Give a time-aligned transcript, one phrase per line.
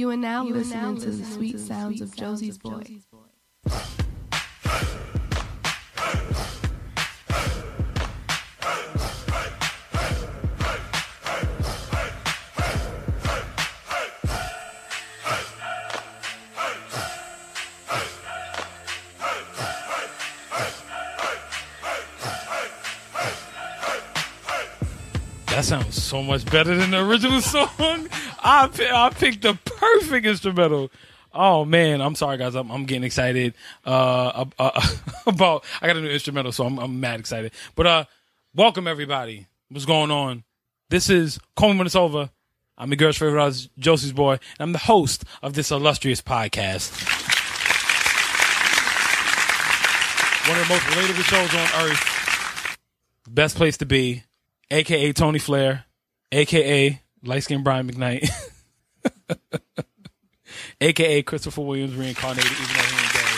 [0.00, 3.02] You are now listening to the sweet sounds of Josie's Boy.
[25.48, 28.08] That sounds so much better than the original song.
[28.42, 29.58] I pi- I picked the
[29.94, 30.90] perfect instrumental.
[31.32, 32.54] Oh man, I'm sorry guys.
[32.54, 33.54] I'm, I'm getting excited
[33.86, 34.80] uh, uh,
[35.26, 35.64] about.
[35.80, 37.52] I got a new instrumental, so I'm, I'm mad excited.
[37.74, 38.04] But uh,
[38.54, 39.46] welcome everybody.
[39.68, 40.44] What's going on?
[40.88, 42.30] This is Me When It's Over.
[42.76, 46.90] I'm your girl's favorite artist, Josie's boy, and I'm the host of this illustrious podcast.
[50.48, 52.78] One of the most relatable shows on earth.
[53.28, 54.24] Best place to be
[54.70, 55.84] aka Tony Flair,
[56.32, 58.28] aka light skinned Brian McKnight,
[60.80, 63.30] aka Christopher Williams reincarnated, even though he ain't gay.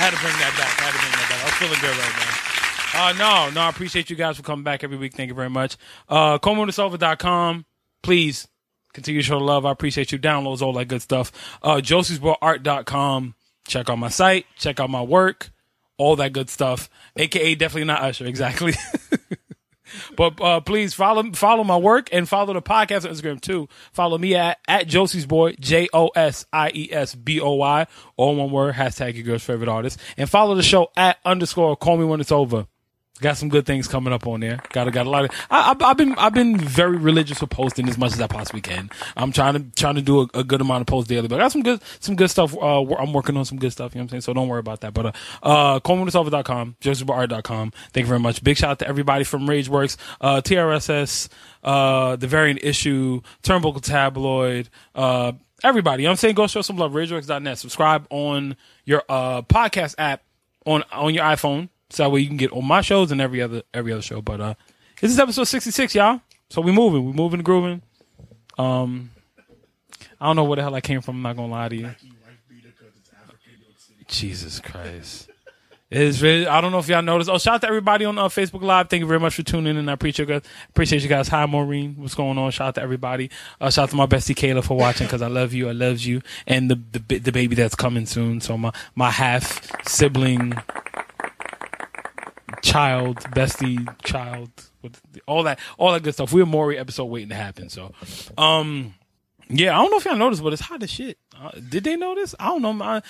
[0.00, 0.72] Had to bring that back.
[0.80, 1.44] Had to bring that back.
[1.44, 2.40] I'm feeling good right now.
[2.92, 5.14] Uh, no, no, I appreciate you guys for coming back every week.
[5.14, 5.76] Thank you very much.
[6.08, 7.64] Uh, CallMeWhenIt'sOver.com.
[8.02, 8.48] Please
[8.92, 9.64] continue to show love.
[9.64, 10.18] I appreciate you.
[10.18, 11.30] Downloads, all that good stuff.
[11.62, 13.34] Uh, Josie'sBoyArt.com.
[13.68, 14.46] Check out my site.
[14.56, 15.50] Check out my work.
[15.98, 16.88] All that good stuff.
[17.16, 18.26] AKA definitely not Usher.
[18.26, 18.72] Exactly.
[20.16, 23.68] But uh, please follow follow my work and follow the podcast on Instagram too.
[23.92, 27.86] Follow me at at Josie's Boy J O S I E S B O Y
[28.16, 31.96] all one word hashtag your girl's favorite artist and follow the show at underscore Call
[31.96, 32.66] Me When It's Over.
[33.20, 34.60] Got some good things coming up on there.
[34.72, 35.30] Got got a lot of.
[35.50, 38.90] I, I've been I've been very religious with posting as much as I possibly can.
[39.16, 41.44] I'm trying to trying to do a, a good amount of posts daily, but I
[41.44, 42.56] got some good some good stuff.
[42.56, 43.94] Uh, I'm working on some good stuff.
[43.94, 44.20] You know what I'm saying?
[44.22, 44.94] So don't worry about that.
[44.94, 45.12] But uh,
[45.42, 47.72] uh, CallMeWhenIt'sOver.com, Josie'sBoyArt.com.
[47.92, 48.42] Thank you very much.
[48.42, 51.28] Big shout out to everybody from RageWorks, uh, TRSS,
[51.62, 56.02] uh, the Variant Issue, Turnbuckle Tabloid, uh, everybody.
[56.02, 56.34] You know what I'm saying?
[56.36, 56.92] Go show some love.
[56.92, 57.58] RageWorks.net.
[57.58, 60.22] Subscribe on your uh podcast app
[60.64, 61.68] on on your iPhone.
[61.90, 64.22] So that way you can get on my shows and every other every other show.
[64.22, 64.54] But uh
[65.00, 66.20] this is episode sixty six, y'all.
[66.48, 67.82] So we moving, we moving grooving.
[68.58, 69.10] Um
[70.20, 71.90] I don't know where the hell I came from, I'm not gonna lie to you.
[74.08, 75.28] Jesus Christ.
[75.90, 77.28] It is really, I don't know if y'all noticed.
[77.28, 78.88] Oh, shout out to everybody on uh, Facebook Live.
[78.88, 79.88] Thank you very much for tuning in.
[79.88, 80.42] I appreciate you guys.
[80.68, 81.26] Appreciate you guys.
[81.26, 81.96] Hi, Maureen.
[81.96, 82.52] What's going on?
[82.52, 83.28] Shout out to everybody.
[83.60, 85.68] Uh, shout out to my bestie Kayla for watching because I love you.
[85.68, 86.22] I love you.
[86.46, 88.40] And the, the the baby that's coming soon.
[88.40, 90.54] So my my half sibling
[92.62, 94.50] child, bestie child,
[95.26, 96.32] all that, all that good stuff.
[96.32, 97.68] We're Maury episode waiting to happen.
[97.68, 97.92] So,
[98.38, 98.94] um,
[99.52, 101.18] yeah, I don't know if y'all noticed, but it's hot as shit.
[101.36, 102.34] Uh, did they notice?
[102.38, 102.84] I don't know.
[102.84, 103.02] I,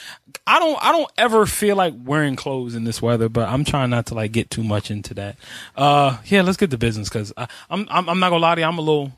[0.46, 0.82] I don't.
[0.82, 4.14] I don't ever feel like wearing clothes in this weather, but I'm trying not to
[4.14, 5.36] like get too much into that.
[5.76, 8.08] Uh, yeah, let's get to business because I'm, I'm.
[8.08, 8.66] I'm not gonna lie to you.
[8.66, 9.12] I'm a little.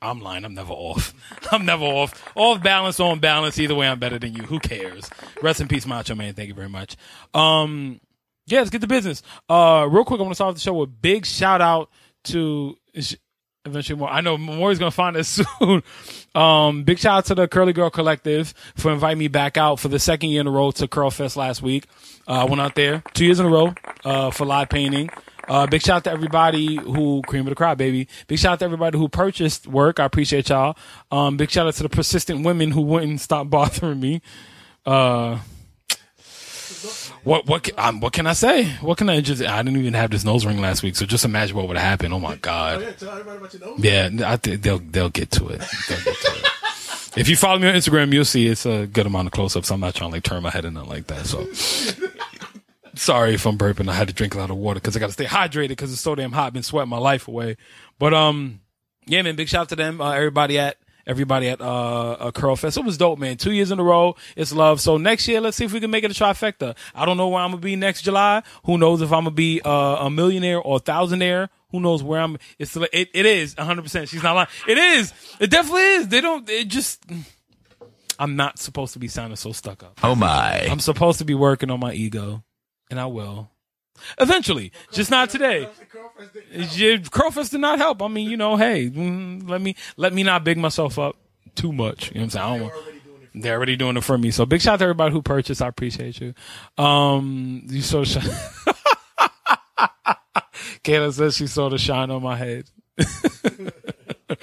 [0.00, 0.44] I'm lying.
[0.44, 1.12] I'm never off.
[1.52, 2.30] I'm never off.
[2.36, 3.58] Off balance, on balance.
[3.58, 4.44] Either way, I'm better than you.
[4.44, 5.10] Who cares?
[5.42, 6.34] Rest in peace, Macho Man.
[6.34, 6.96] Thank you very much.
[7.34, 8.00] Um,
[8.50, 9.22] yeah, let's get to business.
[9.48, 11.90] Uh, real quick, I want to start off the show with a big shout out
[12.24, 12.76] to
[13.64, 14.08] eventually more.
[14.08, 15.28] I know Maury's gonna find us
[15.58, 15.82] soon.
[16.34, 19.88] Um, big shout out to the Curly Girl Collective for inviting me back out for
[19.88, 21.86] the second year in a row to Curl Fest last week.
[22.26, 25.10] Uh, I went out there two years in a row uh, for live painting.
[25.46, 28.06] Uh, big shout out to everybody who cream of the crowd, baby.
[28.26, 29.98] Big shout out to everybody who purchased work.
[29.98, 30.76] I appreciate y'all.
[31.10, 34.20] Um, big shout out to the persistent women who wouldn't stop bothering me.
[34.84, 35.38] Uh,
[37.28, 38.64] what what can, um, what can I say?
[38.80, 39.42] What can I just?
[39.42, 42.10] I didn't even have this nose ring last week, so just imagine what would happen.
[42.14, 42.80] Oh my god!
[42.80, 43.80] Yeah, tell everybody about your nose.
[44.24, 45.60] Yeah, I think they'll they'll get to it.
[45.60, 46.46] Get to it.
[47.16, 49.70] If you follow me on Instagram, you'll see it's a good amount of close-ups.
[49.70, 51.26] I'm not trying to like turn my head and nothing like that.
[51.26, 51.46] So
[52.94, 53.90] sorry if I'm burping.
[53.90, 55.92] I had to drink a lot of water because I got to stay hydrated because
[55.92, 56.52] it's so damn hot.
[56.52, 57.56] Been sweating my life away.
[57.98, 58.60] But um,
[59.06, 60.00] yeah, man, big shout out to them.
[60.00, 60.76] Uh, everybody at
[61.08, 62.76] everybody at uh, uh Curl Fest.
[62.76, 63.36] It was dope, man.
[63.36, 64.14] Two years in a row.
[64.36, 64.80] It's love.
[64.80, 66.76] So next year, let's see if we can make it a trifecta.
[66.94, 68.42] I don't know where I'm gonna be next July.
[68.64, 71.48] Who knows if I'm gonna be uh, a millionaire or a thousandaire?
[71.70, 72.38] Who knows where I'm?
[72.58, 73.82] It's it, it is 100.
[73.82, 74.48] percent She's not lying.
[74.68, 75.12] It is.
[75.40, 76.08] It definitely is.
[76.08, 76.48] They don't.
[76.48, 77.04] It just.
[78.20, 79.98] I'm not supposed to be sounding so stuck up.
[80.02, 80.66] Oh my.
[80.68, 82.42] I'm supposed to be working on my ego,
[82.90, 83.50] and I will.
[84.18, 85.68] Eventually, just not today.
[86.52, 88.02] Curlfest did not help.
[88.02, 91.16] I mean, you know, hey, mm, let me let me not big myself up
[91.54, 92.08] too much.
[92.08, 92.44] You know what I'm saying?
[92.44, 92.74] I don't want.
[93.34, 94.30] They're already doing it for me.
[94.30, 95.62] So big shout out to everybody who purchased.
[95.62, 96.34] I appreciate you.
[96.82, 98.24] Um, you so shine.
[100.84, 102.70] Kayla says she saw the shine on my head.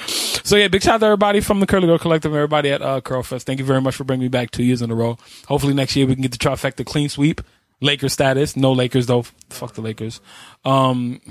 [0.07, 2.81] so yeah, big shout out to everybody from the Curly Girl Collective, and everybody at
[2.81, 3.43] uh, Curlfest.
[3.43, 5.17] Thank you very much for bringing me back two years in a row.
[5.47, 7.41] Hopefully next year we can get the trifecta clean sweep.
[7.81, 9.23] Lakers status, no Lakers though.
[9.49, 10.21] Fuck the Lakers.
[10.63, 11.21] Um,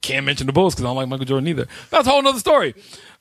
[0.00, 1.66] can't mention the Bulls because I don't like Michael Jordan either.
[1.90, 2.74] That's a whole nother story.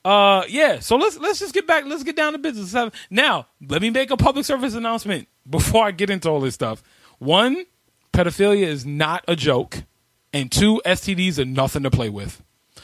[0.05, 0.79] Uh, yeah.
[0.79, 1.85] So let's let's just get back.
[1.85, 2.91] Let's get down to business.
[3.09, 6.81] Now, let me make a public service announcement before I get into all this stuff.
[7.17, 7.65] One,
[8.13, 9.83] pedophilia is not a joke,
[10.31, 12.41] and two, STDs are nothing to play with.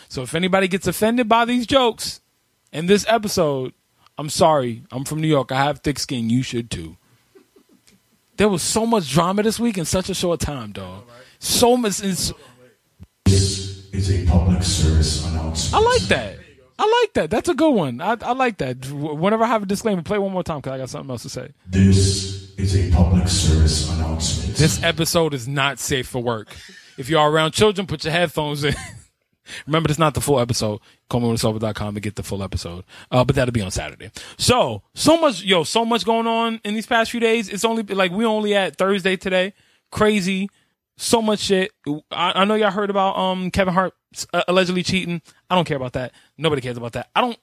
[0.09, 2.21] So if anybody gets offended by these jokes
[2.73, 3.73] in this episode,
[4.17, 4.83] I'm sorry.
[4.91, 5.51] I'm from New York.
[5.51, 6.29] I have thick skin.
[6.29, 6.97] You should too.
[8.37, 11.03] There was so much drama this week in such a short time, dog.
[11.39, 11.97] So much.
[11.99, 12.33] This
[13.25, 15.73] is a public service announcement.
[15.73, 16.37] I like that.
[16.77, 17.29] I like that.
[17.29, 18.01] That's a good one.
[18.01, 18.85] I, I like that.
[18.91, 21.29] Whenever I have a disclaimer, play one more time because I got something else to
[21.29, 21.51] say.
[21.67, 24.57] This is a public service announcement.
[24.57, 26.53] This episode is not safe for work.
[26.97, 28.75] If you are around children, put your headphones in.
[29.65, 30.79] Remember, it's not the full episode.
[31.09, 32.83] CallMeWhenIt'sOver.com to get the full episode.
[33.11, 34.11] Uh, but that'll be on Saturday.
[34.37, 37.49] So, so much, yo, so much going on in these past few days.
[37.49, 39.53] It's only like we only at Thursday today.
[39.91, 40.49] Crazy.
[40.97, 41.71] So much shit.
[42.11, 43.93] I, I know y'all heard about um Kevin Hart
[44.33, 45.21] uh, allegedly cheating.
[45.49, 46.13] I don't care about that.
[46.37, 47.09] Nobody cares about that.
[47.15, 47.37] I don't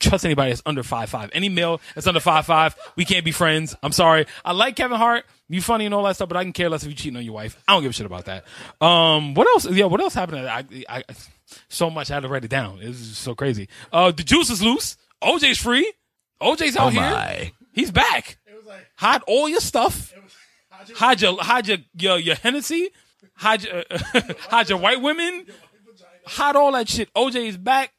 [0.00, 1.30] trust anybody that's under five five.
[1.32, 3.76] Any male that's under five five, we can't be friends.
[3.82, 4.26] I'm sorry.
[4.44, 5.24] I like Kevin Hart.
[5.48, 7.24] You funny and all that stuff, but I can care less if you cheating on
[7.24, 7.62] your wife.
[7.66, 8.44] I don't give a shit about that.
[8.80, 9.70] Um, what else?
[9.70, 10.48] Yeah, what else happened?
[10.48, 11.04] I, I,
[11.68, 12.78] so much I had to write it down.
[12.80, 13.68] It's so crazy.
[13.92, 14.96] Uh, the juice is loose.
[15.22, 15.92] OJ's free.
[16.40, 17.50] OJ's out here.
[17.72, 18.38] He's back.
[18.46, 20.12] It was like, Hide all your stuff.
[20.94, 22.90] Hide your hide your your, your Hennessy.
[23.34, 25.46] Hide your hide your white women.
[26.26, 27.12] Hide all that shit.
[27.14, 27.92] OJ is back.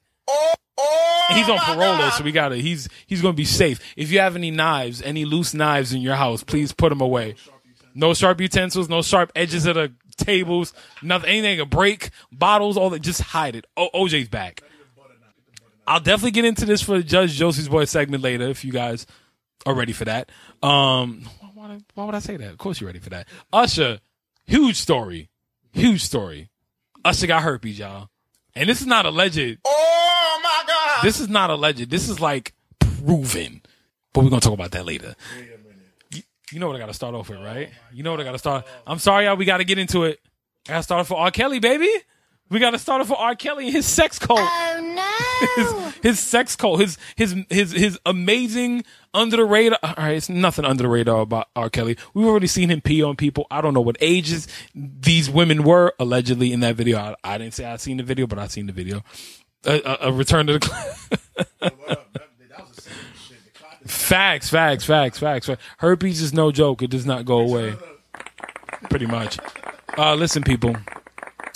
[1.30, 2.56] And he's on parole though, so we gotta.
[2.56, 3.80] He's he's gonna be safe.
[3.96, 7.36] If you have any knives, any loose knives in your house, please put them away.
[7.94, 12.90] No sharp utensils, no sharp edges of the tables, nothing, anything a break, bottles, all
[12.92, 13.02] that.
[13.02, 13.66] Just hide it.
[13.76, 14.62] O- OJ's back.
[15.88, 19.06] I'll definitely get into this for Judge Josie's boy segment later if you guys
[19.66, 20.30] are ready for that.
[20.64, 22.50] Um, why, why, why would I say that?
[22.52, 23.28] Of course you're ready for that.
[23.52, 24.00] Usher,
[24.46, 25.30] huge story,
[25.74, 26.50] huge story.
[27.04, 28.10] Usher got herpes, y'all,
[28.56, 29.58] and this is not alleged.
[29.66, 31.04] Oh my God!
[31.04, 31.90] This is not alleged.
[31.90, 33.62] This is like proven.
[34.14, 35.16] But we're gonna talk about that later.
[35.38, 35.51] You,
[36.52, 37.70] you know what I gotta start off with, right?
[37.94, 38.66] You know what I gotta start.
[38.86, 39.36] I'm sorry, y'all.
[39.36, 40.20] We gotta get into it.
[40.68, 41.32] I gotta start off for R.
[41.32, 41.90] Kelly, baby.
[42.50, 43.36] We gotta start off for R.
[43.36, 44.40] Kelly and his sex cult.
[44.42, 44.98] Oh
[45.56, 46.82] His, his sex cult.
[46.82, 48.84] His his his his amazing
[49.14, 49.80] under the radar.
[49.82, 51.70] All right, it's nothing under the radar about R.
[51.70, 51.98] Kelly.
[52.14, 53.48] We've already seen him pee on people.
[53.50, 57.00] I don't know what ages these women were allegedly in that video.
[57.00, 59.02] I, I didn't say I seen the video, but I seen the video.
[59.66, 61.20] A, a, a return to the.
[63.86, 65.62] Facts, facts, facts, facts, facts.
[65.80, 66.82] Herpes is no joke.
[66.82, 67.76] It does not go away.
[68.90, 69.40] Pretty much.
[69.98, 70.76] Uh, listen, people.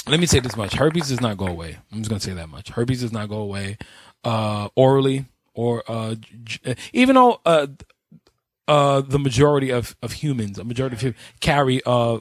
[0.08, 1.78] Let me say this much: herpes does not go away.
[1.92, 2.70] I'm just gonna say that much.
[2.70, 3.78] Herpes does not go away
[4.24, 7.68] uh, orally, or uh, j- even though uh,
[8.68, 12.20] uh, the majority of, of humans, a majority of humans, carry uh,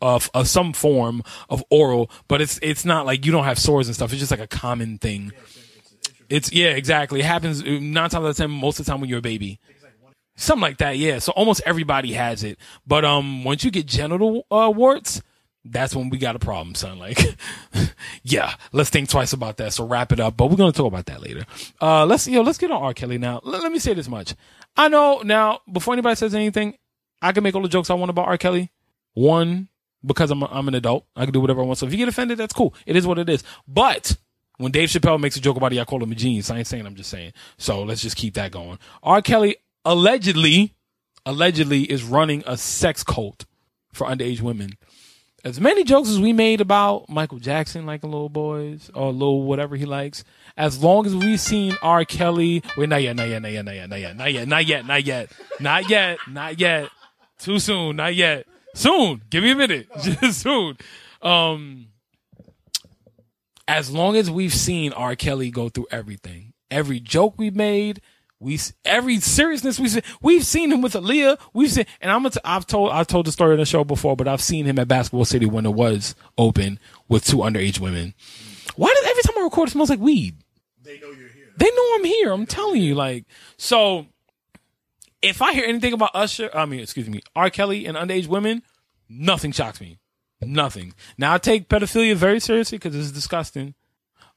[0.00, 3.86] of, of some form of oral, but it's it's not like you don't have sores
[3.86, 4.12] and stuff.
[4.12, 5.32] It's just like a common thing.
[6.30, 7.20] It's yeah, exactly.
[7.20, 9.22] It happens uh, nine times out of ten, most of the time when you're a
[9.22, 9.58] baby.
[10.36, 11.18] Something like that, yeah.
[11.18, 12.58] So almost everybody has it.
[12.86, 15.20] But um once you get genital uh, warts,
[15.64, 16.98] that's when we got a problem, son.
[17.00, 17.36] Like,
[18.22, 19.74] yeah, let's think twice about that.
[19.74, 20.36] So wrap it up.
[20.36, 21.44] But we're gonna talk about that later.
[21.80, 22.94] Uh let's know, let's get on R.
[22.94, 23.40] Kelly now.
[23.42, 24.34] Let, let me say this much.
[24.76, 26.78] I know now, before anybody says anything,
[27.20, 28.38] I can make all the jokes I want about R.
[28.38, 28.70] Kelly.
[29.14, 29.68] One,
[30.06, 31.06] because I'm a, I'm an adult.
[31.16, 31.78] I can do whatever I want.
[31.78, 32.74] So if you get offended, that's cool.
[32.86, 33.42] It is what it is.
[33.66, 34.16] But
[34.60, 36.50] when Dave Chappelle makes a joke about it, I call him a genius.
[36.50, 37.32] I ain't saying, I'm just saying.
[37.56, 38.78] So let's just keep that going.
[39.02, 39.22] R.
[39.22, 40.74] Kelly allegedly,
[41.24, 43.46] allegedly is running a sex cult
[43.90, 44.72] for underage women.
[45.46, 49.76] As many jokes as we made about Michael Jackson liking little boys or little whatever
[49.76, 50.24] he likes,
[50.58, 52.04] as long as we've seen R.
[52.04, 54.66] Kelly, wait, not yet, not yet, not yet, not yet, not yet, not yet, not
[54.66, 56.90] yet, not yet, not yet, not yet,
[57.38, 59.22] too soon, not yet, soon.
[59.30, 60.76] Give me a minute, just soon.
[61.22, 61.86] Um,
[63.70, 65.14] as long as we've seen R.
[65.14, 68.00] Kelly go through everything, every joke we made,
[68.40, 71.38] we every seriousness we see, we've seen him with Aaliyah.
[71.52, 74.16] We've seen, and I'm t- I've told I've told the story on the show before,
[74.16, 78.14] but I've seen him at Basketball City when it was open with two underage women.
[78.74, 80.38] Why does every time I record it smells like weed?
[80.82, 81.52] They know you're here.
[81.56, 82.32] They know I'm here.
[82.32, 83.24] I'm telling you, like
[83.56, 84.06] so.
[85.22, 87.50] If I hear anything about Usher, I mean, excuse me, R.
[87.50, 88.62] Kelly and underage women,
[89.08, 89.99] nothing shocks me.
[90.42, 90.94] Nothing.
[91.18, 93.74] Now I take pedophilia very seriously because it's disgusting,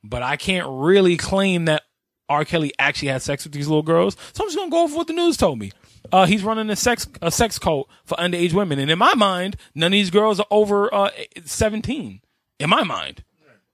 [0.04, 1.84] but I can't really claim that
[2.28, 2.46] R.
[2.46, 4.18] Kelly actually had sex with these little girls.
[4.34, 5.72] So I'm just gonna go over what the news told me.
[6.12, 9.56] Uh, he's running a sex a sex cult for underage women, and in my mind,
[9.74, 11.10] none of these girls are over uh,
[11.46, 12.22] 17.
[12.60, 13.24] In my mind,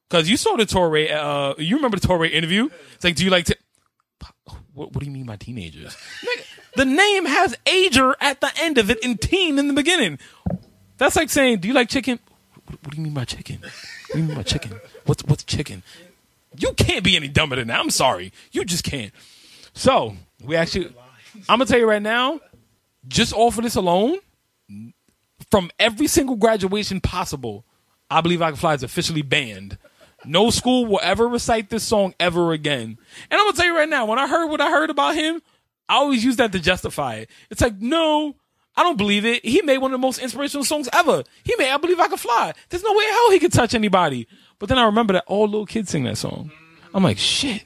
[0.10, 2.70] because you saw the Touré, uh, you remember the Touré interview?
[2.96, 3.58] It's like, do you like to?
[4.74, 5.98] What, what do you mean by teenagers?
[6.76, 10.20] The name has ager at the end of it and teen in the beginning.
[11.00, 12.20] That's like saying, do you like chicken?
[12.66, 13.60] what, do you mean by chicken?
[13.62, 13.72] What
[14.14, 14.80] do you mean by chicken?
[15.06, 15.82] What's what's chicken?
[16.58, 17.80] You can't be any dumber than that.
[17.80, 19.14] I'm sorry, you just can't.
[19.74, 20.94] So we actually,
[21.48, 22.40] I'm gonna tell you right now,
[23.08, 24.20] just off of this alone,
[25.50, 27.66] from every single graduation possible,
[28.12, 29.78] I believe I Can Fly is officially banned.
[30.26, 32.98] No school will ever recite this song ever again.
[33.32, 35.42] And I'm gonna tell you right now, when I heard what I heard about him,
[35.88, 37.30] I always use that to justify it.
[37.50, 38.36] It's like, no,
[38.76, 39.44] I don't believe it.
[39.46, 41.24] He made one of the most inspirational songs ever.
[41.44, 42.54] He made I Believe I Can Fly.
[42.70, 44.28] There's no way in hell he could touch anybody.
[44.58, 46.52] But then I remember that all little kids sing that song.
[46.94, 47.66] I'm like, shit,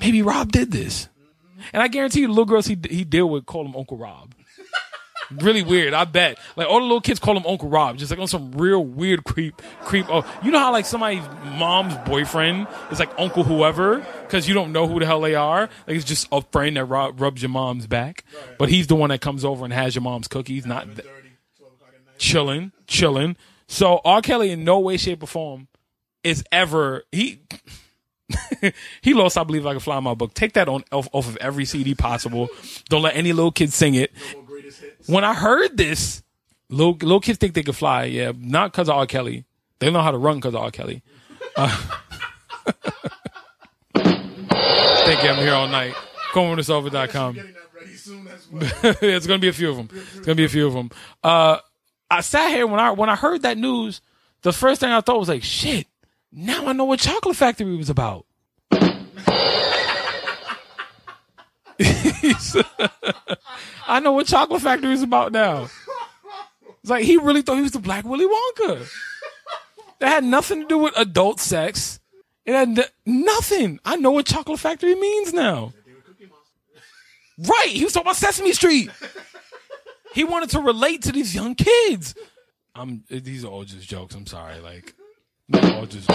[0.00, 1.08] maybe Rob did this.
[1.72, 4.34] And I guarantee you the little girls he, he deal with call him Uncle Rob.
[5.30, 6.38] Really weird, I bet.
[6.56, 9.24] Like all the little kids call him Uncle Rob, just like on some real weird
[9.24, 10.06] creep, creep.
[10.08, 11.24] Oh, you know how like somebody's
[11.58, 15.68] mom's boyfriend is like Uncle whoever, because you don't know who the hell they are.
[15.86, 18.24] Like it's just a friend that rub, rubs your mom's back,
[18.58, 21.06] but he's the one that comes over and has your mom's cookies, not th-
[22.16, 23.36] chilling, chilling.
[23.66, 24.22] So R.
[24.22, 25.68] Kelly in no way, shape, or form
[26.24, 27.40] is ever he.
[29.00, 30.34] he lost, I believe, like a fly in my book.
[30.34, 32.48] Take that on off, off of every CD possible.
[32.90, 34.12] Don't let any little kid sing it.
[35.08, 36.22] When I heard this,
[36.68, 38.04] little little kids think they can fly.
[38.04, 39.06] Yeah, not because of R.
[39.06, 39.44] Kelly.
[39.78, 40.70] They know how to run because of R.
[40.70, 41.02] Kelly.
[41.56, 41.68] Uh,
[43.94, 45.30] thank you.
[45.30, 45.94] I'm here all night.
[48.52, 48.62] Well.
[49.02, 49.88] it's gonna be a few of them.
[49.92, 50.90] It's gonna be a few of them.
[51.22, 51.58] Uh,
[52.10, 54.02] I sat here when I when I heard that news.
[54.42, 55.86] The first thing I thought was like, shit.
[56.30, 58.26] Now I know what Chocolate Factory was about.
[63.86, 65.68] I know what Chocolate Factory is about now.
[66.80, 68.88] It's like he really thought he was the Black Willy Wonka.
[70.00, 72.00] That had nothing to do with adult sex.
[72.44, 73.80] It had n- nothing.
[73.84, 75.72] I know what Chocolate Factory means now.
[77.38, 77.68] Right.
[77.68, 78.90] He was talking about Sesame Street.
[80.14, 82.14] He wanted to relate to these young kids.
[82.74, 84.14] I'm these are all just jokes.
[84.14, 84.58] I'm sorry.
[84.60, 84.94] Like
[85.48, 86.08] they're all just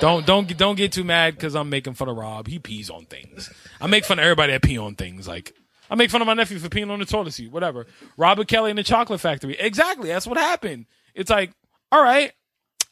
[0.00, 2.48] don't don't don't get too mad because I'm making fun of Rob.
[2.48, 3.50] He pees on things.
[3.80, 5.28] I make fun of everybody that pee on things.
[5.28, 5.54] Like
[5.88, 7.52] I make fun of my nephew for peeing on the toilet seat.
[7.52, 7.86] Whatever.
[8.16, 9.56] Robert Kelly in the Chocolate Factory.
[9.58, 10.08] Exactly.
[10.08, 10.86] That's what happened.
[11.14, 11.52] It's like,
[11.90, 12.32] all right.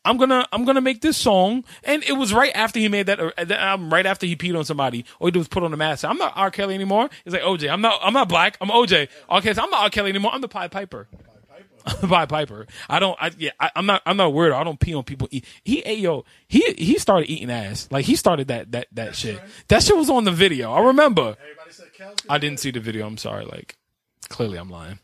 [0.04, 3.20] I'm gonna I'm gonna make this song, and it was right after he made that,
[3.20, 5.04] uh, that album, right after he peed on somebody.
[5.18, 6.04] All he did was put on a mask.
[6.04, 6.50] I'm not R.
[6.50, 7.10] Kelly anymore.
[7.26, 7.70] It's like OJ.
[7.70, 8.56] I'm not I'm not black.
[8.62, 9.08] I'm OJ.
[9.30, 9.90] Okay, so I'm not R.
[9.90, 10.32] Kelly anymore.
[10.32, 11.06] I'm the Pied Piper.
[12.00, 12.66] Pied Piper.
[12.88, 13.16] I don't.
[13.20, 13.50] I yeah.
[13.58, 14.02] I, I'm not.
[14.06, 14.52] I'm not weird.
[14.52, 15.28] I don't pee on people.
[15.30, 16.24] He, he hey, yo.
[16.48, 17.88] He he started eating ass.
[17.90, 19.40] Like he started that that that shit.
[19.68, 20.72] That shit was on the video.
[20.72, 21.36] I remember.
[21.70, 21.86] Said
[22.28, 23.06] I didn't see the video.
[23.06, 23.44] I'm sorry.
[23.44, 23.76] Like
[24.28, 24.98] clearly I'm lying.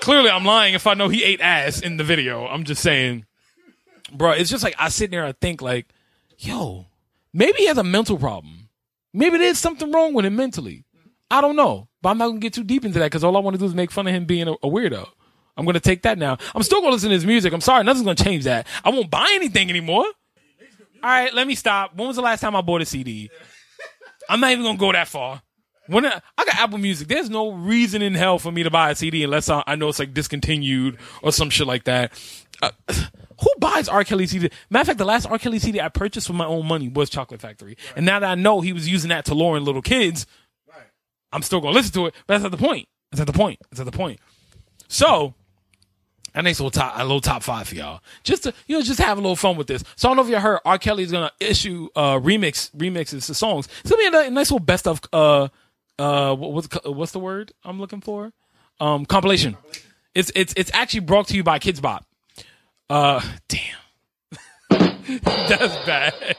[0.00, 2.46] clearly I'm lying if I know he ate ass in the video.
[2.46, 3.24] I'm just saying
[4.12, 5.86] bro, it's just like I sit there and think like,
[6.38, 6.86] yo,
[7.32, 8.68] maybe he has a mental problem.
[9.12, 10.84] Maybe there's something wrong with him mentally.
[11.30, 13.40] I don't know, but I'm not gonna get too deep into that because all I
[13.40, 15.08] want to do is make fun of him being a, a weirdo.
[15.56, 16.38] I'm gonna take that now.
[16.54, 17.52] I'm still gonna listen to his music.
[17.52, 18.66] I'm sorry, nothing's gonna change that.
[18.84, 20.04] I won't buy anything anymore.
[20.04, 21.94] All right, let me stop.
[21.96, 23.30] When was the last time I bought a CD?
[24.28, 25.42] I'm not even gonna go that far.
[25.88, 28.90] When I, I got Apple Music, there's no reason in hell for me to buy
[28.90, 32.12] a CD unless I, I know it's like discontinued or some shit like that.
[32.62, 34.04] Uh, who buys R.
[34.04, 34.48] Kelly CD?
[34.70, 35.38] Matter of fact, the last R.
[35.38, 37.76] Kelly CD I purchased with my own money was Chocolate Factory.
[37.96, 40.26] And now that I know he was using that to lure in little kids,
[41.32, 42.14] I'm still gonna listen to it.
[42.26, 42.88] But that's not the point.
[43.10, 43.58] That's not the point.
[43.70, 44.20] That's not the point.
[44.86, 45.34] So,
[46.34, 48.00] that makes a little top, a little top five for y'all.
[48.24, 49.84] Just to, you know, just have a little fun with this.
[49.96, 50.78] So I don't know if you heard, R.
[50.78, 53.68] Kelly's gonna issue, uh, remix, remixes to songs.
[53.80, 55.48] It's gonna be a nice little best of, uh,
[55.98, 58.32] uh, what's, what's the word I'm looking for?
[58.80, 59.56] Um, compilation.
[60.14, 62.04] It's, it's, it's actually brought to you by Kidz Bop.
[62.88, 63.60] Uh, damn.
[65.22, 66.36] That's bad.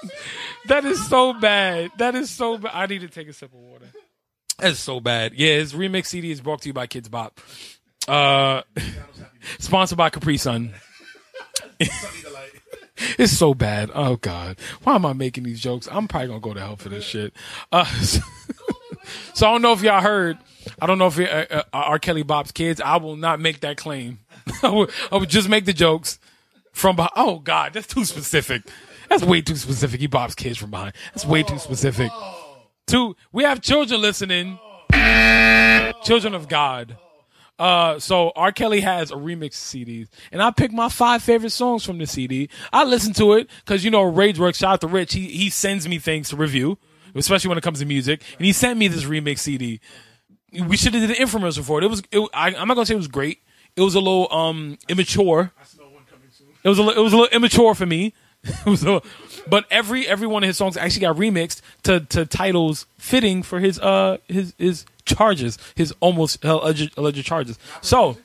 [0.66, 1.90] that is so bad.
[1.98, 2.72] That is so bad.
[2.74, 3.86] I need to take a sip of water.
[4.58, 5.34] That's so bad.
[5.34, 7.40] Yeah, his remix CD is brought to you by Kidz Bop.
[8.08, 8.62] Uh,
[9.58, 10.74] sponsored by Capri Sun.
[13.18, 13.90] It's so bad.
[13.94, 15.88] Oh God, why am I making these jokes?
[15.90, 17.32] I'm probably gonna go to hell for this shit.
[17.72, 17.84] Uh,
[19.34, 20.38] so I don't know if y'all heard.
[20.80, 21.98] I don't know if it, uh, uh, R.
[21.98, 22.80] Kelly Bob's kids.
[22.80, 24.18] I will not make that claim.
[24.62, 26.18] I would, I would just make the jokes
[26.72, 27.12] from behind.
[27.16, 28.62] Oh God, that's too specific.
[29.08, 30.00] That's way too specific.
[30.00, 30.92] He Bob's kids from behind.
[31.14, 32.12] That's way too specific.
[32.86, 34.58] Two, we have children listening.
[36.04, 36.96] Children of God.
[37.60, 38.52] Uh, so R.
[38.52, 42.48] Kelly has a remix CD, and I picked my five favorite songs from the CD.
[42.72, 44.56] I listen to it because you know Rageworks.
[44.56, 45.12] Shout out to Rich.
[45.12, 46.78] He he sends me things to review,
[47.14, 49.78] especially when it comes to music, and he sent me this remix CD.
[50.66, 51.84] We should have did an infomercial for it.
[51.84, 52.02] It was.
[52.10, 53.42] It, I, I'm not gonna say it was great.
[53.76, 55.52] It was a little um immature.
[55.60, 56.48] I saw one coming soon.
[56.64, 58.14] It was a it was a little immature for me.
[58.42, 59.02] it was a,
[59.48, 63.60] but every every one of his songs actually got remixed to to titles fitting for
[63.60, 67.58] his uh his his charges, his almost alleged, alleged charges.
[67.80, 68.16] So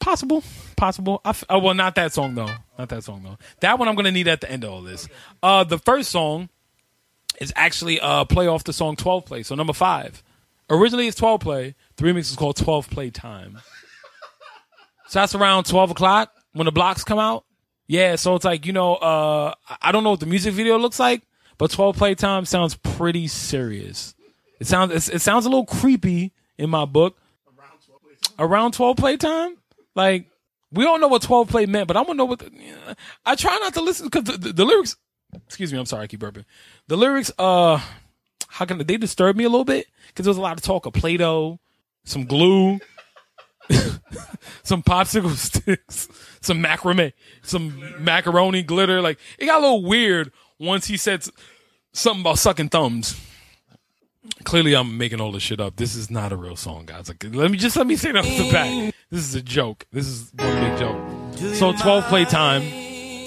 [0.00, 0.42] possible,
[0.76, 1.20] possible.
[1.24, 2.50] I f- oh, well, not that song though.
[2.78, 3.38] Not that song though.
[3.60, 5.08] That one I'm gonna need at the end of all this.
[5.42, 6.48] Uh, the first song
[7.40, 9.42] is actually uh play off the song 12 play.
[9.42, 10.22] So number five.
[10.70, 11.74] Originally it's 12 play.
[11.96, 13.58] The remix is called 12 play time.
[15.08, 17.44] So that's around 12 o'clock when the blocks come out.
[17.86, 20.98] Yeah, so it's like, you know, uh, I don't know what the music video looks
[20.98, 21.22] like,
[21.58, 24.15] but 12 play time sounds pretty serious.
[24.58, 27.18] It sounds, it sounds a little creepy in my book.
[28.38, 29.56] Around 12 play time?
[29.94, 30.26] Like,
[30.72, 32.50] we don't know what 12 play meant, but I want to know what the.
[33.24, 34.96] I try not to listen because the, the, the lyrics,
[35.46, 36.44] excuse me, I'm sorry, I keep burping.
[36.88, 37.80] The lyrics, uh,
[38.48, 39.86] how can they disturb me a little bit?
[40.08, 41.58] Because there was a lot of talk of Play Doh,
[42.04, 42.80] some glue,
[44.62, 46.08] some popsicle sticks,
[46.40, 49.00] some macrame, some macaroni glitter.
[49.00, 51.24] Like it got a little weird once he said
[51.92, 53.18] something about sucking thumbs.
[54.44, 55.76] Clearly, I'm making all this shit up.
[55.76, 57.08] This is not a real song, guys.
[57.08, 58.94] Like, let me just let me say that off the bat.
[59.10, 59.86] This is a joke.
[59.92, 61.54] This is one big joke.
[61.54, 62.62] So, 12 play time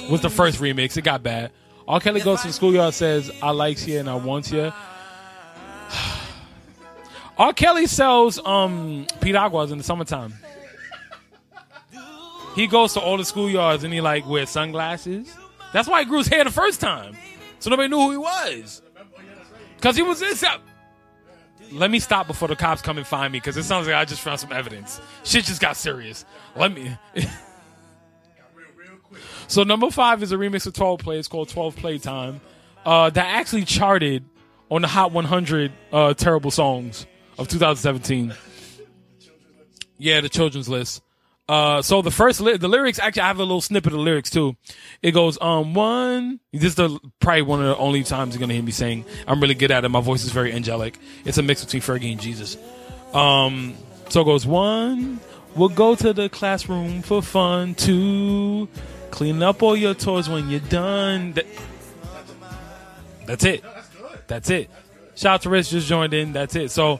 [0.09, 0.97] was the first remix.
[0.97, 1.51] It got bad.
[1.87, 1.99] R.
[1.99, 4.71] Kelly goes to the schoolyard, says, "I likes you and I wants you."
[7.37, 7.53] R.
[7.53, 10.33] Kelly sells um piraguas in the summertime.
[12.55, 15.31] He goes to all the schoolyards and he like wears sunglasses.
[15.71, 17.15] That's why he grew his hair the first time,
[17.59, 18.81] so nobody knew who he was.
[19.81, 20.43] Cause he was this.
[21.71, 24.05] Let me stop before the cops come and find me, because it sounds like I
[24.05, 24.99] just found some evidence.
[25.23, 26.25] Shit just got serious.
[26.55, 26.97] Let me.
[29.47, 31.19] so number five is a remix of 12 Play.
[31.19, 32.41] It's called 12 Playtime.
[32.85, 34.25] Uh, that actually charted
[34.71, 37.05] on the Hot 100 uh, terrible songs
[37.37, 38.33] of 2017.
[39.97, 41.03] Yeah, the children's list.
[41.49, 44.03] Uh, so the first li- the lyrics actually I have a little snippet of the
[44.03, 44.55] lyrics too.
[45.01, 46.39] It goes um one.
[46.53, 49.03] This is the probably one of the only times you're gonna hear me sing.
[49.27, 49.89] I'm really good at it.
[49.89, 50.97] My voice is very angelic.
[51.25, 52.55] It's a mix between Fergie and Jesus.
[53.13, 53.73] Um,
[54.09, 55.19] so it goes one.
[55.55, 57.73] We'll go to the classroom for fun.
[57.73, 58.69] Two.
[59.09, 61.33] Clean up all your toys when you're done.
[61.33, 61.47] That-
[63.25, 63.63] that's it.
[64.27, 64.69] That's it.
[65.15, 66.33] Shout out to Rich just joined in.
[66.33, 66.71] That's it.
[66.71, 66.99] So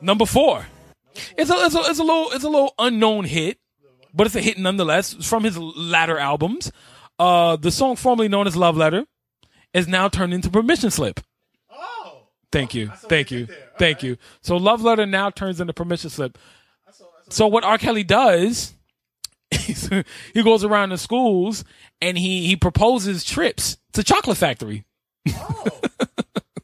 [0.00, 0.66] number four.
[1.36, 3.58] It's a, it's a it's a little it's a little unknown hit,
[4.14, 5.12] but it's a hit nonetheless.
[5.14, 6.70] It's from his latter albums.
[7.18, 9.06] Uh, the song formerly known as "Love Letter"
[9.72, 11.20] is now turned into "Permission Slip."
[11.70, 12.22] Oh,
[12.52, 13.70] Thank you, I thank you you, did there.
[13.78, 14.16] thank you.
[14.42, 16.38] So "Love Letter" now turns into "Permission Slip."
[17.30, 17.78] So what R.
[17.78, 18.74] Kelly does,
[19.50, 21.64] he goes around the schools
[22.00, 24.84] and he he proposes trips to Chocolate Factory.
[25.28, 25.64] oh,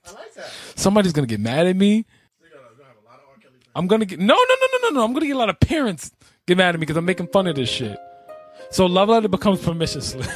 [0.06, 0.50] I like that.
[0.76, 2.04] Somebody's gonna get mad at me.
[2.42, 3.36] Gonna, gonna have a lot of R.
[3.40, 3.70] Kelly fans.
[3.74, 5.04] I'm gonna get no, no, no, no, no, no.
[5.04, 6.10] I'm gonna get a lot of parents
[6.50, 7.96] get mad at me because I'm making fun of this shit.
[8.70, 10.28] So love letter becomes permission slip.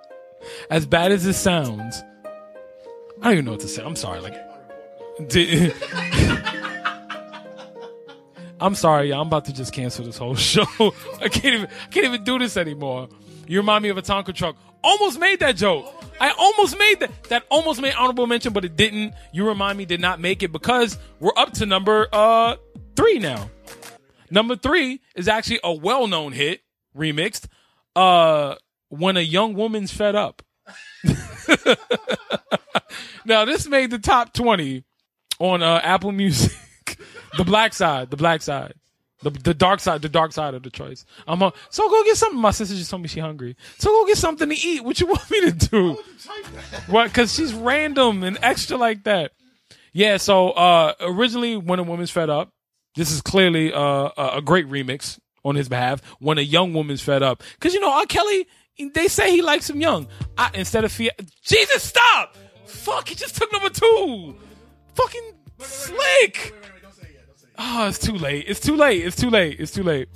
[0.70, 2.02] as bad as it sounds,
[3.22, 3.82] I don't even know what to say.
[3.82, 4.20] I'm sorry.
[4.20, 4.34] Like,
[8.60, 9.08] I'm sorry.
[9.08, 9.22] y'all.
[9.22, 10.66] I'm about to just cancel this whole show.
[11.20, 11.68] I can't even.
[11.68, 13.08] I can't even do this anymore.
[13.46, 14.56] You remind me of a Tonka truck.
[14.84, 15.86] Almost made that joke.
[16.20, 17.10] I almost made that.
[17.24, 19.14] That almost made honorable mention, but it didn't.
[19.32, 22.56] You remind me did not make it because we're up to number uh
[22.94, 23.48] three now.
[24.30, 26.62] Number three is actually a well-known hit
[26.96, 27.46] remixed.
[27.94, 28.56] Uh,
[28.88, 30.42] when a young woman's fed up.
[33.24, 34.84] now this made the top twenty
[35.38, 36.52] on uh, Apple Music.
[37.36, 38.74] the black side, the black side,
[39.22, 41.04] the the dark side, the dark side of the choice.
[41.26, 42.40] I'm uh, so go get something.
[42.40, 43.56] My sister just told me she hungry.
[43.78, 44.84] So go get something to eat.
[44.84, 45.98] What you want me to do?
[46.88, 47.08] What?
[47.08, 49.32] Because she's random and extra like that.
[49.92, 50.16] Yeah.
[50.16, 52.52] So uh, originally, when a woman's fed up,
[52.96, 56.02] this is clearly a great remix on his behalf.
[56.18, 58.06] When a young woman's fed up, because you know R.
[58.06, 58.46] Kelly,
[58.94, 60.08] they say he likes him young.
[60.36, 62.36] I, instead of Fia- Jesus, stop!
[62.66, 64.34] Fuck, he just took number two.
[64.94, 66.54] Fucking slick.
[67.58, 68.44] Oh, it's too late.
[68.48, 69.04] It's too late.
[69.04, 69.58] It's too late.
[69.60, 70.08] It's too late.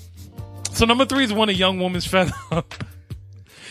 [0.73, 2.75] So number three is when a young woman's fed up.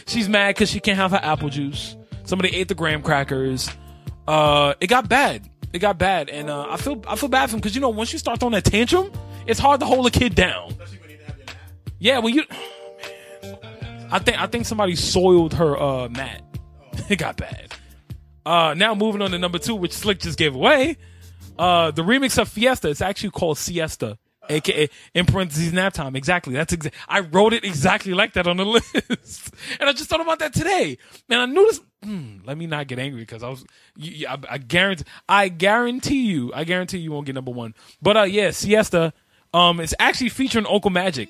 [0.08, 1.96] She's mad because she can't have her apple juice.
[2.24, 3.70] Somebody ate the graham crackers.
[4.28, 5.48] Uh, it got bad.
[5.72, 7.90] It got bad, and uh, I feel I feel bad for him because you know
[7.90, 9.12] once you start throwing that tantrum,
[9.46, 10.70] it's hard to hold a kid down.
[10.70, 11.56] Especially when you have your nap.
[12.00, 12.44] Yeah, when you,
[13.44, 14.08] oh, man.
[14.12, 16.42] I think I think somebody soiled her uh mat.
[17.10, 17.74] it got bad.
[18.46, 20.98] Uh, now moving on to number two, which Slick just gave away.
[21.58, 22.90] Uh, the remix of Fiesta.
[22.90, 24.18] It's actually called Siesta,
[24.50, 26.16] aka in parentheses nap time.
[26.16, 26.54] Exactly.
[26.54, 28.66] That's exa- I wrote it exactly like that on the
[29.10, 30.98] list, and I just thought about that today.
[31.30, 31.82] And I knew this.
[32.04, 33.66] Hmm, let me not get angry because I was.
[33.96, 35.06] You, you- I, I guarantee.
[35.28, 36.52] I guarantee you.
[36.54, 37.76] I guarantee you won't get number one.
[38.02, 39.14] But uh, yeah, Siesta.
[39.54, 41.30] Um, it's actually featuring Uncle Magic.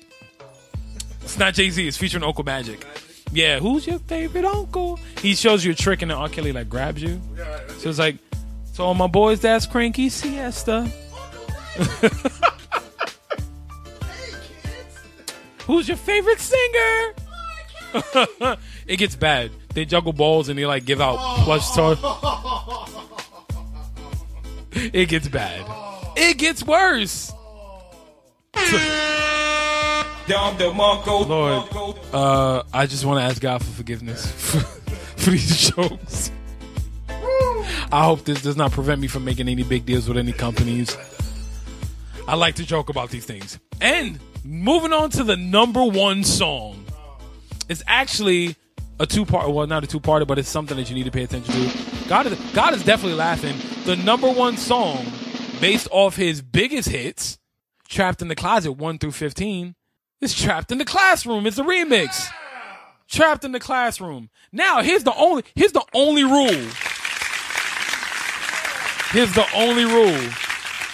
[1.22, 1.86] It's not Jay Z.
[1.86, 2.84] It's featuring Uncle Magic.
[3.32, 4.98] Yeah, who's your favorite uncle?
[5.22, 6.28] He shows you a trick and then R.
[6.28, 7.20] Kelly like grabs you.
[7.78, 8.16] So it's like,
[8.72, 10.90] so all my boys, that's cranky siesta.
[15.70, 17.14] Who's your favorite singer?
[18.88, 19.52] it gets bad.
[19.72, 21.96] They juggle balls and they like give out plush toys.
[24.72, 25.64] It gets bad.
[26.16, 27.32] It gets worse.
[31.28, 34.58] Lord, uh, I just want to ask God for forgiveness for,
[35.22, 36.32] for these jokes.
[37.92, 40.96] I hope this does not prevent me from making any big deals with any companies.
[42.26, 43.60] I like to joke about these things.
[43.80, 46.84] And moving on to the number one song.
[47.68, 48.56] It's actually
[48.98, 51.10] a two part well not a two parter, but it's something that you need to
[51.10, 52.08] pay attention to.
[52.08, 53.56] God is God is definitely laughing.
[53.84, 55.06] The number one song
[55.60, 57.38] based off his biggest hits,
[57.88, 59.74] Trapped in the Closet 1 through 15,
[60.20, 61.46] is Trapped in the Classroom.
[61.46, 62.30] It's a remix.
[63.08, 64.30] Trapped in the Classroom.
[64.52, 66.68] Now here's the only here's the only rule.
[69.12, 70.30] Here's the only rule.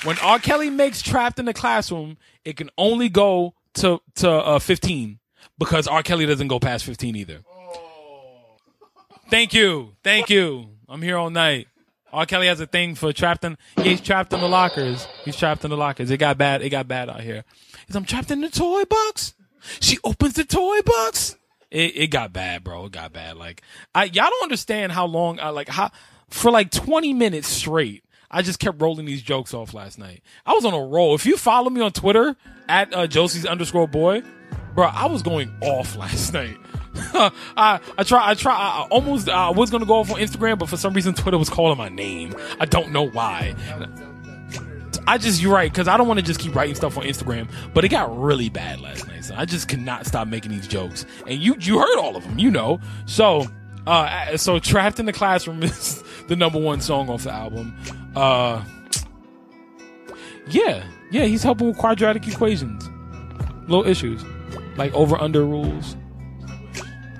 [0.04, 0.38] When R.
[0.38, 5.18] Kelly makes Trapped in the Classroom, it can only go to to uh, 15
[5.58, 6.02] because R.
[6.02, 7.40] Kelly doesn't go past 15 either.
[9.28, 9.96] Thank you.
[10.04, 10.68] Thank you.
[10.88, 11.66] I'm here all night.
[12.12, 12.24] R.
[12.24, 13.58] Kelly has a thing for trapped in.
[13.76, 15.06] Yeah, he's trapped in the lockers.
[15.24, 16.10] He's trapped in the lockers.
[16.10, 16.62] It got bad.
[16.62, 17.44] It got bad out here.
[17.86, 19.34] He's, I'm trapped in the toy box.
[19.80, 21.36] She opens the toy box.
[21.72, 22.86] It, it got bad, bro.
[22.86, 23.36] It got bad.
[23.36, 25.40] Like I, y'all don't understand how long.
[25.40, 25.90] I like how
[26.30, 28.04] for like 20 minutes straight.
[28.36, 30.22] I just kept rolling these jokes off last night.
[30.44, 31.14] I was on a roll.
[31.14, 32.36] If you follow me on Twitter
[32.68, 34.22] at uh, Josie's underscore boy,
[34.74, 36.58] bro, I was going off last night.
[36.96, 40.68] I I try I try I almost I was gonna go off on Instagram, but
[40.68, 42.34] for some reason Twitter was calling my name.
[42.60, 43.54] I don't know why.
[45.06, 47.48] I just you're right because I don't want to just keep writing stuff on Instagram,
[47.72, 49.24] but it got really bad last night.
[49.24, 52.38] So I just cannot stop making these jokes, and you you heard all of them,
[52.38, 52.80] you know.
[53.06, 53.46] So
[53.86, 57.74] uh, so trapped in the classroom is the number one song off the album.
[58.16, 58.64] Uh,
[60.48, 62.88] yeah, yeah, he's helping with quadratic equations,
[63.68, 64.24] little issues
[64.76, 65.96] like over under rules.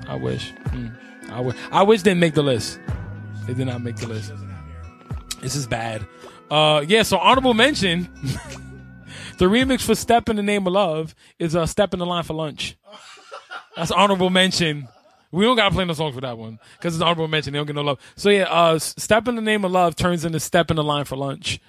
[0.09, 0.52] I wish.
[0.52, 0.96] Mm.
[1.30, 1.56] I wish.
[1.72, 2.78] I wish didn't make the list.
[3.46, 4.32] They did not make the list.
[5.40, 6.06] This is bad.
[6.50, 7.02] Uh, yeah.
[7.02, 8.09] So honorable mention.
[9.38, 12.06] the remix for "Step in the Name of Love" is a uh, "Step in the
[12.06, 12.76] Line for Lunch."
[13.74, 14.88] That's honorable mention.
[15.37, 17.53] We don't gotta play no songs for that one because it's honorable mention.
[17.53, 17.99] They don't get no love.
[18.16, 21.05] So yeah, uh, "Step in the Name of Love" turns into "Step in the Line
[21.05, 21.61] for Lunch."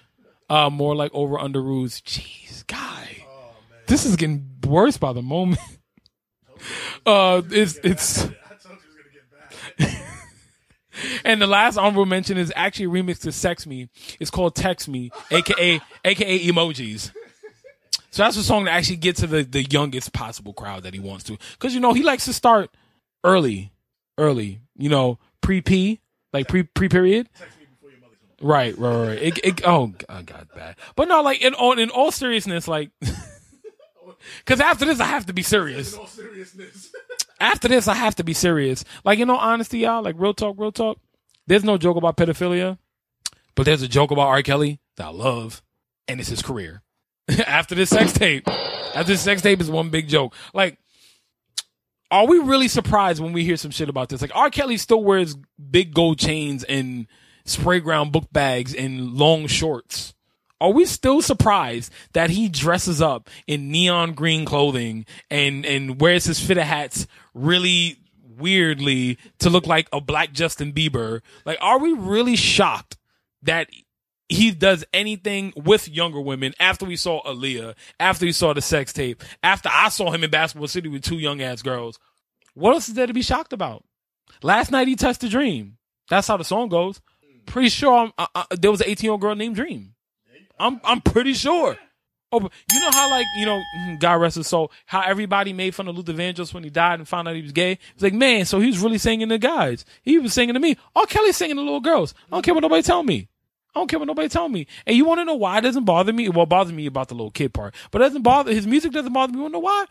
[0.50, 2.00] Uh, more like over under rules.
[2.00, 3.26] Jeez, guy,
[3.88, 5.60] this is getting worse by the moment.
[7.06, 8.24] Uh, it's it's.
[8.24, 10.04] I told you it was gonna get bad.
[11.24, 14.90] And the last honorable mention is actually a remix to "Sex Me." It's called "Text
[14.90, 17.12] Me," aka aka emojis.
[18.10, 21.00] So that's a song that actually gets to the the youngest possible crowd that he
[21.00, 22.72] wants to, because you know he likes to start
[23.28, 23.74] early,
[24.18, 24.62] early.
[24.76, 26.00] You know, pre P,
[26.34, 27.30] like pre pre period.
[27.38, 28.50] Text me before your mother's home.
[28.50, 29.22] Right, right, right.
[29.22, 30.76] It, it, oh, God, God, bad.
[30.96, 32.92] But no, like in all in all seriousness, like,
[34.40, 35.94] because after this I have to be serious.
[35.94, 36.92] In all seriousness.
[37.40, 38.84] After this I have to be serious.
[39.06, 40.98] Like in all honesty, y'all, like real talk, real talk.
[41.46, 42.80] There's no joke about pedophilia,
[43.54, 44.42] but there's a joke about R.
[44.42, 45.62] Kelly that I love,
[46.08, 46.82] and it's his career.
[47.46, 50.34] after this sex tape, after this sex tape is one big joke.
[50.52, 50.80] Like,
[52.10, 54.22] are we really surprised when we hear some shit about this?
[54.22, 54.50] Like R.
[54.50, 55.36] Kelly still wears
[55.70, 57.08] big gold chains and
[57.46, 60.14] Sprayground book bags and long shorts.
[60.60, 66.26] Are we still surprised that he dresses up in neon green clothing and and wears
[66.26, 68.00] his fitted hats really
[68.38, 71.22] weirdly to look like a black Justin Bieber?
[71.46, 72.98] Like, are we really shocked
[73.44, 73.70] that
[74.30, 78.92] he does anything with younger women after we saw Aaliyah, after we saw the sex
[78.94, 82.00] tape, after I saw him in Basketball City with two young ass girls?
[82.54, 83.84] What else is there to be shocked about?
[84.42, 85.78] Last night he touched a dream.
[86.10, 87.02] That's how the song goes.
[87.46, 89.94] Pretty sure I'm, uh, uh, there was an 18 year old girl named Dream.
[90.60, 91.78] I'm I'm pretty sure.
[92.32, 95.74] Oh, you know how like you know, mm, God rest his soul, how everybody made
[95.74, 97.80] fun of Luther Vandross when he died and found out he was gay.
[97.94, 99.86] It's like, man, so he was really singing to guys.
[100.02, 100.76] He was singing to me.
[100.96, 102.14] Oh, Kelly's singing to little girls.
[102.28, 103.30] I don't care what nobody tell me.
[103.78, 104.66] I don't care what nobody tell me.
[104.88, 106.30] And you want to know why it doesn't bother me?
[106.30, 108.92] Well, it bothers me about the little kid part, but it doesn't bother his music.
[108.92, 109.38] Doesn't bother me.
[109.38, 109.86] You want to know why?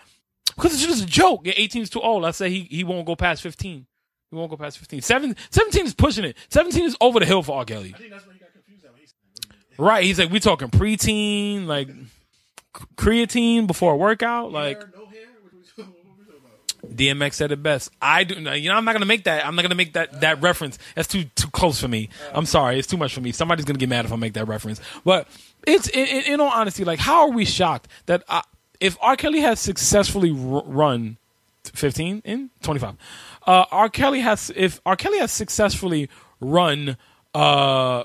[0.56, 1.42] Because it's just a joke.
[1.44, 2.24] Yeah, 18 is too old.
[2.24, 3.86] I say he he won't go past 15.
[4.30, 5.02] He won't go past 15.
[5.02, 6.36] Seven, 17 is pushing it.
[6.48, 7.64] 17 is over the hill for R.
[7.64, 7.92] Kelly.
[7.94, 8.90] I think that's where he got confused at.
[8.98, 10.04] he Right.
[10.04, 11.88] He's like, we talking preteen, like
[12.96, 14.50] creatine before a workout.
[14.50, 15.20] Like Hair, no hair?
[15.42, 16.75] What, what, what, what we talking about?
[16.94, 17.90] DMX said it best.
[18.00, 18.34] I do.
[18.34, 19.46] You know, I'm not gonna make that.
[19.46, 20.78] I'm not gonna make that that reference.
[20.94, 22.08] That's too too close for me.
[22.32, 22.78] I'm sorry.
[22.78, 23.32] It's too much for me.
[23.32, 24.80] Somebody's gonna get mad if I make that reference.
[25.04, 25.28] But
[25.66, 28.42] it's in, in, in all honesty, like, how are we shocked that uh,
[28.80, 29.16] if R.
[29.16, 31.16] Kelly has successfully r- run
[31.64, 32.94] 15 in 25,
[33.46, 33.88] uh, R.
[33.88, 34.96] Kelly has if R.
[34.96, 36.08] Kelly has successfully
[36.40, 36.96] run
[37.34, 38.04] uh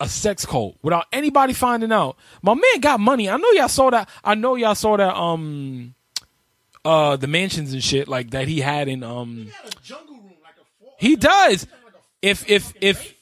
[0.00, 2.16] a sex cult without anybody finding out.
[2.42, 3.28] My man got money.
[3.28, 4.08] I know y'all saw that.
[4.22, 5.16] I know y'all saw that.
[5.16, 5.94] Um,
[6.88, 10.16] uh the mansions and shit like that he had in um He had a jungle
[10.16, 10.54] room, like
[10.98, 11.66] he does.
[11.66, 13.14] like a If if if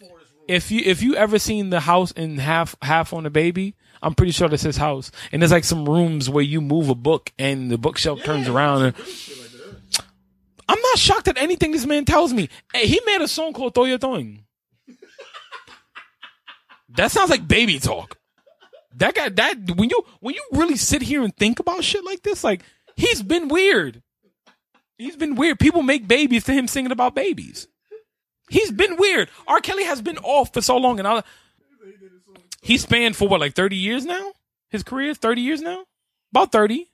[0.46, 4.14] if you if you ever seen the house in half half on the baby, I'm
[4.14, 5.10] pretty sure that's his house.
[5.32, 8.82] And there's like some rooms where you move a book and the bookshelf turns around.
[8.82, 9.06] And like.
[10.68, 12.48] I'm not shocked at anything this man tells me.
[12.72, 14.44] Hey, he made a song called "Thoia Thoing."
[16.96, 18.16] that sounds like baby talk.
[18.96, 22.22] That guy, that when you when you really sit here and think about shit like
[22.22, 22.62] this, like
[22.96, 24.02] he's been weird.
[24.98, 25.58] He's been weird.
[25.58, 27.68] People make babies to him singing about babies.
[28.48, 29.28] He's been weird.
[29.46, 29.60] R.
[29.60, 31.22] Kelly has been off for so long, and I,
[32.62, 34.32] he spanned for what, like thirty years now?
[34.70, 35.84] His career, thirty years now,
[36.32, 36.88] about 30.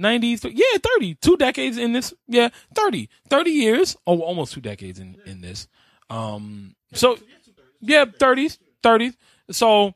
[0.00, 5.00] 90s, yeah, 30, two decades in this, yeah, 30, 30 years, oh, almost two decades
[5.00, 5.66] in, in this.
[6.08, 7.18] Um, so,
[7.80, 9.16] yeah, 30s, 30s.
[9.50, 9.94] So,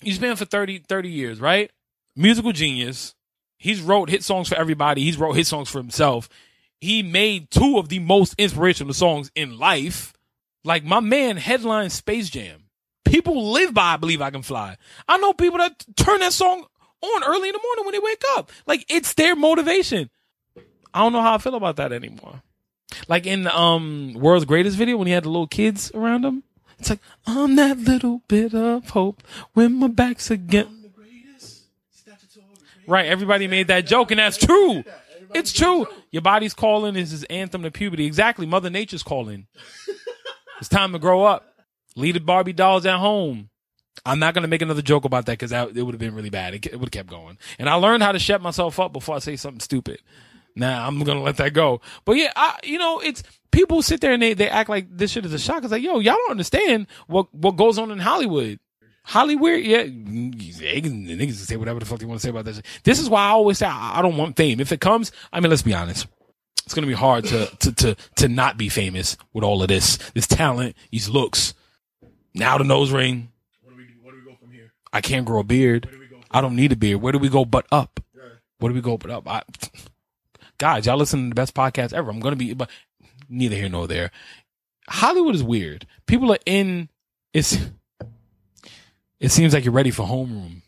[0.00, 1.70] he's been for 30, 30 years, right?
[2.16, 3.14] Musical genius.
[3.62, 5.04] He's wrote hit songs for everybody.
[5.04, 6.28] He's wrote hit songs for himself.
[6.80, 10.12] He made two of the most inspirational songs in life.
[10.64, 12.64] Like my man headlined Space Jam.
[13.04, 14.76] People live by I Believe I Can Fly.
[15.06, 16.66] I know people that turn that song
[17.02, 18.50] on early in the morning when they wake up.
[18.66, 20.10] Like it's their motivation.
[20.92, 22.42] I don't know how I feel about that anymore.
[23.06, 26.42] Like in the um World's Greatest video when he had the little kids around him.
[26.80, 26.98] It's like,
[27.28, 29.22] I'm that little bit of hope
[29.52, 30.81] when my back's against.
[32.92, 34.84] Right, everybody made that joke, and that's true.
[35.34, 35.86] It's true.
[36.10, 38.04] Your body's calling is his anthem to puberty.
[38.04, 38.44] Exactly.
[38.44, 39.46] Mother Nature's calling.
[40.60, 41.54] it's time to grow up.
[41.96, 43.48] Leave the Barbie dolls at home.
[44.04, 46.52] I'm not gonna make another joke about that because it would have been really bad.
[46.52, 47.38] It, it would have kept going.
[47.58, 50.02] And I learned how to shut myself up before I say something stupid.
[50.54, 51.80] Nah, I'm gonna let that go.
[52.04, 55.12] But yeah, I, you know, it's people sit there and they, they act like this
[55.12, 55.62] shit is a shock.
[55.62, 58.58] It's like, yo, y'all don't understand what what goes on in Hollywood.
[59.04, 62.30] Hollywood, yeah, they can, the niggas can say whatever the fuck they want to say
[62.30, 62.54] about that.
[62.56, 62.66] Shit.
[62.84, 64.60] This is why I always say I, I don't want fame.
[64.60, 66.06] If it comes, I mean, let's be honest.
[66.64, 69.96] It's gonna be hard to to to to not be famous with all of this,
[70.14, 71.54] this talent, these looks.
[72.34, 73.30] Now the nose ring.
[73.62, 74.72] Where do we where do we go from here?
[74.92, 75.88] I can't grow a beard.
[75.90, 76.16] Do we go?
[76.16, 77.02] From I don't need a beard.
[77.02, 77.98] Where do we go but up?
[78.14, 78.40] here?
[78.58, 79.28] Where do we go but up?
[79.28, 79.42] I,
[80.58, 82.10] guys, y'all listen to the best podcast ever.
[82.10, 82.70] I'm gonna be, but
[83.28, 84.12] neither here nor there.
[84.88, 85.86] Hollywood is weird.
[86.06, 86.88] People are in.
[87.34, 87.58] It's.
[89.22, 90.62] It seems like you're ready for homeroom.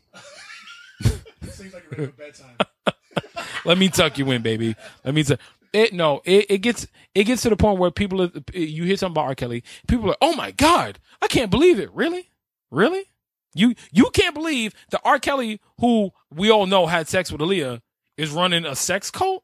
[1.02, 3.46] It seems like you're ready for bedtime.
[3.64, 4.76] Let me tuck you in, baby.
[5.04, 5.40] Let me tuck.
[5.72, 6.22] It no.
[6.24, 6.86] It, it gets
[7.16, 9.34] it gets to the point where people are, you hear something about R.
[9.34, 9.64] Kelly.
[9.88, 11.92] People are, oh my god, I can't believe it.
[11.92, 12.30] Really,
[12.70, 13.10] really.
[13.54, 15.18] You you can't believe that R.
[15.18, 17.80] Kelly, who we all know had sex with Aaliyah,
[18.16, 19.42] is running a sex cult.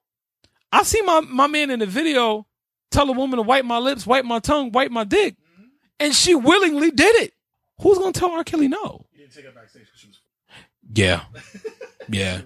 [0.71, 2.47] I see my my man in the video
[2.93, 5.65] tell a woman to wipe my lips, wipe my tongue, wipe my dick, mm-hmm.
[5.99, 7.35] and she willingly did it.
[7.81, 8.45] Who's gonna tell R.
[8.45, 9.07] Kelly no?
[9.13, 10.21] You didn't take her backstage because she was.
[10.93, 11.23] Yeah,
[12.09, 12.41] yeah.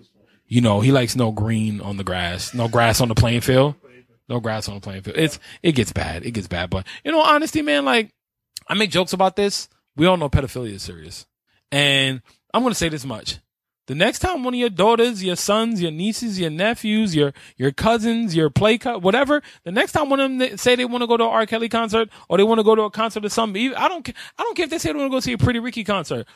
[0.47, 3.75] You know he likes no green on the grass, no grass on the playing field,
[4.29, 5.17] no grass on the playing field.
[5.17, 6.69] It's it gets bad, it gets bad.
[6.69, 8.13] But you know, honesty, man, like
[8.69, 9.69] I make jokes about this.
[9.97, 11.27] We all know pedophilia is serious,
[11.73, 12.21] and
[12.53, 13.39] I'm gonna say this much:
[13.87, 17.71] the next time one of your daughters, your sons, your nieces, your nephews, your your
[17.71, 21.07] cousins, your play cut, whatever, the next time one of them say they want to
[21.07, 21.47] go to an R.
[21.47, 24.43] Kelly concert or they want to go to a concert or something, I don't I
[24.43, 26.27] don't care if they say they want to go see a Pretty Ricky concert.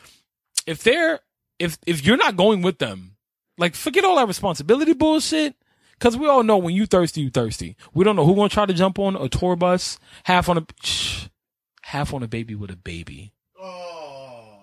[0.67, 1.21] If they're
[1.57, 3.15] if if you're not going with them,
[3.57, 5.55] like forget all that responsibility bullshit.
[5.99, 7.75] Cause we all know when you thirsty, you thirsty.
[7.93, 10.65] We don't know who gonna try to jump on a tour bus, half on a
[10.81, 11.25] shh,
[11.81, 13.33] half on a baby with a baby.
[13.59, 14.59] Oh.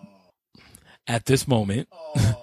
[1.07, 2.43] At this moment, Oh.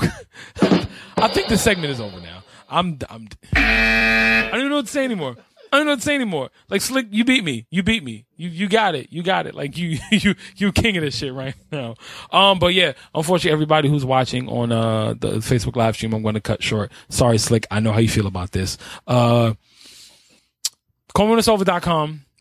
[1.16, 2.42] I think the segment is over now.
[2.68, 5.36] I'm, I'm, I don't even know what to say anymore.
[5.72, 6.50] I don't know what to say anymore.
[6.68, 7.66] Like Slick, you beat me.
[7.70, 8.26] You beat me.
[8.36, 9.08] You, you got it.
[9.10, 9.54] You got it.
[9.54, 11.96] Like you, you, you king of this shit right now.
[12.30, 16.34] Um, but yeah, unfortunately, everybody who's watching on, uh, the Facebook live stream, I'm going
[16.34, 16.92] to cut short.
[17.08, 17.66] Sorry, Slick.
[17.70, 18.78] I know how you feel about this.
[19.06, 19.54] Uh.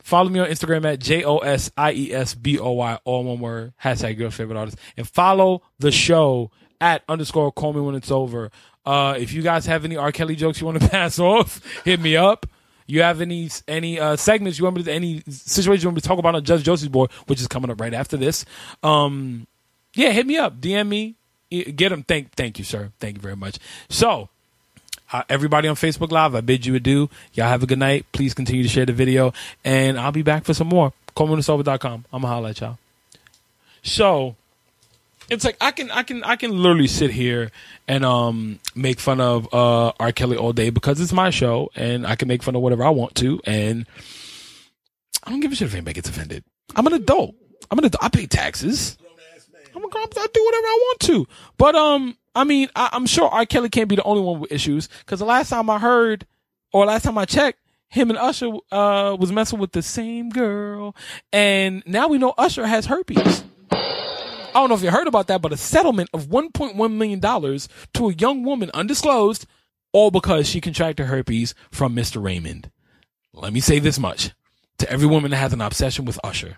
[0.04, 3.24] Follow me on Instagram at J O S I E S B O Y, all
[3.24, 4.78] one word, hashtag your favorite artist.
[4.98, 6.52] And follow the show
[6.84, 8.52] at underscore call me when it's over.
[8.86, 10.12] Uh, if you guys have any R.
[10.12, 12.46] Kelly jokes you want to pass off, hit me up.
[12.86, 16.02] You have any any uh, segments you want me to any situations you want me
[16.02, 18.46] to talk about on Judge Josie's board, which is coming up right after this.
[18.84, 19.48] Um,
[19.96, 21.16] yeah, hit me up, DM me,
[21.50, 22.04] get them.
[22.04, 22.92] Thank thank you, sir.
[23.00, 23.58] Thank you very much.
[23.88, 24.28] So
[25.14, 27.10] uh, everybody on Facebook Live, I bid you adieu.
[27.34, 28.06] Y'all have a good night.
[28.12, 30.92] Please continue to share the video, and I'll be back for some more.
[31.16, 32.06] ColemanSober.com.
[32.12, 32.80] I'm gonna holla at y'all.
[33.82, 34.36] So
[35.30, 37.52] it's like I can I can I can literally sit here
[37.88, 40.12] and um make fun of uh R.
[40.12, 42.90] Kelly all day because it's my show and I can make fun of whatever I
[42.90, 43.86] want to and
[45.24, 46.44] I don't give a shit if anybody gets offended.
[46.76, 47.36] I'm an adult.
[47.72, 48.04] I'm an adult.
[48.04, 48.98] I pay taxes.
[49.76, 50.06] I'm a grown.
[50.06, 51.28] I do whatever I want to.
[51.58, 53.46] But um, I mean, I, I'm sure R.
[53.46, 56.28] Kelly can't be the only one with issues because the last time I heard,
[56.72, 57.60] or last time I checked,
[57.90, 60.96] him and Usher uh, was messing with the same girl,
[61.32, 63.44] and now we know Usher has herpes.
[64.56, 67.68] I don't know if you heard about that, but a settlement of 1.1 million dollars
[67.96, 69.46] to a young woman undisclosed,
[69.92, 72.24] all because she contracted herpes from Mr.
[72.24, 72.70] Raymond.
[73.34, 74.32] Let me say this much
[74.78, 76.58] to every woman that has an obsession with Usher.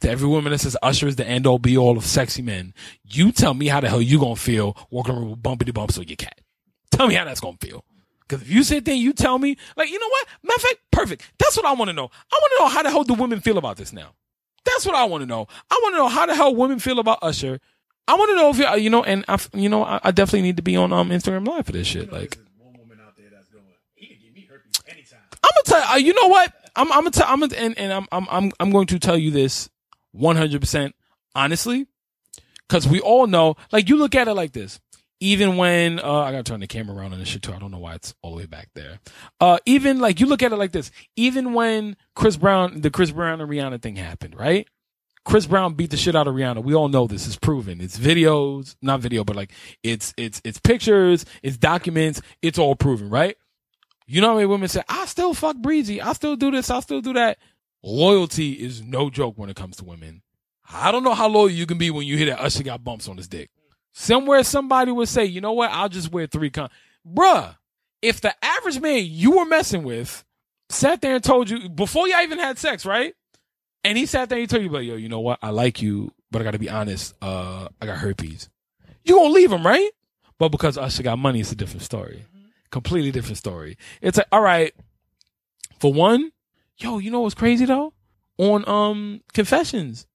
[0.00, 2.74] To every woman that says Usher is the end all be all of sexy men,
[3.04, 6.08] you tell me how the hell you gonna feel walking around with bumpity bumps with
[6.08, 6.40] your cat.
[6.90, 7.84] Tell me how that's gonna feel.
[8.28, 10.26] Cause if you sit there you tell me, like, you know what?
[10.42, 11.32] Matter of fact, perfect.
[11.38, 12.10] That's what I want to know.
[12.30, 14.10] I want to know how the hell do women feel about this now?
[14.68, 15.46] That's what I want to know.
[15.70, 17.60] I want to know how the hell women feel about Usher.
[18.06, 20.42] I want to know if you, you know, and I, you know, I, I definitely
[20.42, 22.12] need to be on um Instagram Live for this shit.
[22.12, 25.20] Like, There's one woman out there that's going, he can give me herpes anytime.
[25.42, 26.06] I'm gonna tell you.
[26.06, 26.52] You know what?
[26.76, 26.90] I'm.
[26.92, 27.26] I'm gonna tell.
[27.28, 27.40] I'm.
[27.40, 28.06] Gonna, and and I'm.
[28.12, 28.26] I'm.
[28.30, 28.52] I'm.
[28.60, 29.68] I'm going to tell you this
[30.12, 30.94] 100 percent
[31.34, 31.86] honestly,
[32.66, 33.56] because we all know.
[33.72, 34.80] Like you look at it like this.
[35.20, 37.52] Even when uh, I gotta turn the camera around on this shit too.
[37.52, 39.00] I don't know why it's all the way back there.
[39.40, 40.90] Uh, even like you look at it like this.
[41.16, 44.68] Even when Chris Brown, the Chris Brown and Rihanna thing happened, right?
[45.24, 46.62] Chris Brown beat the shit out of Rihanna.
[46.62, 47.80] We all know this is proven.
[47.80, 49.52] It's videos, not video, but like
[49.82, 53.36] it's it's it's pictures, it's documents, it's all proven, right?
[54.06, 56.80] You know how many women say, I still fuck Breezy, I still do this, I
[56.80, 57.36] still do that.
[57.82, 60.22] Loyalty is no joke when it comes to women.
[60.72, 63.06] I don't know how loyal you can be when you hear that Usher got bumps
[63.06, 63.50] on his dick.
[64.00, 66.70] Somewhere somebody would say, you know what, I'll just wear three con
[67.04, 67.56] Bruh,
[68.00, 70.24] if the average man you were messing with
[70.70, 73.12] sat there and told you before y'all even had sex, right?
[73.82, 75.40] And he sat there and he told you, like, yo, you know what?
[75.42, 78.48] I like you, but I gotta be honest, uh, I got herpes.
[79.02, 79.90] You gonna leave him, right?
[80.38, 82.24] But because Usher got money, it's a different story.
[82.70, 83.78] Completely different story.
[84.00, 84.72] It's like, all right,
[85.80, 86.30] for one,
[86.76, 87.94] yo, you know what's crazy though?
[88.38, 90.06] On um Confessions,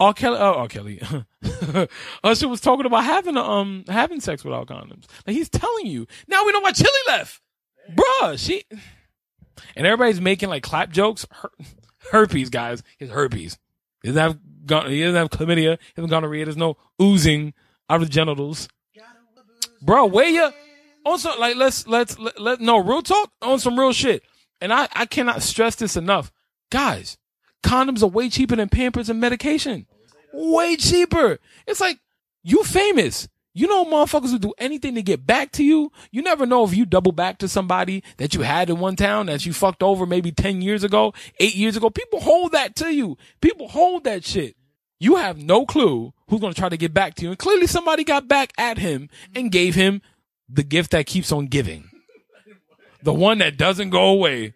[0.00, 0.14] R.
[0.14, 0.68] Kelly, oh, R.
[0.68, 1.02] Kelly,
[2.24, 5.06] Usher was talking about having um having sex without condoms.
[5.26, 6.06] Like he's telling you.
[6.28, 7.40] Now we know why Chili left,
[7.92, 8.38] bruh.
[8.38, 8.64] She
[9.74, 11.26] and everybody's making like clap jokes.
[11.30, 11.50] Her,
[12.12, 13.58] herpes, guys, his herpes.
[14.02, 15.78] He doesn't have gon- he doesn't have chlamydia.
[15.80, 16.44] He doesn't gonorrhea.
[16.44, 17.54] There's no oozing
[17.90, 18.68] out of the genitals,
[19.82, 20.06] bro.
[20.06, 20.50] Where you?
[21.04, 24.22] Also, like let's let's let, let no real talk on some real shit.
[24.60, 26.30] And I I cannot stress this enough,
[26.70, 27.18] guys.
[27.62, 29.86] Condoms are way cheaper than Pampers and medication.
[30.32, 31.38] Way cheaper.
[31.66, 31.98] It's like
[32.42, 33.28] you famous.
[33.54, 35.90] You know motherfuckers will do anything to get back to you.
[36.12, 39.26] You never know if you double back to somebody that you had in one town
[39.26, 41.90] that you fucked over maybe 10 years ago, 8 years ago.
[41.90, 43.18] People hold that to you.
[43.40, 44.54] People hold that shit.
[45.00, 47.30] You have no clue who's going to try to get back to you.
[47.30, 50.02] And clearly somebody got back at him and gave him
[50.48, 51.90] the gift that keeps on giving.
[53.02, 54.54] The one that doesn't go away.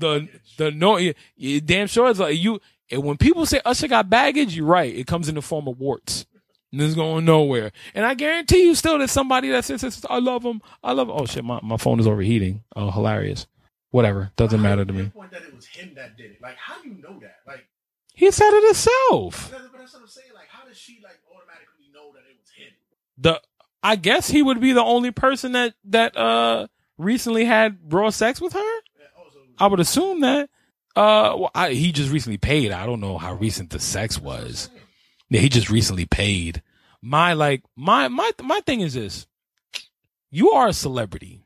[0.00, 3.88] The the no you, you damn sure it's like you and when people say Usher
[3.88, 4.94] got baggage, you're right.
[4.94, 6.26] It comes in the form of warts.
[6.72, 7.70] And it's going nowhere.
[7.94, 10.60] And I guarantee you still there's somebody that says, I love him.
[10.82, 11.14] I love him.
[11.16, 12.64] Oh shit, my, my phone is overheating.
[12.74, 13.46] Oh, hilarious.
[13.90, 14.32] Whatever.
[14.36, 15.02] Doesn't How matter to me.
[15.02, 16.42] pinpoint that it was him that did it.
[16.42, 17.36] Like, how do you know that?
[17.46, 17.64] Like,
[18.12, 19.50] He said it himself.
[19.52, 20.28] but that's what I'm saying.
[20.34, 22.72] Like, how does she like automatically know that it was him?
[23.18, 23.40] The
[23.82, 26.66] I guess he would be the only person that that uh
[26.98, 28.73] recently had raw sex with her.
[29.58, 30.50] I would assume that.
[30.96, 32.70] Uh, well, I, he just recently paid.
[32.70, 34.70] I don't know how recent the sex was.
[35.28, 36.62] Yeah, he just recently paid.
[37.02, 39.26] My like my my my thing is this:
[40.30, 41.44] you are a celebrity.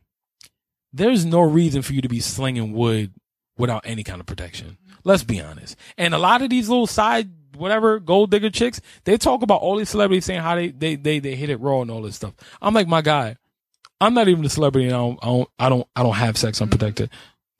[0.92, 3.14] There's no reason for you to be slinging wood
[3.56, 4.78] without any kind of protection.
[5.04, 5.76] Let's be honest.
[5.96, 9.76] And a lot of these little side whatever gold digger chicks, they talk about all
[9.76, 12.34] these celebrities saying how they they they, they hit it raw and all this stuff.
[12.62, 13.36] I'm like, my guy,
[14.00, 16.36] I'm not even a celebrity and I don't I don't I don't, I don't have
[16.36, 17.10] sex unprotected.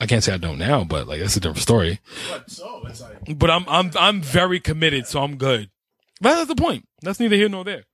[0.01, 2.01] I can't say I don't now, but like that's a different story.
[2.31, 5.71] but so it's like, But I'm I'm I'm very committed, so I'm good.
[6.21, 6.87] But that's the point.
[7.03, 7.85] That's neither here nor there.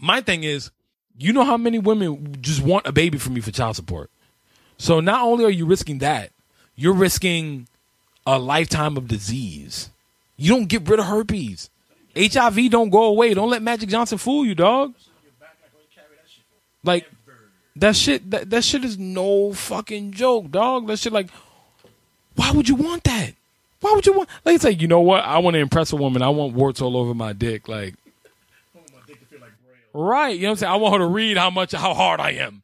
[0.00, 0.70] My thing is,
[1.16, 4.10] you know how many women just want a baby from you for child support.
[4.78, 6.30] So not only are you risking that,
[6.74, 7.68] you're risking
[8.26, 9.90] a lifetime of disease.
[10.36, 11.70] You don't get rid of herpes.
[12.16, 13.34] HIV don't go away.
[13.34, 14.94] Don't let Magic Johnson fool you, dog.
[16.82, 17.06] Like
[17.76, 20.86] that shit that, that shit is no fucking joke, dog.
[20.86, 21.30] That shit like
[22.36, 23.34] why would you want that?
[23.80, 25.24] Why would you want like it's like, you know what?
[25.24, 26.22] I want to impress a woman.
[26.22, 27.68] I want warts all over my dick.
[27.68, 27.94] Like
[28.74, 29.50] my dick like.
[29.92, 30.36] Right.
[30.36, 30.72] You know what I'm saying?
[30.72, 32.62] I want her to read how much how hard I am.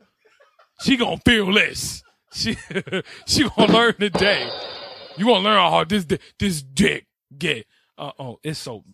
[0.82, 2.02] She gonna feel this.
[2.32, 2.56] She
[3.26, 4.50] she gonna learn today.
[5.16, 6.06] You gonna learn how hard this
[6.38, 7.06] this dick
[7.36, 7.66] get.
[7.98, 8.84] Uh, oh, it's so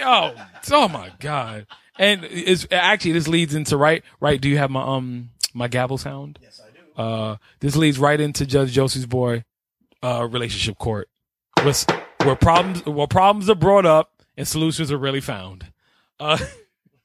[0.00, 0.34] oh
[0.72, 1.66] oh my god.
[1.98, 4.40] And it's actually this leads into right right.
[4.40, 6.38] Do you have my um my gavel sound?
[6.42, 7.02] Yes, I do.
[7.02, 9.44] Uh, this leads right into Judge Josie's boy
[10.02, 11.08] uh relationship court,
[11.62, 11.74] where,
[12.24, 15.66] where problems where problems are brought up and solutions are really found.
[16.18, 16.38] Uh,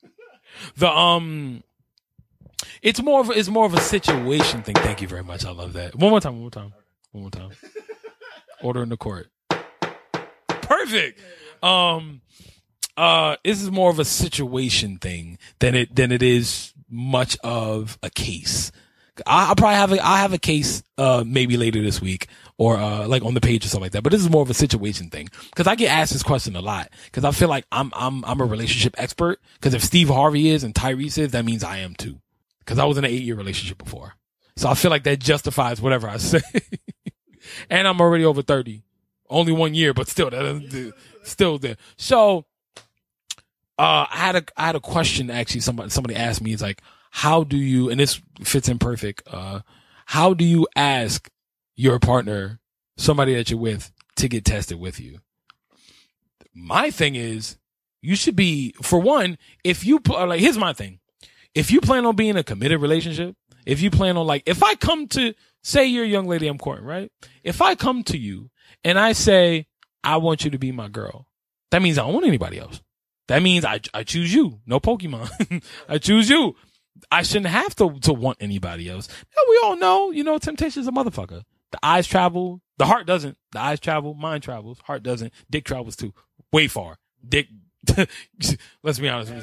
[0.77, 1.63] the um
[2.81, 4.75] it's more of a, it's more of a situation thing.
[4.75, 5.45] Thank you very much.
[5.45, 5.95] I love that.
[5.95, 6.33] One more time.
[6.33, 6.73] One more time.
[7.11, 7.51] One more time.
[8.61, 9.29] Order in the court.
[10.47, 11.19] Perfect.
[11.61, 12.21] Um,
[12.95, 17.97] uh, this is more of a situation thing than it than it is much of
[18.01, 18.71] a case.
[19.25, 22.27] I, I'll probably have a I have a case uh maybe later this week
[22.57, 24.03] or uh like on the page or something like that.
[24.03, 26.61] But this is more of a situation thing because I get asked this question a
[26.61, 30.49] lot because I feel like I'm I'm I'm a relationship expert because if Steve Harvey
[30.49, 32.19] is and Tyrese is, that means I am too
[32.59, 34.15] because I was in an eight year relationship before.
[34.57, 36.41] So I feel like that justifies whatever I say.
[37.69, 38.83] and I'm already over 30.
[39.29, 40.93] Only one year, but still, that
[41.23, 41.77] still there.
[41.97, 42.45] So,
[43.77, 45.61] uh, I had a, I had a question actually.
[45.61, 49.23] Somebody, somebody asked me, it's like, how do you, and this fits in perfect.
[49.27, 49.61] Uh,
[50.05, 51.29] how do you ask
[51.75, 52.59] your partner,
[52.97, 55.19] somebody that you're with, to get tested with you?
[56.53, 57.57] My thing is,
[58.01, 60.99] you should be, for one, if you, like, here's my thing.
[61.53, 64.75] If you plan on being a committed relationship, if you plan on like, if I
[64.75, 67.11] come to, say you're a young lady I'm courting, right?
[67.43, 68.51] If I come to you
[68.83, 69.67] and I say,
[70.03, 71.27] I want you to be my girl,
[71.71, 72.81] that means I don't want anybody else.
[73.27, 74.59] That means I, I choose you.
[74.65, 75.63] No Pokemon.
[75.89, 76.55] I choose you.
[77.11, 79.07] I shouldn't have to, to want anybody else.
[79.35, 81.43] Now, we all know, you know, temptation is a motherfucker.
[81.71, 82.61] The eyes travel.
[82.77, 83.37] The heart doesn't.
[83.51, 84.13] The eyes travel.
[84.13, 84.79] Mind travels.
[84.83, 85.33] Heart doesn't.
[85.49, 86.13] Dick travels too.
[86.51, 86.97] Way far.
[87.27, 87.47] Dick,
[88.83, 89.33] let's be honest.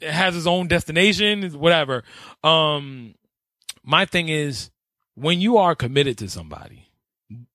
[0.00, 2.04] It has its own destination, whatever.
[2.42, 3.14] Um,
[3.82, 4.70] my thing is
[5.14, 6.88] when you are committed to somebody,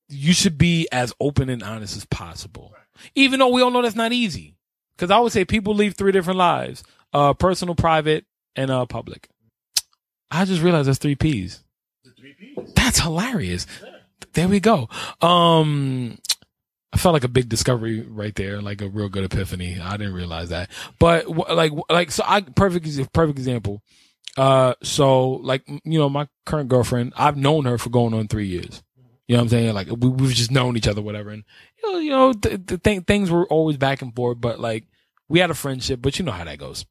[0.08, 2.74] you should be as open and honest as possible.
[3.16, 4.56] Even though we all know that's not easy.
[5.00, 6.84] Cause I would say people live three different lives.
[7.14, 8.26] Uh, personal, private,
[8.56, 9.30] and uh, public.
[10.30, 11.64] I just realized that's three P's.
[12.18, 12.74] Three P's?
[12.74, 13.66] That's hilarious.
[14.34, 14.90] There we go.
[15.22, 16.20] Um,
[16.92, 19.80] I felt like a big discovery right there, like a real good epiphany.
[19.80, 20.70] I didn't realize that,
[21.00, 23.82] but like, like, so I, perfect, perfect example.
[24.38, 28.48] Uh, so like, you know, my current girlfriend, I've known her for going on three
[28.48, 28.84] years.
[29.28, 29.74] You know what I'm saying?
[29.74, 31.30] Like we, we've just known each other, whatever.
[31.30, 31.44] And,
[31.82, 34.86] you know, you know, th- th- th- things were always back and forth, but like
[35.28, 36.86] we had a friendship, but you know how that goes.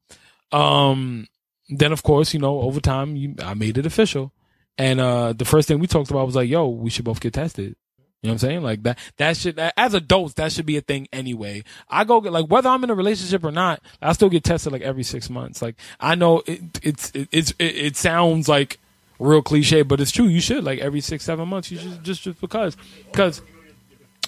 [0.52, 1.26] Um,
[1.68, 4.32] then of course, you know, over time, you, I made it official.
[4.78, 7.34] And, uh, the first thing we talked about was like, yo, we should both get
[7.34, 7.74] tested.
[8.22, 8.62] You know what I'm saying?
[8.62, 11.62] Like that, that should, as adults, that should be a thing anyway.
[11.88, 14.72] I go get, like, whether I'm in a relationship or not, I still get tested
[14.72, 15.62] like every six months.
[15.62, 18.78] Like, I know it, it's, it, it's, it, sounds like
[19.20, 20.26] real cliche, but it's true.
[20.26, 22.76] You should, like, every six, seven months, you should just, just because,
[23.12, 23.40] because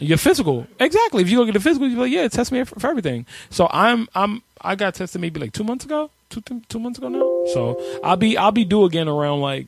[0.00, 0.66] your physical.
[0.78, 1.22] Exactly.
[1.22, 3.26] If you go get a physical, you're like, yeah, test me for, for everything.
[3.50, 7.08] So I'm, I'm, I got tested maybe like two months ago, two two months ago
[7.08, 7.30] now.
[7.54, 9.66] So I'll be, I'll be due again around like,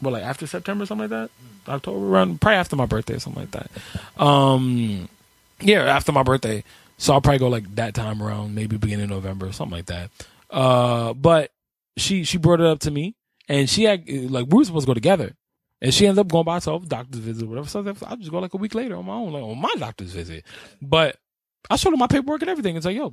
[0.00, 1.30] well, like after September, or something like that.
[1.68, 4.22] October, around probably after my birthday, or something like that.
[4.22, 5.08] Um,
[5.60, 6.62] yeah, after my birthday.
[6.98, 10.10] So I'll probably go like that time around, maybe beginning of November, something like that.
[10.50, 11.50] Uh, but
[11.96, 13.16] she she brought it up to me,
[13.48, 15.32] and she had like we were supposed to go together,
[15.80, 17.68] and she ended up going by herself, doctor's visit, whatever.
[17.68, 20.12] So I just go like a week later on my own, like on my doctor's
[20.12, 20.44] visit.
[20.80, 21.16] But
[21.70, 22.76] I showed her my paperwork and everything.
[22.76, 23.12] It's like, yo,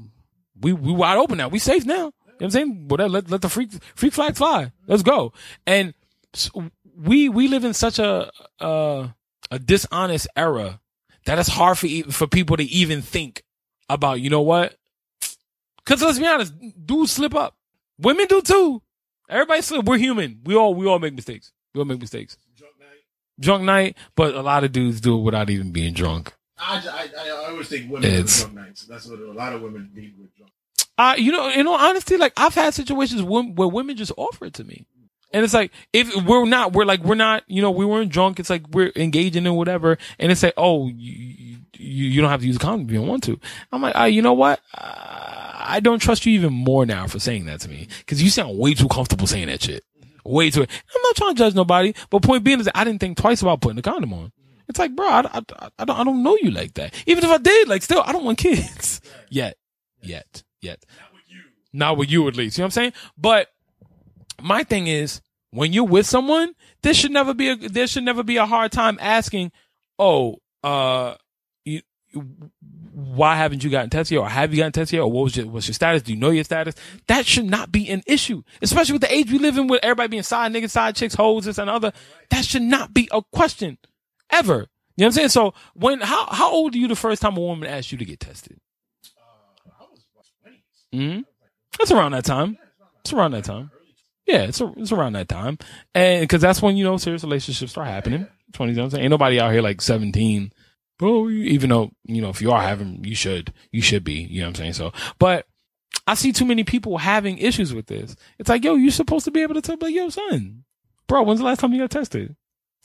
[0.60, 1.48] we we wide open now.
[1.50, 1.94] We safe now.
[1.96, 2.88] You know what I'm saying?
[2.88, 3.10] Whatever.
[3.10, 4.72] Let let the freak freak flag fly.
[4.88, 5.34] Let's go.
[5.68, 5.94] And
[6.34, 6.52] s-
[6.96, 9.08] we we live in such a uh,
[9.52, 10.80] a dishonest era
[11.26, 13.44] that it's hard for for people to even think
[13.90, 14.20] about.
[14.22, 14.76] You know what?
[15.78, 16.54] Because let's be honest,
[16.86, 17.58] dudes slip up.
[18.00, 18.82] Women do too.
[19.30, 19.86] Everybody slip.
[19.86, 20.42] We're human.
[20.46, 21.52] We all we all make mistakes.
[21.74, 22.38] We all make mistakes.
[23.44, 26.34] Drunk night, but a lot of dudes do it without even being drunk.
[26.58, 28.86] I, I, I always think women It's- drunk nights.
[28.86, 30.52] That's what a lot of women need with drunk.
[30.98, 34.46] Uh, you know, in all honesty, like I've had situations where, where women just offer
[34.46, 34.86] it to me.
[35.34, 38.40] And it's like, if we're not, we're like, we're not, you know, we weren't drunk.
[38.40, 39.98] It's like we're engaging in whatever.
[40.20, 43.00] And it's like, oh, you, you, you don't have to use a condom if you
[43.00, 43.40] don't want to.
[43.72, 44.60] I'm like, uh, you know what?
[44.78, 47.88] Uh, I don't trust you even more now for saying that to me.
[48.06, 49.84] Cause you sound way too comfortable saying that shit.
[50.26, 50.62] Way too.
[50.62, 53.62] I'm not trying to judge nobody, but point being is I didn't think twice about
[53.62, 54.32] putting the condom on.
[54.70, 55.42] It's like, bro, I, I,
[55.78, 56.94] I don't, I don't know you like that.
[57.06, 59.58] Even if I did, like, still, I don't want kids yet,
[60.02, 60.84] yet, yet.
[61.74, 62.58] Not with you, at least.
[62.58, 62.94] You know what I'm saying?
[63.18, 63.50] But
[64.42, 68.24] my thing is, when you're with someone, there should never be a there should never
[68.24, 69.52] be a hard time asking,
[69.98, 71.16] oh, uh,
[71.66, 71.82] you,
[73.04, 75.68] why haven't you gotten tested or have you gotten tested or what was your what's
[75.68, 76.02] your status?
[76.02, 76.76] Do you know your status?
[77.08, 80.10] That should not be an issue, especially with the age we live in, with everybody
[80.10, 81.92] being side niggas, side chicks, hoes, this and other.
[82.30, 83.78] That should not be a question
[84.30, 84.54] ever.
[84.54, 85.30] You know what I'm saying?
[85.30, 88.06] So when how how old are you the first time a woman asked you to
[88.06, 88.60] get tested?
[90.94, 91.22] Mm-hmm.
[91.80, 92.58] That's around that time.
[93.02, 93.72] It's around that time.
[94.26, 95.58] Yeah, it's, a, it's around that time.
[95.94, 98.28] And because that's when, you know, serious relationships start happening.
[98.54, 99.04] 20, you know I'm saying?
[99.04, 100.54] Ain't nobody out here like 17.
[101.04, 104.42] Oh, even though, you know, if you are having, you should, you should be, you
[104.42, 104.74] know what I'm saying?
[104.74, 105.46] So, but
[106.08, 108.16] I see too many people having issues with this.
[108.40, 110.64] It's like, yo, you're supposed to be able to tell, like, yo, son,
[111.08, 112.36] bro, when's the last time you got tested?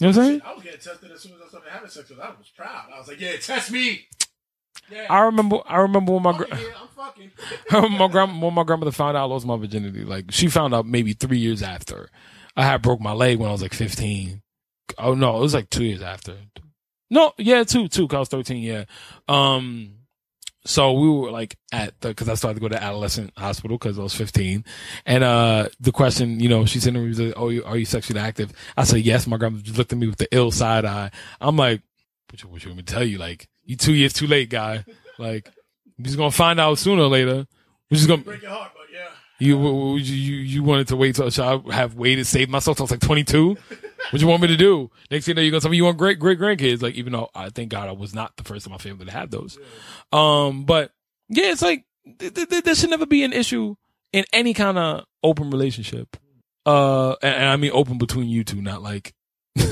[0.01, 0.43] You know what I'm saying?
[0.45, 2.21] I was getting tested as soon as I started having sex with.
[2.21, 2.87] I was proud.
[2.95, 4.07] I was like, yeah, test me.
[4.91, 5.07] Yeah.
[5.11, 7.31] I remember, I remember when my, gra- oh, yeah, I'm fucking.
[7.99, 10.87] my grand, when my grandmother found out I lost my virginity, like she found out
[10.87, 12.11] maybe three years after.
[12.57, 14.43] I had broke my leg when I was like 15.
[14.99, 16.37] Oh no, it was like two years after.
[17.11, 18.85] No, yeah, two, two, 'cause I was 13, yeah.
[19.29, 19.95] Um,
[20.65, 23.99] so we were like at the, cause I started to go to adolescent hospital cause
[23.99, 24.65] I was 15.
[25.07, 28.21] And, uh, the question, you know, she's in the room, like, oh, are you sexually
[28.21, 28.53] active?
[28.77, 29.27] I said, yes.
[29.27, 31.11] My grandma just looked at me with the ill side eye.
[31.41, 31.81] I'm like,
[32.31, 33.17] what you, what you want me to tell you?
[33.19, 34.85] Like, you two years too late, guy.
[35.19, 35.51] Like,
[35.97, 37.47] you're just gonna find out sooner or later.
[37.91, 38.73] We're just gonna, Break your heart.
[39.39, 42.87] You, you, you wanted to wait till should I have waited, saved myself till I
[42.87, 43.57] was like 22?
[44.11, 44.91] What you want me to do?
[45.11, 46.83] Next thing you know, you're gonna tell me you want great, great grandkids.
[46.83, 49.13] Like, even though I thank God I was not the first in my family to
[49.13, 49.59] have those.
[50.13, 50.91] Um, but
[51.29, 51.85] yeah, it's like,
[52.19, 53.77] th- th- th- there should never be an issue
[54.13, 56.17] in any kind of open relationship.
[56.67, 59.15] Uh, and, and I mean open between you two, not like,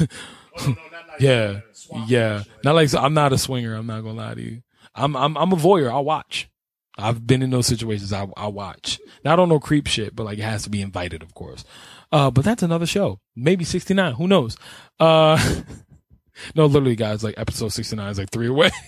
[0.58, 1.60] Oh, no, no, like yeah,
[2.06, 2.42] yeah.
[2.64, 3.74] Not like, I'm not a swinger.
[3.74, 4.62] I'm not gonna lie to you.
[4.94, 5.90] I'm, I'm, I'm a voyeur.
[5.90, 6.48] I'll watch.
[6.97, 8.12] I've been in those situations.
[8.12, 8.99] I, I watch.
[9.24, 11.64] Not on no creep shit, but like it has to be invited, of course.
[12.11, 13.20] Uh, but that's another show.
[13.34, 14.14] Maybe 69.
[14.14, 14.57] Who knows?
[14.99, 15.38] Uh,
[16.55, 18.70] no, literally guys, like episode 69 is like three away.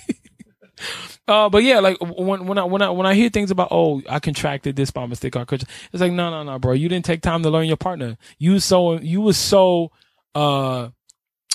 [1.29, 4.01] Uh, but yeah, like when when I when I when I hear things about oh
[4.09, 7.05] I contracted this by mistake I could, it's like no no no bro you didn't
[7.05, 9.93] take time to learn your partner you so you was so
[10.35, 10.89] uh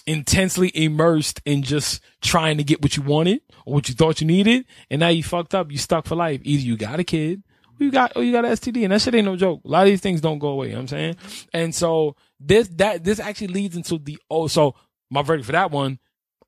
[0.05, 4.27] intensely immersed in just trying to get what you wanted or what you thought you
[4.27, 4.65] needed.
[4.89, 5.71] And now you fucked up.
[5.71, 6.41] You stuck for life.
[6.43, 7.43] Either you got a kid
[7.79, 9.61] or you got or you got an STD and that shit ain't no joke.
[9.63, 10.67] A lot of these things don't go away.
[10.67, 11.15] You know what I'm saying?
[11.53, 14.75] And so this that this actually leads into the oh so
[15.09, 15.99] my verdict for that one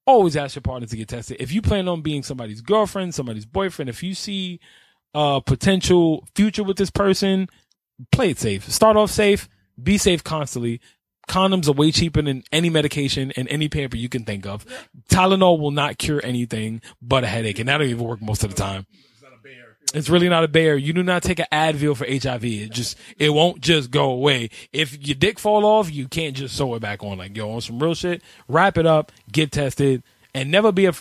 [0.05, 1.37] always ask your partner to get tested.
[1.39, 4.59] If you plan on being somebody's girlfriend, somebody's boyfriend, if you see
[5.13, 7.47] a potential future with this person,
[8.11, 8.69] play it safe.
[8.69, 9.49] Start off safe,
[9.81, 10.79] be safe constantly.
[11.27, 14.65] Condoms are way cheaper than any medication and any pamper you can think of.
[15.09, 18.53] Tylenol will not cure anything but a headache, and that don't even work most of
[18.53, 18.85] the time.
[19.93, 20.75] It's really not a bear.
[20.75, 22.43] You do not take an Advil for HIV.
[22.43, 24.49] It just, it won't just go away.
[24.73, 27.17] If your dick fall off, you can't just sew it back on.
[27.17, 30.03] Like, yo, on some real shit, wrap it up, get tested,
[30.33, 30.93] and never be, a,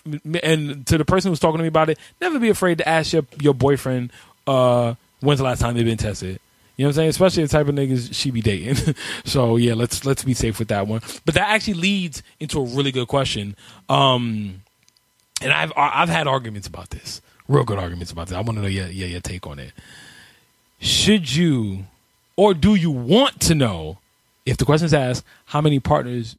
[0.45, 3.13] and to the person who's talking to me about it, never be afraid to ask
[3.13, 4.13] your, your boyfriend,
[4.47, 6.39] uh, when's the last time they've been tested.
[6.77, 7.09] You know what I'm saying?
[7.11, 8.95] Especially the type of niggas she be dating.
[9.25, 11.01] so yeah, let's, let's be safe with that one.
[11.25, 13.55] But that actually leads into a really good question.
[13.89, 14.63] Um,
[15.41, 18.37] and I've I've had arguments about this, real good arguments about this.
[18.37, 19.73] I want to know your, your your take on it.
[20.81, 21.87] Should you,
[22.37, 23.99] or do you want to know,
[24.47, 26.37] if the question is asked, how many partners,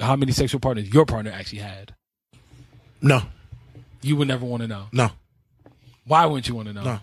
[0.00, 1.94] how many sexual partners your partner actually had?
[3.00, 3.22] No,
[4.02, 4.86] You would never want to know.
[4.92, 5.10] no,
[6.06, 6.82] Why wouldn't you want to know?
[6.84, 7.00] no.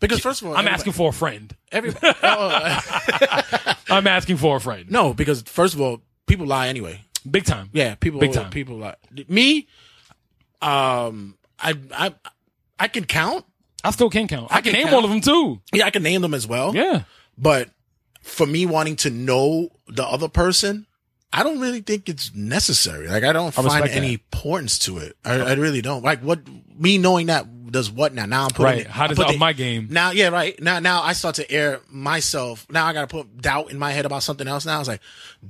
[0.00, 1.54] Because first of all, I'm asking for a friend.
[1.72, 4.90] Everybody, oh, I'm asking for a friend.
[4.90, 7.00] no, because first of all, people lie anyway.
[7.28, 7.70] Big time.
[7.72, 8.20] Yeah, people.
[8.20, 8.50] Big time.
[8.50, 8.96] People lie.
[9.28, 9.66] Me,
[10.60, 12.14] um, I, I,
[12.78, 13.44] I can count.
[13.82, 14.52] I still can count.
[14.52, 14.96] I, I can, can name count.
[14.96, 15.60] all of them too.
[15.72, 16.74] Yeah, I can name them as well.
[16.74, 17.02] Yeah.
[17.38, 17.70] But
[18.22, 20.86] for me wanting to know the other person,
[21.32, 23.08] I don't really think it's necessary.
[23.08, 25.16] Like I don't I find any importance to it.
[25.24, 26.02] I, I really don't.
[26.02, 26.40] Like what
[26.78, 28.26] me knowing that does what now?
[28.26, 28.78] Now I'm putting Right.
[28.80, 28.86] it.
[28.86, 29.88] How does it up the- my game?
[29.90, 30.60] Now, yeah, right.
[30.62, 32.66] Now, now I start to air myself.
[32.70, 34.64] Now I got to put doubt in my head about something else.
[34.66, 35.00] Now I was like,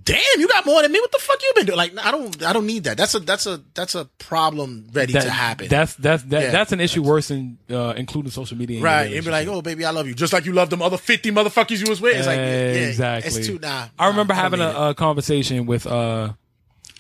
[0.05, 1.01] damn, you got more than me.
[1.01, 1.77] What the fuck you been doing?
[1.79, 2.97] Like, I don't, I don't need that.
[2.97, 5.69] That's a, that's a, that's a problem ready That- to happen.
[5.69, 6.51] That's that's that, Yeah.
[6.51, 8.81] that's an issue worse than uh, including social media.
[8.81, 9.13] right.
[9.13, 10.15] And be like, oh, baby, I love you.
[10.15, 12.17] Just like you love them other 50 motherfuckers you was with.
[12.17, 12.45] It's like, yeah,
[12.89, 13.39] exactly.
[13.39, 13.89] It's too, nah.
[13.99, 16.33] I remember nah, having don't a, a conversation with uh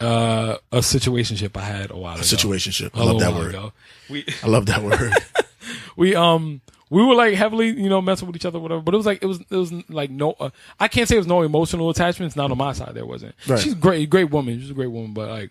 [0.00, 2.20] uh a situationship I had a while ago.
[2.20, 2.24] it.
[2.26, 2.90] situationship.
[2.94, 3.48] I A love that word.
[3.54, 3.72] ago.
[4.10, 5.12] We I love that word.
[5.96, 8.96] we um we were like heavily you know messing with each other whatever, but it
[8.98, 11.42] was like it was it was like no uh, I can't say it was no
[11.42, 12.36] emotional attachments.
[12.36, 13.34] Not on my side, there wasn't.
[13.48, 13.58] Right.
[13.58, 14.60] She's a great, great woman.
[14.60, 15.50] She's a great woman, but like.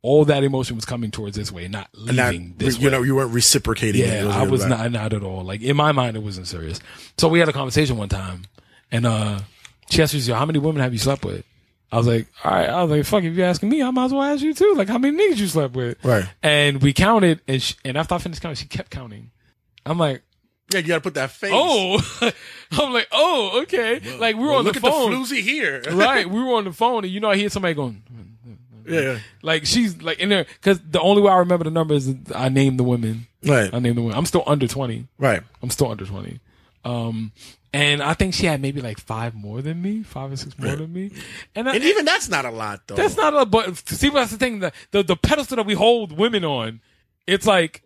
[0.00, 2.92] All that emotion was coming towards this way, not leaving this you way.
[2.92, 4.00] know, you weren't reciprocating.
[4.02, 4.70] Yeah, I was right.
[4.70, 5.42] not not at all.
[5.42, 6.78] Like in my mind, it wasn't serious.
[7.18, 8.42] So we had a conversation one time,
[8.92, 9.40] and uh,
[9.90, 11.44] she asked me, "How many women have you slept with?"
[11.90, 14.06] I was like, "All right." I was like, "Fuck, if you're asking me, I might
[14.06, 14.74] as well ask you too.
[14.76, 16.24] Like, how many niggas you slept with?" Right.
[16.42, 19.30] And we counted, and she, and after I finished counting, she kept counting.
[19.86, 20.22] I'm like,
[20.72, 21.50] Yeah, you got to put that face.
[21.54, 21.98] "Oh,"
[22.72, 25.40] I'm like, "Oh, okay." like we were Well, on the phone, Look at the floozy
[25.42, 25.82] here.
[25.92, 26.28] right?
[26.28, 28.02] We were on the phone, and you know, I hear somebody going.
[28.86, 29.18] yeah.
[29.42, 32.48] Like she's like in there because the only way I remember the number is I
[32.50, 33.26] named the women.
[33.44, 33.72] Right.
[33.72, 34.18] I named the women.
[34.18, 35.06] I'm still under twenty.
[35.18, 35.42] Right.
[35.62, 36.40] I'm still under 20.
[36.88, 37.32] Um,
[37.72, 40.74] and I think she had maybe like five more than me, five or six more
[40.74, 41.10] than me.
[41.54, 42.94] And, I, And even that's not a lot, though.
[42.94, 46.12] that's not a, but see, that's the thing, the, the, the pedestal that we hold
[46.16, 46.80] women on,
[47.26, 47.82] it's like,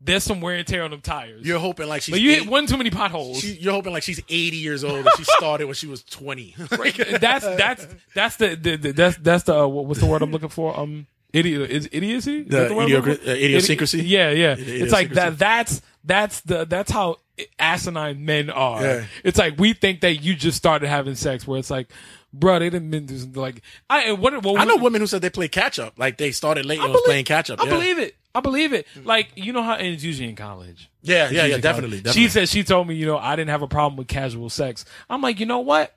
[0.00, 1.46] there's some wear and tear on them tires.
[1.46, 3.40] You're hoping like she's but you hit one too many potholes.
[3.40, 6.54] she, you're hoping like she's 80 years old and she started when she was 20.
[7.20, 10.48] that's that's that's the, the, the that's that's the uh, what's the word I'm looking
[10.48, 10.78] for?
[10.80, 12.38] Um, idiot is idiocy.
[12.40, 13.30] Is The that word I'm looking idiocra- for?
[13.30, 14.00] uh, idiosyncrasy?
[14.00, 14.54] Idi- yeah, yeah.
[14.58, 15.38] It's like that.
[15.38, 17.16] That's that's the that's how
[17.58, 18.82] asinine men are.
[18.82, 19.04] Yeah.
[19.24, 21.90] It's like we think that you just started having sex, where it's like,
[22.32, 25.22] bro, they didn't been through like I and what, what I know women who said
[25.22, 25.98] they play catch up.
[25.98, 27.60] Like they started late and was playing catch up.
[27.60, 27.70] I yeah.
[27.70, 28.16] believe it.
[28.34, 28.86] I believe it.
[28.96, 29.06] Mm.
[29.06, 30.90] Like you know how and it's usually in college.
[31.02, 32.22] Yeah, It's yeah, yeah, definitely, definitely.
[32.22, 34.84] She said she told me, you know, I didn't have a problem with casual sex.
[35.08, 35.94] I'm like, you know what?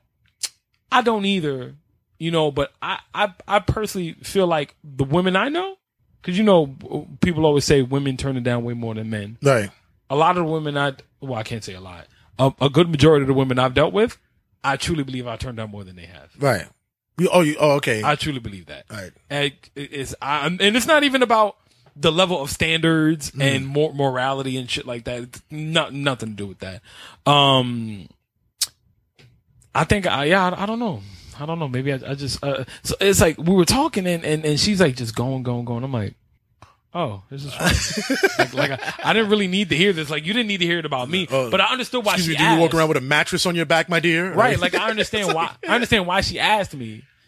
[0.91, 1.75] I don't either.
[2.19, 5.77] You know, but I I, I personally feel like the women I know,
[6.21, 6.67] because you know,
[7.19, 9.37] people always say women turn it down way more than men.
[9.41, 9.69] Right.
[10.09, 10.93] A lot of the women I
[11.23, 12.07] well, I can't say a lot.
[12.39, 14.17] A, a good majority of the women I've dealt with,
[14.63, 16.31] I truly believe I turned down more than they have.
[16.39, 16.67] Right.
[17.17, 18.01] You, oh, you, oh, okay.
[18.03, 18.85] I truly believe that.
[18.89, 19.11] Right.
[19.29, 21.57] And it's I, and it's not even about
[21.95, 23.41] the level of standards Mm.
[23.43, 25.21] and mor- morality and shit like that.
[25.21, 26.81] It's not nothing to do with that.
[27.27, 28.07] Um,
[29.75, 31.01] I think I yeah I, I don't know.
[31.39, 31.67] I don't know.
[31.67, 34.79] Maybe I, I just uh, so it's like we were talking and, and and she's
[34.81, 35.83] like just going going going.
[35.83, 36.15] I'm like.
[36.95, 40.09] Oh, this is like, like I, I didn't really need to hear this.
[40.11, 41.49] Like you didn't need to hear it about me, Oh.
[41.49, 43.55] but I understood why Excuse she me, do you walk around with a mattress on
[43.55, 44.31] your back, my dear?
[44.33, 44.59] Right.
[44.59, 46.85] Like I understand why I understand why she asked me.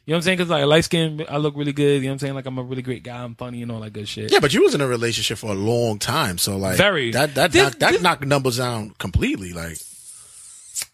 [0.07, 0.37] You know what I'm saying?
[0.37, 1.95] Because like light skin, I look really good.
[1.95, 2.35] You know what I'm saying?
[2.35, 3.23] Like I'm a really great guy.
[3.23, 4.31] I'm funny and all that good shit.
[4.31, 7.11] yeah, but you was in a relationship for a long time, so like Very.
[7.13, 9.51] that that This- knocked, that this- knocked numbers down completely.
[9.53, 9.77] Like,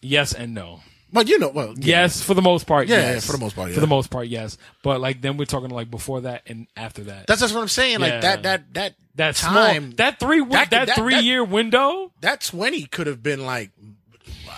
[0.00, 0.80] Yes and no.
[1.12, 1.74] But you know, well.
[1.76, 2.88] Yes, for the most part.
[2.88, 3.14] Yeah, yes.
[3.14, 3.74] yeah, for the most part, yeah.
[3.74, 4.56] For the most part, yes.
[4.82, 7.26] But like then we're talking like before that and after that.
[7.26, 8.00] That's just what I'm saying.
[8.00, 8.20] Like Yeah.
[8.20, 12.12] that that that that time small, that three that- that, that- three that- year window,
[12.20, 13.70] that 20 could have been like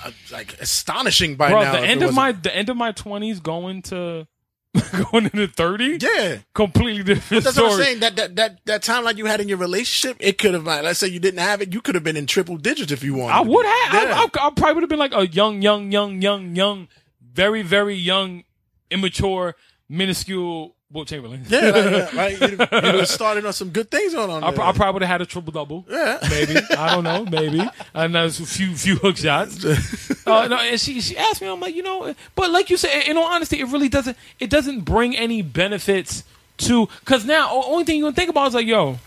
[0.04, 1.62] uh, like astonishing by bro.
[1.62, 1.72] now.
[1.72, 4.26] The end of my the end of my twenties going to
[5.12, 5.98] going into thirty.
[6.00, 6.38] yeah.
[6.54, 7.68] completely different That's story.
[7.70, 8.00] what I'm saying.
[8.00, 10.64] That that that that timeline you had in your relationship, it could have.
[10.64, 13.02] Like, let's say you didn't have it, you could have been in triple digits if
[13.04, 13.34] you wanted.
[13.34, 13.94] I would have.
[13.94, 14.14] Yeah.
[14.14, 16.88] I, I, I probably would have been like a young, young, young, young, young,
[17.20, 18.44] very, very young,
[18.90, 19.54] immature,
[19.88, 21.44] minuscule Wilt Chamberlain.
[21.48, 22.40] yeah, like, yeah, right.
[22.92, 24.30] You, were starting on some good things on.
[24.30, 24.60] on I, there.
[24.64, 25.84] I probably would have had a triple double.
[25.88, 26.18] Yeah.
[26.30, 26.56] Maybe.
[26.78, 27.24] I don't know.
[27.24, 27.66] Maybe.
[27.94, 29.64] And there's a few few hook shots.
[30.26, 33.02] Uh, no, and she she asked me, I'm like, you know, but like you said,
[33.06, 36.24] in all honesty, it really doesn't it doesn't bring any benefits
[36.58, 38.98] to because now only thing you gonna think about is like, yo,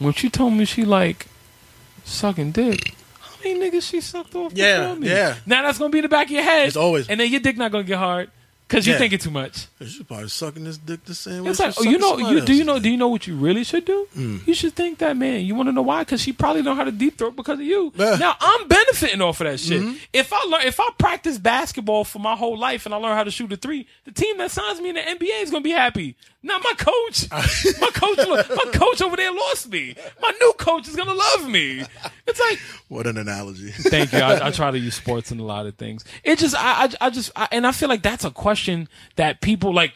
[0.00, 1.28] when she told me she like
[2.04, 2.96] sucking dick.
[3.20, 4.52] How many niggas she sucked off?
[4.52, 5.08] Yeah, me?
[5.08, 5.36] yeah.
[5.46, 6.66] Now that's gonna be in the back of your head.
[6.66, 8.30] It's always- and then your dick not gonna get hard
[8.68, 8.98] because you're Yeah.
[8.98, 9.66] thinking too much.
[9.80, 11.50] She's probably sucking this dick the same way.
[11.50, 13.64] It's like, oh, you know, you do you know, do you know what you really
[13.64, 14.06] should do?
[14.16, 14.46] Mm.
[14.46, 15.40] You should thank that man.
[15.46, 16.00] You want to know why?
[16.02, 17.92] Because she probably know how to deep throat because of you.
[17.98, 18.04] Yeah.
[18.12, 18.20] Mm-hmm.
[18.20, 19.82] Now I'm benefiting off of that shit.
[20.12, 23.24] If I learn, if I practice basketball for my whole life and I learn how
[23.24, 25.70] to shoot a three, the team that signs me in the NBA is gonna be
[25.70, 26.16] happy.
[26.42, 27.28] Not my coach.
[27.80, 29.94] my coach, my coach over there lost me.
[30.22, 31.82] My new coach is gonna love me.
[32.26, 32.58] It's like
[32.88, 33.70] What an analogy.
[33.70, 34.18] Thank you.
[34.20, 36.04] I, I try to use sports in a lot of things.
[36.24, 39.40] It just, I, I, I just, I, and I feel like that's a question that
[39.40, 39.92] people like.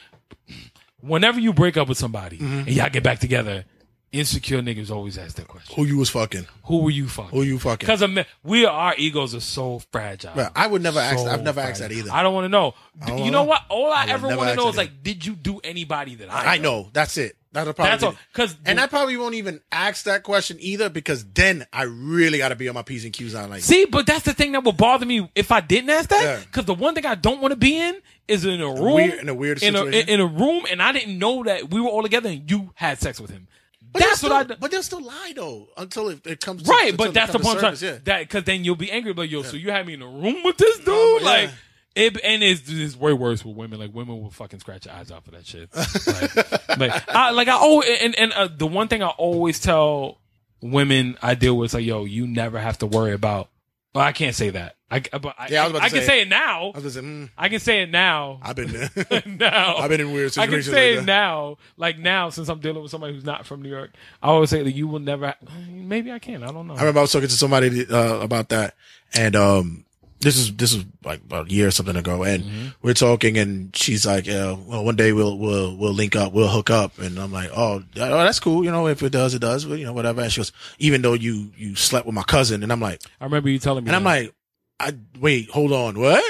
[1.00, 2.58] Whenever you break up with somebody Mm-hmm.
[2.60, 3.64] and y'all get back together,
[4.12, 6.46] insecure niggas always ask that question: Who you was fucking?
[6.66, 7.36] Who were you fucking?
[7.36, 7.84] Who you fucking?
[7.88, 8.04] Because
[8.44, 10.32] we, our egos are so fragile.
[10.36, 11.18] Right, I would never ask.
[11.18, 12.12] So I've never asked that either.
[12.12, 12.74] I don't want to know.
[13.16, 13.62] You know what?
[13.68, 16.32] All I, would ever want to know that is like, did you do anybody that
[16.32, 16.54] I?
[16.54, 16.88] I know.
[16.92, 17.36] That's it.
[17.52, 17.90] That'll probably.
[17.90, 18.14] That's all.
[18.32, 22.48] Because and I probably won't even ask that question either because then I really got
[22.48, 23.60] to be on my p's and q's on like.
[23.62, 26.22] See, but that's the thing that would bother me if I didn't ask that.
[26.22, 26.40] Yeah.
[26.40, 27.96] Because the one thing I don't want to be in
[28.26, 30.92] is in a room weird- in a weird in a, in a room, and I
[30.92, 33.48] didn't know that we were all together and you had sex with him.
[33.92, 34.44] But that's they'll what I.
[34.44, 36.62] still, But they'll still lie though until it, it comes.
[36.62, 37.60] To, Right, but that's the point.
[37.60, 37.98] to I'm surface, trying- Yeah.
[38.04, 39.12] That because then you'll be angry.
[39.12, 40.88] But yo, so you had me in a room with this oh, dude?
[40.88, 41.26] Oh, yeah.
[41.26, 41.50] Like,
[41.94, 43.78] it, and it's, it's way worse with women.
[43.78, 45.68] Like women will fucking scratch your eyes out for that shit.
[45.74, 50.18] Like, like I like I oh and and uh, the one thing I always tell
[50.60, 53.48] women I deal with is like, yo, you never have to worry about.
[53.94, 54.76] Well, I can't say that.
[54.90, 56.72] I but I, Yeah, I was about to I can say- say it now.
[56.74, 58.40] I just, mm, I can say it now.
[58.42, 59.22] I've been there.
[59.26, 59.76] now.
[59.76, 60.68] I've been in weird situations.
[60.68, 63.44] I can say like it now, like now, since I'm dealing with somebody who's not
[63.44, 63.90] from New York.
[64.22, 65.34] I always say that you will never.
[65.68, 66.42] Maybe I can.
[66.42, 66.74] I don't know.
[66.74, 68.74] I remember I was talking to somebody uh, about that,
[69.14, 69.84] and um,
[70.22, 72.66] this is this is like about a year or something ago, and Mm-hmm.
[72.82, 76.48] we're talking, and she's like, "Yeah, well, one day we'll we'll we'll link up, we'll
[76.48, 79.40] hook up," and I'm like, "Oh, oh that's cool, you know, if it does, it
[79.40, 82.22] does, but, you know, whatever." And she goes, "Even though you you slept with my
[82.22, 83.88] cousin," and I'm like, I remember you telling me.
[83.90, 84.32] and I'm like,
[84.80, 86.24] "I wait, hold on, what?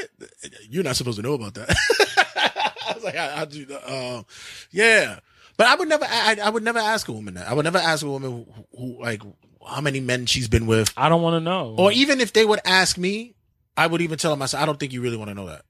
[0.68, 1.70] You're not supposed to know about that."
[2.88, 4.22] I was like, "I, I do, uh,
[4.70, 5.18] yeah."
[5.58, 7.46] But I would never, I, I would never ask a woman that.
[7.46, 9.22] I would never ask a woman who, who like,
[9.68, 10.92] how many men she's been with.
[10.96, 11.74] I don't want to know.
[11.78, 13.34] Or even if they would ask me,
[13.76, 15.46] I would even tell him, I said, I don't think you really want to know
[15.46, 15.62] that.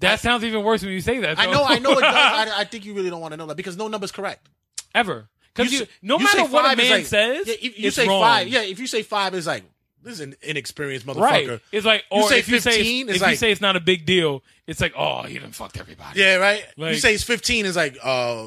[0.00, 1.38] that sounds even worse when you say that.
[1.38, 2.14] I know, I know it does.
[2.14, 4.48] I, I think you really don't want to know that because no number's correct.
[4.94, 5.28] Ever.
[5.54, 7.96] because You you, no you matter what a man like- says, yeah, if you it's
[7.96, 8.20] say wrong.
[8.20, 9.64] five, yeah, if you say five, it's like
[10.02, 11.20] this is an inexperienced motherfucker.
[11.20, 11.60] right.
[11.70, 13.80] It's like, You say if you say 15, if it's you say it's not a
[13.80, 16.18] big deal, it's like, oh, you done fucked everybody.
[16.20, 16.64] Yeah, right.
[16.76, 18.46] you say it's fifteen, it's like uh,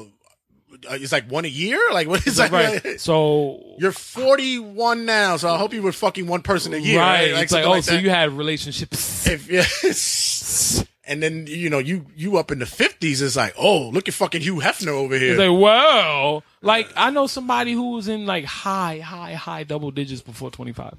[0.90, 1.78] it's like one a year.
[1.92, 2.52] Like what is It's that?
[2.52, 3.00] like, right.
[3.00, 6.98] So You're 41 now, so I hope you were fucking one person a year.
[7.00, 7.42] right, Right?
[7.42, 8.02] it's like, oh, so that.
[8.02, 9.26] you had relationships.
[9.26, 10.84] If, yes.
[11.08, 13.22] And then you know you you up in the fifties.
[13.22, 15.34] It's like, oh, look at fucking Hugh Hefner over here.
[15.34, 19.92] It's like, well, like I know somebody who was in like high, high, high double
[19.92, 20.94] digits before twenty five.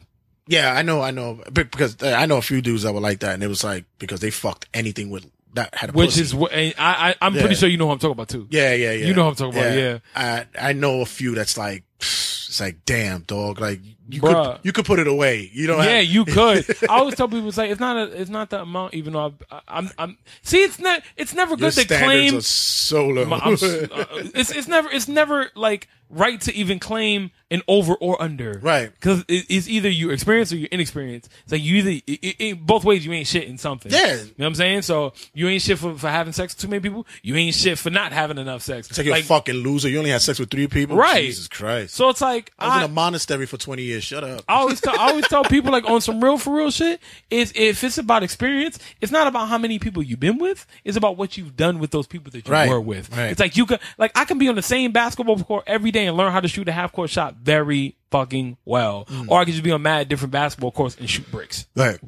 [0.48, 3.20] yeah, I know, I know, because uh, I know a few dudes that were like
[3.20, 6.22] that, and it was like because they fucked anything with that had a Which pussy.
[6.22, 7.42] is what and I, I I'm Yeah.
[7.42, 8.48] pretty sure you know what I'm talking about too.
[8.50, 9.06] Yeah, yeah, yeah.
[9.08, 10.00] You know what I'm talking about, yeah.
[10.16, 13.60] I I know a few that's like, it's like, damn, dog.
[13.60, 13.80] Like
[14.10, 14.54] you Bruh.
[14.56, 15.50] could you could put it away.
[15.54, 15.80] You don't.
[15.84, 16.66] Yeah, have, you could.
[16.90, 18.94] I always tell people it's like it's not a, it's not the amount.
[18.94, 20.18] Even though I, I'm, I'm.
[20.42, 21.02] See, it's not.
[21.18, 22.38] It's never Your good to standards claim.
[22.38, 23.26] are so low.
[23.26, 24.06] my- I'm s- uh,
[24.36, 28.60] it's it's never it's never like right to even claim an over or under.
[28.64, 28.94] Right.
[28.94, 31.30] Because it, it's either you experience or you're inexperienced.
[31.44, 33.92] It's like you either it, it, it- both ways you ain't shit in something.
[33.92, 34.14] Yeah.
[34.14, 34.82] You know what I'm saying?
[34.84, 37.06] So you ain't shit for, for having sex with too many people.
[37.24, 38.88] You ain't shit for not having enough sex.
[38.90, 39.90] It's like you're a fucking loser.
[39.90, 40.96] You only had sex with three people.
[40.96, 41.26] Right.
[41.26, 41.94] Jesus Christ.
[41.96, 43.97] So it's like I was in a monastery for 20 years.
[44.00, 44.44] Shut up.
[44.48, 47.52] I always tell, I always tell people like on some real for real shit is
[47.56, 50.66] if it's about experience, it's not about how many people you've been with.
[50.84, 53.16] It's about what you've done with those people that you Right, were with.
[53.16, 53.32] right.
[53.32, 56.06] It's like you could like I can be on the same basketball court every day
[56.08, 59.26] and learn how to shoot a half court shot very fucking well, Mm.
[59.30, 61.66] or I could just be on mad different basketball courts and shoot bricks.
[61.76, 62.00] Right.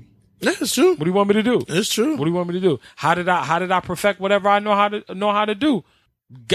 [0.42, 0.92] Yeah, it's true.
[0.92, 1.62] What do you want me to do?
[1.68, 2.16] It's true.
[2.16, 2.80] What do you want me to do?
[2.96, 5.54] How did I how did I perfect whatever I know how to know how to
[5.56, 5.84] do?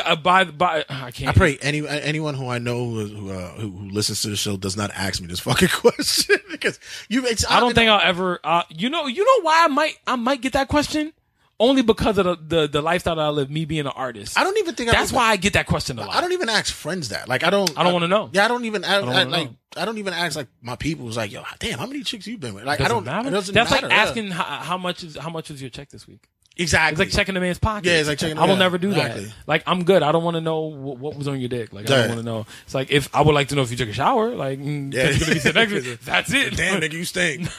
[0.05, 1.31] Uh, By by, I can't.
[1.31, 4.57] I pray any anyone who I know who who, uh, who listens to the show
[4.57, 7.27] does not ask me this fucking question because you.
[7.27, 8.39] It's, I don't think I'll ever.
[8.45, 11.13] Uh, you know, you know why I might I might get that question
[11.59, 13.51] only because of the the, the lifestyle that I live.
[13.51, 14.39] Me being an artist.
[14.39, 16.15] I don't even think That's I, why I get that question a lot.
[16.15, 17.29] I don't even ask friends that.
[17.29, 17.77] Like I don't.
[17.77, 18.31] I don't wanna know.
[18.33, 18.85] Yeah, I don't even.
[18.85, 19.51] I, don't I, like.
[19.51, 19.57] know.
[19.77, 21.07] I don't even ask like my people.
[21.07, 22.63] Who's like, yo, damn, how many chicks you been with?
[22.65, 23.05] Like I Doesn't don't.
[23.07, 23.29] matter.
[23.29, 25.89] It doesn't That's matter, like asking how, how much is how much is your check
[25.89, 26.29] this week.
[26.57, 26.93] Exactly.
[26.93, 27.87] It's like checking the man's pocket.
[27.87, 29.25] Yeah, it's like checking- I will never do exactly.
[29.25, 29.35] that.
[29.47, 30.05] Like I'm good.
[30.05, 31.73] I don't want to know what, what was on your dick.
[31.73, 32.47] Like I don't want to know.
[32.65, 34.37] It's like if I would like to know if you took a shower.
[34.37, 35.13] Like mm, Yeah.
[35.19, 35.99] gonna be sitting next to me.
[36.05, 36.57] That's it.
[36.57, 37.49] Damn, nigga, you stink.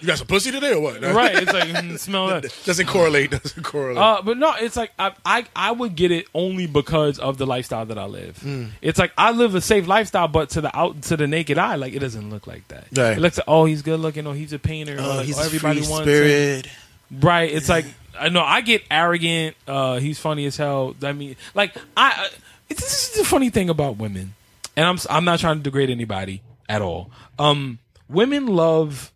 [0.00, 1.02] you got some pussy today or what?
[1.02, 1.34] right.
[1.34, 2.54] It's like mm, smell that.
[2.64, 3.32] Doesn't correlate.
[3.32, 3.98] Doesn't correlate.
[3.98, 7.46] Uh, but no, it's like I, I I would get it only because of the
[7.46, 8.38] lifestyle that I live.
[8.44, 8.70] Mm.
[8.80, 11.74] It's like I live a safe lifestyle, but to the out to the naked eye,
[11.74, 12.86] like it doesn't look like that.
[12.96, 13.16] Right.
[13.16, 15.38] It looks like oh he's good looking, or he's a painter, or oh, like, he's
[15.38, 16.66] oh, a everybody free wants spirit.
[16.66, 16.72] him.
[17.20, 17.50] Right.
[17.50, 17.86] It's like
[18.18, 19.56] I know I get arrogant.
[19.66, 20.94] Uh, he's funny as hell.
[21.02, 22.10] I mean, like I.
[22.10, 22.28] I
[22.68, 24.34] this is the funny thing about women,
[24.76, 27.10] and I'm I'm not trying to degrade anybody at all.
[27.38, 27.78] Um,
[28.10, 29.10] women love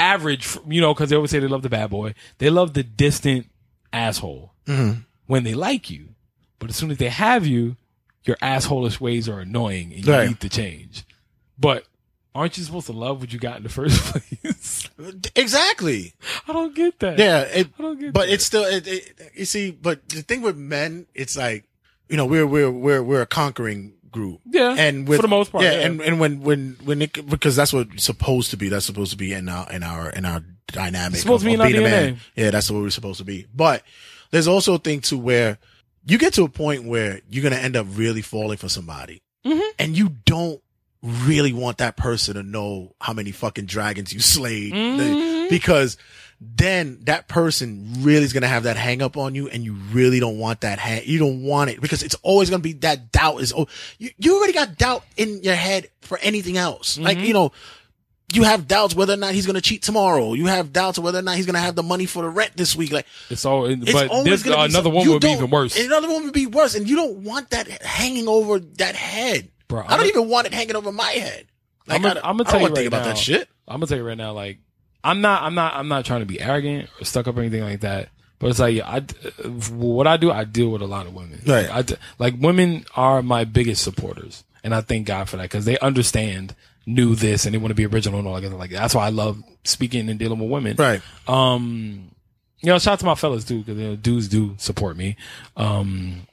[0.00, 2.14] average, you know, because they always say they love the bad boy.
[2.38, 3.46] They love the distant
[3.92, 4.52] asshole
[5.26, 6.08] when they like you,
[6.58, 7.76] but as soon as they have you,
[8.24, 10.28] your assholish ways are annoying and you Right.
[10.28, 11.04] need to change.
[11.58, 11.84] But
[12.34, 14.88] aren't you supposed to love what you got in the first place?
[15.34, 16.14] Exactly.
[16.48, 17.18] I don't get that.
[17.18, 18.32] Yeah, it, I don't get but that.
[18.34, 19.70] it's still it, it, you see.
[19.70, 21.64] But the thing with men, it's like
[22.08, 24.40] you know we're we're we're we're a conquering group.
[24.46, 25.86] Yeah, and with, for the most part, yeah, yeah.
[25.86, 28.68] and and when when when it because that's what it's supposed to be.
[28.68, 31.14] That's supposed to be in our in our in our dynamic.
[31.14, 32.18] It's supposed of- to be in our man.
[32.36, 33.46] Yeah, that's what we're supposed to be.
[33.54, 33.82] But
[34.30, 35.58] there's also a thing to where
[36.06, 39.60] you get to a point where you're gonna end up really falling for somebody, Mm-hmm.
[39.78, 40.61] and you don't
[41.02, 45.48] really want that person to know how many fucking dragons you slayed Mm-hmm.
[45.48, 45.96] because
[46.40, 49.74] then that person really is going to have that hang up on you and you
[49.92, 52.72] really don't want that hang, you don't want it because it's always going to be
[52.74, 56.98] that doubt is, oh, you, you already got doubt in your head for anything else.
[56.98, 57.26] Like, Mm-hmm.
[57.26, 57.52] you know,
[58.32, 60.32] you have doubts whether or not he's going to cheat tomorrow.
[60.32, 62.56] You have doubts whether or not he's going to have the money for the rent
[62.56, 62.90] this week.
[62.90, 65.50] Like, It's all, it's but always this going to be another one would be even
[65.50, 65.78] worse.
[65.78, 66.74] Another one would be worse.
[66.74, 69.50] And you don't want that hanging over that head.
[69.72, 71.46] Bro, I don't I'm a- even want it hanging over my head.
[71.86, 73.48] Like, I'm gonna, I, I'm gonna I tell you right think about now, that shit.
[73.66, 74.58] I'm gonna tell you right now, like
[75.02, 77.62] I'm not, I'm not, I'm not trying to be arrogant or stuck up or anything
[77.62, 78.10] like that.
[78.38, 79.00] But it's like I,
[79.70, 81.40] what I do, I deal with a lot of women.
[81.46, 81.68] Right.
[81.70, 85.64] Like, I like women are my biggest supporters, and I thank God for that because
[85.64, 86.54] they understand,
[86.84, 88.52] knew this, and they want to be original and all that.
[88.52, 90.76] Like that's why I love speaking and dealing with women.
[90.76, 91.00] Right.
[91.26, 92.10] Um,
[92.60, 95.16] you know, shout out to my fellas too, because you know, dudes do support me.
[95.56, 96.26] Um,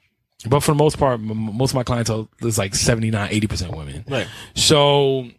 [0.47, 4.05] but for the most part, m- most of my clientele is like 79, 80% women.
[4.07, 4.27] Right.
[4.55, 5.29] So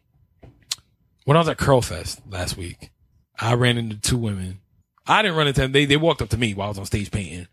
[1.24, 2.90] when I was at Curlfest last week,
[3.38, 4.60] I ran into two women.
[5.06, 5.72] I didn't run into them.
[5.72, 7.48] They, they walked up to me while I was on stage painting.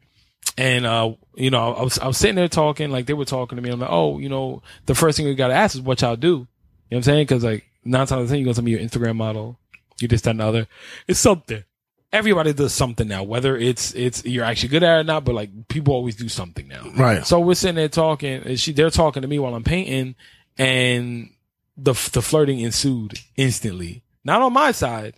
[0.58, 3.56] And, uh, you know, I was, I was sitting there talking, like they were talking
[3.56, 3.70] to me.
[3.70, 6.16] I'm like, oh, you know, the first thing we got to ask is what y'all
[6.16, 6.28] do.
[6.28, 6.46] You know
[6.90, 7.28] what I'm saying?
[7.28, 9.60] Cause like nine times out of ten, you go to me, your Instagram model,
[10.00, 10.68] you just that, and the other.
[11.08, 11.64] It's something.
[12.12, 15.36] Everybody does something now, whether it's it's you're actually good at it or not, but
[15.36, 16.90] like people always do something now.
[16.98, 17.26] Right.
[17.26, 20.16] So we're sitting there talking, and she they're talking to me while I'm painting,
[20.58, 21.32] and
[21.76, 24.04] the the flirting ensued instantly.
[24.24, 25.16] Not on my side.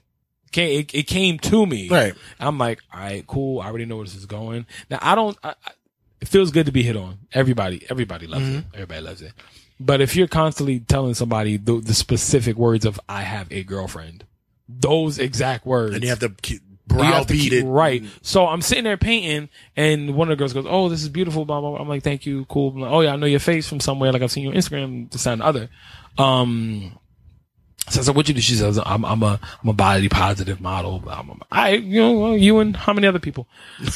[0.51, 1.89] Came, it, it came to me.
[1.89, 2.15] Right.
[2.39, 3.61] I'm like, all right, cool.
[3.61, 4.65] I already know where this is going.
[4.89, 5.37] Now I don't.
[5.43, 5.71] I, I,
[6.21, 7.19] it feels good to be hit on.
[7.31, 8.51] Everybody, everybody loves it.
[8.51, 8.73] Mm-hmm.
[8.73, 9.31] Everybody loves it.
[9.79, 14.25] But if you're constantly telling somebody the, the specific words of "I have a girlfriend,"
[14.67, 16.61] those exact words, And you have to keep
[16.91, 17.63] you have to keep- it.
[17.65, 18.03] right.
[18.21, 21.45] So I'm sitting there painting, and one of the girls goes, "Oh, this is beautiful."
[21.45, 21.71] Blah blah.
[21.71, 21.79] blah.
[21.79, 24.11] I'm like, "Thank you, cool." I'm like, oh yeah, I know your face from somewhere.
[24.11, 25.11] Like I've seen you on Instagram.
[25.11, 25.69] This and the other.
[26.17, 26.97] Um,
[27.89, 30.59] so I said, "What you do?" She says, "I'm I'm a I'm a body positive
[30.61, 33.47] model." I'm, I'm- I you know you and how many other people?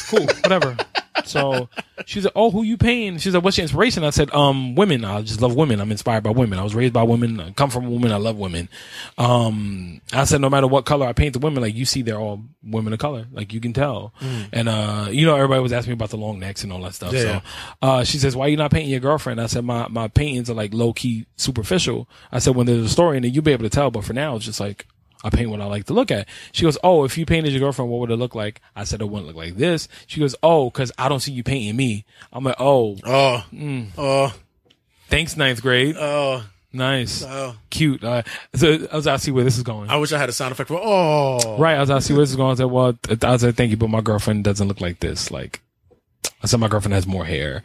[0.09, 0.77] Cool, whatever.
[1.25, 1.69] So
[2.05, 5.05] she's like, "Oh, who you paying?" She's like, "What's your inspiration?" I said, "Um, women.
[5.05, 5.79] I just love women.
[5.79, 6.59] I'm inspired by women.
[6.59, 7.39] I was raised by women.
[7.39, 8.11] I come from women.
[8.11, 8.69] I love women."
[9.17, 12.19] Um, I said, "No matter what color I paint the women, like you see, they're
[12.19, 13.27] all women of color.
[13.31, 14.13] Like you can tell."
[14.51, 16.93] And uh, you know, everybody was asking me about the long necks and all that
[16.93, 17.13] stuff.
[17.13, 17.21] Yeah.
[17.21, 17.41] So,
[17.81, 20.55] uh, she says, "Why you not painting your girlfriend?" I said, "My my paintings are
[20.55, 23.63] like low key superficial." I said, "When there's a story in it, you'll be able
[23.63, 24.87] to tell, but for now, it's just like."
[25.23, 26.27] I paint what I like to look at.
[26.51, 28.59] She goes, Oh, if you painted your girlfriend, what would it look like?
[28.75, 29.87] I said, It wouldn't look like this.
[30.07, 32.05] She goes, Oh, cause I don't see you painting me.
[32.31, 33.87] I'm like, Oh, Oh, Mm.
[33.97, 34.33] oh,
[35.07, 35.95] thanks, ninth grade.
[35.97, 36.43] oh,
[36.75, 37.23] Nice.
[37.23, 37.55] oh.
[37.69, 38.03] Cute.
[38.03, 38.23] Uh,
[38.55, 39.89] so I was out to see where this is going.
[39.91, 41.57] I wish I had a sound effect for oh.
[41.57, 41.75] Right.
[41.75, 42.51] I was out to see where this is going.
[42.51, 45.29] I said, Well, I said, Thank you, but my girlfriend doesn't look like this.
[45.31, 45.61] Like,
[46.41, 47.61] I said, My girlfriend has more hair.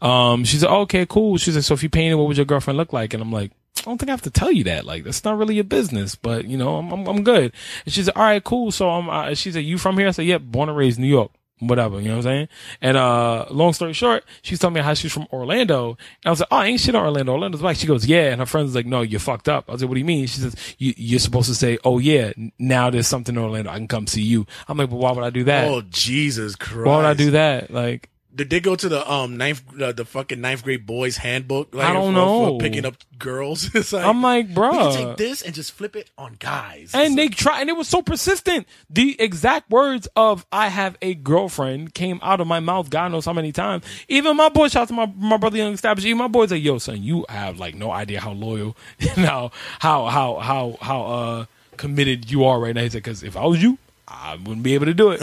[0.00, 1.36] Um, she said, Okay, cool.
[1.36, 3.12] She said, So if you painted, what would your girlfriend look like?
[3.14, 4.84] And I'm like, I don't think I have to tell you that.
[4.84, 7.52] Like, that's not really your business, but you know, I'm, I'm, I'm good.
[7.84, 8.70] And she said, all right, cool.
[8.70, 10.08] So I'm, uh, she said, you from here?
[10.08, 11.30] I said, yep, born and raised in New York.
[11.58, 12.48] Whatever, you know what I'm saying?
[12.82, 15.90] And, uh, long story short, she's telling me how she's from Orlando.
[15.90, 17.32] And I was like, oh, I ain't shit on Orlando.
[17.32, 17.76] Orlando's black.
[17.76, 18.30] She goes, yeah.
[18.30, 19.64] And her friend's like, no, you're fucked up.
[19.66, 20.26] I was like, what do you mean?
[20.26, 23.70] She says, you, you're supposed to say, oh yeah, now there's something in Orlando.
[23.70, 24.46] I can come see you.
[24.68, 25.68] I'm like, but why would I do that?
[25.68, 26.86] Oh Jesus Christ!
[26.86, 27.70] why would I do that?
[27.70, 31.74] Like, Did they go to the um ninth uh, the fucking ninth grade boys handbook?
[31.74, 32.58] Like, I don't for- for know.
[32.58, 33.70] picking up girls.
[33.74, 36.90] it's like I'm like, bro, can take this and just flip it on guys.
[36.94, 38.66] And It's they like, try, and it was so persistent.
[38.90, 42.90] The exact words of "I have a girlfriend" came out of my mouth.
[42.90, 43.84] God knows how many times.
[44.08, 46.06] Even my boy, shout to my my brother, young established.
[46.06, 49.50] Even my boys like, "Yo, son, you have like no idea how loyal, you know,
[49.78, 51.44] how how how how uh
[51.78, 54.74] committed you are right now." He said, "Because if I was you, I wouldn't be
[54.74, 55.22] able to do it."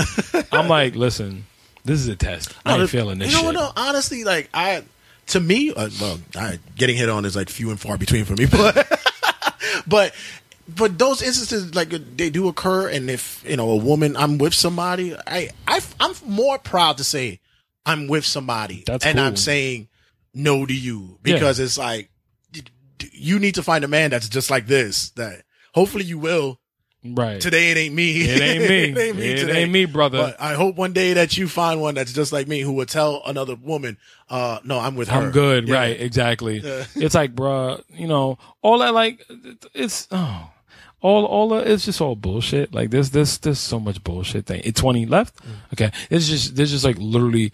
[0.51, 1.45] I'm like, listen,
[1.85, 2.53] this is a test.
[2.65, 3.55] I ain't No, feeling this You know shit.
[3.59, 3.75] what?
[3.75, 4.83] No, honestly, like I,
[5.27, 8.35] to me, uh, well, I, getting hit on is like few and far between for
[8.35, 8.45] me.
[8.51, 8.99] But,
[9.87, 10.13] but,
[10.67, 14.53] but those instances, like they do occur, and if you know a woman, I'm with
[14.53, 17.39] somebody, I, I, I'm more proud to say
[17.85, 19.25] I'm with somebody, That's and cool.
[19.27, 19.87] I'm saying
[20.33, 22.09] no to you because it's like
[23.11, 25.09] you need to find a man that's just like this.
[25.11, 26.59] That hopefully you will.
[27.05, 27.41] Right.
[27.41, 28.21] Today it ain't me.
[28.21, 28.83] It ain't me.
[28.91, 29.61] it ain't me It today.
[29.63, 30.17] ain't me, brother.
[30.19, 32.85] But I hope one day that you find one that's just like me who will
[32.85, 33.97] tell another woman,
[34.29, 35.19] uh, no, I'm with her.
[35.19, 35.75] I'm good, Yeah.
[35.75, 35.99] right?
[35.99, 36.59] Exactly.
[36.59, 36.85] Yeah.
[36.95, 39.25] It's like, bruh, you know, all that like,
[39.73, 40.49] it's oh,
[41.01, 42.73] all all that, it's just all bullshit.
[42.73, 44.61] Like there's this there's so much bullshit thing.
[44.63, 45.35] It's twenty left.
[45.43, 45.49] Mm.
[45.73, 47.51] Okay, it's just there's just like literally,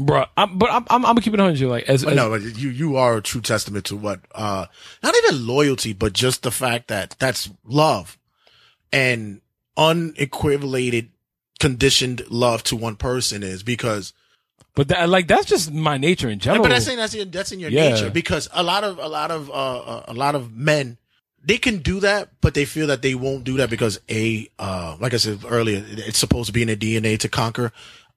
[0.00, 0.26] bruh.
[0.38, 1.68] I'm, but I'm I'm, I'm gonna keep it hundred.
[1.68, 4.64] Like as, But as no, but you you are a true testament to what uh
[5.02, 8.16] not even loyalty, but just the fact that that's love
[8.92, 9.40] and
[9.76, 11.10] unequivalated
[11.58, 14.12] conditioned love to one person is because
[14.74, 16.62] but that like that's just my nature in general.
[16.62, 17.90] but I'm saying that's in, that's in your Yeah.
[17.90, 20.96] nature because a lot of a lot of uh, uh, a lot of men
[21.42, 24.96] they can do that, but they feel that they won't do that because a uh
[25.00, 27.72] like I said earlier, it's supposed to be in their DNA to conquer.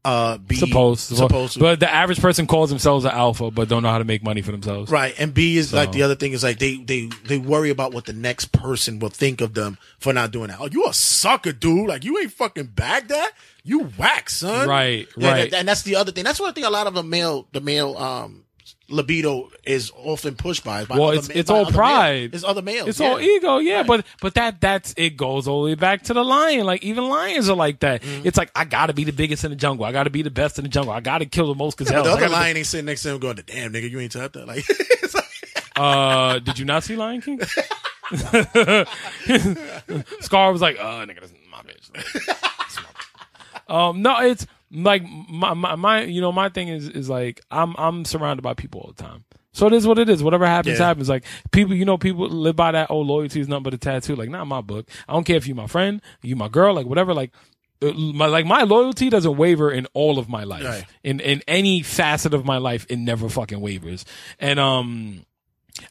[0.05, 3.69] Uh, B supposed to, supposed to but the average person calls themselves an alpha, but
[3.69, 4.91] don't know how to make money for themselves.
[4.91, 5.15] Right.
[5.17, 8.03] And B is like the other thing is like they they they worry about what
[8.05, 10.59] the next person will think of them for not doing that.
[10.59, 11.87] Oh, you a sucker, dude.
[11.87, 13.31] Like you ain't fucking bagged that.
[13.63, 14.67] You whack, son.
[14.67, 15.49] Right, right.
[15.51, 16.25] that- and that's the other thing.
[16.25, 18.42] That's what I think a lot of the male the male um
[18.93, 20.85] libido is often pushed by.
[20.85, 21.75] by Well, it's ma- it's by all other males.
[21.75, 22.35] pride.
[22.35, 22.87] It's other males.
[22.89, 23.07] It's yeah.
[23.09, 23.77] all ego, yeah.
[23.77, 23.87] Right.
[23.87, 26.65] But but that that's it goes all the way back to the lion.
[26.65, 28.01] Like even lions are like that.
[28.01, 28.27] Mm-hmm.
[28.27, 29.85] It's like I gotta be the biggest in the jungle.
[29.85, 30.93] I gotta be the best in the jungle.
[30.93, 32.03] I gotta kill the most gazelles.
[32.05, 34.33] but the other lion ain't sitting next to him going, "Damn, nigga, you ain't tapped
[34.33, 35.25] that." Like, it's like
[35.75, 37.39] Uh, did you not see Lion King?
[40.21, 41.89] Scar was like, "Uh, nigga, that's my bitch."
[43.67, 47.75] um, no, it's like my, my my you know my thing is is like I'm
[47.77, 49.23] I'm surrounded by people all the time.
[49.55, 50.23] So it is what it is.
[50.23, 50.85] Whatever happens, Yeah.
[50.87, 51.07] happens.
[51.09, 52.89] Like people, you know, people live by that.
[52.89, 54.15] Oh, loyalty is nothing but a tattoo.
[54.15, 54.89] Like not my book.
[55.07, 57.13] I don't care if you my friend, you my girl, like whatever.
[57.13, 57.31] Like
[57.81, 60.63] uh, my like my loyalty doesn't waver in all of my life.
[60.65, 60.85] Right.
[61.03, 64.05] In in any facet of my life, it never fucking wavers.
[64.39, 65.23] And um,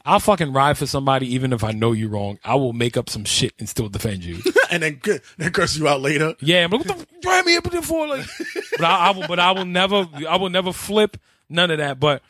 [0.04, 2.38] I'll fucking ride for somebody even if I know you're wrong.
[2.44, 4.40] I will make up some shit and still defend you.
[4.70, 5.00] and then
[5.38, 6.34] then curse you out later.
[6.40, 8.06] Yeah, like, what the drive me up there for?
[8.06, 8.26] Like,
[8.78, 11.16] but I, I will, but I will never, I will never flip
[11.48, 11.98] none of that.
[11.98, 12.22] But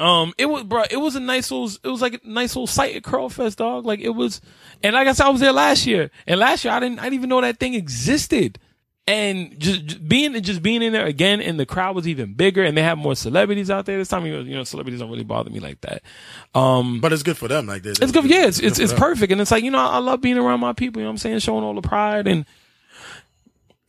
[0.00, 2.66] um, it was, bro, it was a nice little, it was like a nice little
[2.66, 3.86] site at Curlfest, dog.
[3.86, 4.40] Like it was,
[4.82, 7.04] and like I said, I was there last year, and last year I didn't, I
[7.04, 8.58] didn't even know that thing existed.
[9.08, 12.62] And just, just being, just being in there again, and the crowd was even bigger,
[12.62, 14.26] and they had more celebrities out there this time.
[14.26, 16.02] You know, you know, celebrities don't really bother me like that.
[16.54, 17.66] Um, But it's good for them.
[17.66, 18.24] Like this, it's good.
[18.26, 20.60] Yeah, it's it's, for it's perfect, and it's like you know I love being around
[20.60, 21.00] my people.
[21.00, 22.44] You know what I'm saying, showing all the pride and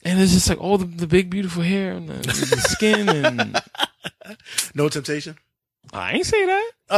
[0.03, 3.61] and it's just like all the, the big beautiful hair and the, the skin and
[4.75, 5.37] No temptation.
[5.93, 6.71] I ain't say that.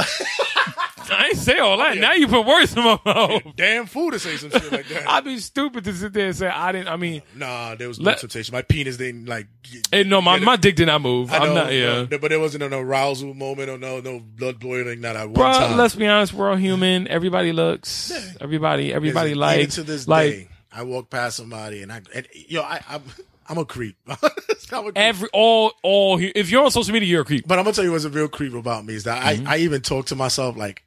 [1.12, 1.98] I ain't say all that.
[1.98, 3.42] Now you put words in my mouth.
[3.56, 5.04] Damn fool to say some shit like that.
[5.10, 6.88] I'd be stupid to sit there and say I didn't.
[6.88, 8.54] I mean, nah, there was no Let- temptation.
[8.54, 9.48] My penis didn't like.
[9.64, 10.46] get- hey, no, my get it.
[10.46, 11.32] my dick did not move.
[11.32, 11.74] I I'm not.
[11.74, 12.06] Yeah.
[12.10, 15.02] no, but there wasn't an arousal moment or no no blood boiling.
[15.02, 15.78] Not at one Bro, time.
[15.78, 16.34] let's be honest.
[16.34, 17.08] We're all human.
[17.08, 18.12] Everybody looks.
[18.40, 18.94] Everybody.
[18.94, 19.70] Everybody Listen, like.
[19.72, 23.04] to this like day, I walk past somebody and I and, yo, I, I'm
[23.52, 23.98] I'm a creep.
[24.08, 24.30] I'm a
[24.84, 24.92] creep.
[24.98, 26.18] every all all.
[26.22, 27.46] If you're on social media, you're a creep.
[27.48, 29.48] But I'm gonna tell you what's a real creep about me is that Mm-hmm.
[29.48, 30.84] I, I even talk to myself like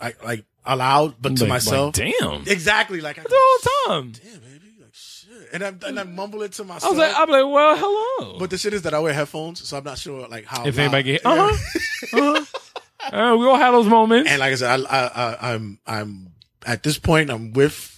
[0.00, 1.96] I like aloud, but to Like- myself.
[1.98, 2.42] like, damn.
[2.46, 3.00] Exactly.
[3.00, 4.12] Like I The whole time.
[4.12, 5.48] damn baby, like shit.
[5.52, 6.92] And I and I mumble it to myself.
[6.92, 8.38] I was like, I'm like, well, hello.
[8.40, 10.76] but the shit is that I wear headphones, so I'm not sure like how if
[10.76, 13.16] loud- anybody get, uh huh, uh-huh.
[13.32, 14.28] uh, we all have those moments.
[14.30, 16.32] And like I said, I, I, I I'm I'm
[16.66, 17.97] at this point I'm with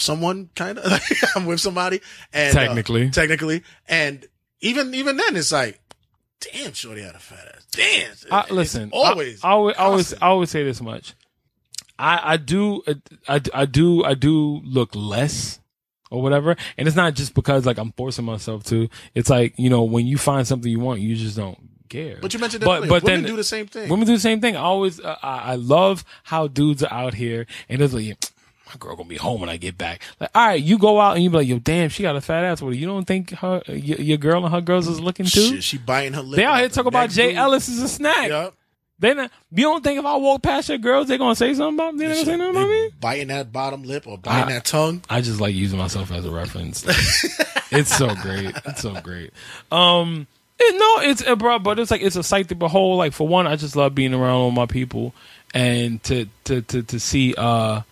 [0.00, 1.00] someone kind of
[1.36, 2.00] I'm with somebody
[2.32, 3.10] and uh, Technically.
[3.10, 4.26] technically and
[4.60, 5.80] even even then it's like
[6.40, 10.14] damn shorty had a fat ass damn I, listen, always I, I always, I always.
[10.14, 11.14] I always say this much.
[11.98, 12.82] I, I do,
[13.28, 15.58] I, I do, I do look less
[16.12, 18.88] or whatever, and it's not just because like I'm forcing myself to.
[19.14, 22.18] It's like you know when you find something you want, you just don't care.
[22.20, 22.90] but you mentioned that but earlier.
[22.90, 24.56] but women then do the same thing Women do the same thing.
[24.56, 28.18] I always, uh, I, I love how dudes are out here and it's like,
[28.68, 30.02] my girl gonna be home when I get back.
[30.20, 32.20] Like, all right, you go out and you be like, yo, damn, she got a
[32.20, 32.60] fat ass.
[32.62, 32.76] What?
[32.76, 35.40] You don't think her, your, your girl and her girls is looking too?
[35.56, 37.36] Shit, she biting her lip They out here talk about Jay dude.
[37.38, 38.28] Ellis is a snack.
[38.28, 38.54] Yep.
[39.00, 41.74] They not, you don't think if I walk past your girls, they're gonna say something
[41.76, 42.06] about me?
[42.06, 42.90] They not gonna say nothing about They me?
[43.00, 46.24] biting that bottom lip or biting I- that tongue I just like using myself as
[46.26, 46.84] a reference.
[47.70, 48.54] it's so great.
[48.66, 49.32] It's so great.
[49.70, 50.26] Um,
[50.58, 52.98] it, no, it's uh, bro, but it's like it's a sight to behold.
[52.98, 55.14] Like for one, I just love being around all my people,
[55.54, 57.82] and to to to to see uh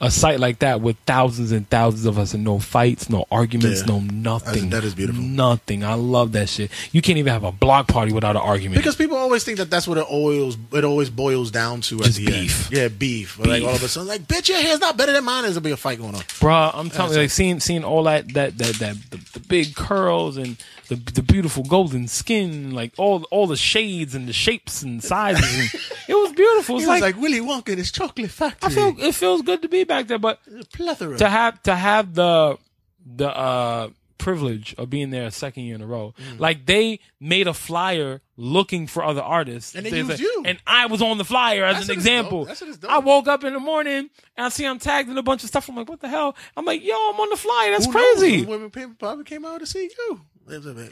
[0.00, 3.80] a site like that with thousands and thousands of us and no fights, no arguments,
[3.80, 3.86] Yeah.
[3.94, 4.70] no nothing.
[4.70, 5.20] that is beautiful.
[5.22, 5.82] Nothing.
[5.84, 6.70] I love that shit.
[6.92, 8.76] You can't even have a block party without an argument.
[8.78, 10.56] Because people always think that that's what it oils.
[10.72, 12.66] It always boils down to Just at the beef.
[12.66, 12.76] End.
[12.76, 13.38] Yeah, beef.
[13.40, 15.42] Like all of a sudden, like bitch, your hair's not better than mine.
[15.42, 16.20] There'll be a fight going on.
[16.20, 19.74] Bruh, I'm telling you, like seeing seeing all that that that that the, the big
[19.74, 20.56] curls and
[20.88, 25.44] the the beautiful golden skin, like all all the shades and the shapes and sizes,
[25.58, 26.76] and it was beautiful.
[26.76, 28.70] It's was like, like, Willy Wonka in his chocolate factory.
[28.70, 31.18] I feel it feels good to be back there, but a plethora.
[31.18, 32.58] to have to have the
[33.06, 36.12] the uh privilege of being there a second year in a row.
[36.38, 39.76] Like they made a flyer looking for other artists.
[39.76, 40.42] And they used you.
[40.44, 42.12] And I was on the flyer as That's an what it's dope.
[42.16, 42.44] example.
[42.44, 42.90] That's what it's dope.
[42.90, 45.48] I woke up in the morning and I see I'm tagged in a bunch of
[45.48, 45.68] stuff.
[45.68, 46.34] I'm like, what the hell?
[46.56, 47.70] I'm like, yo, I'm on the flyer.
[47.70, 48.44] That's Who crazy.
[48.44, 50.20] Women pe- probably came out to see you.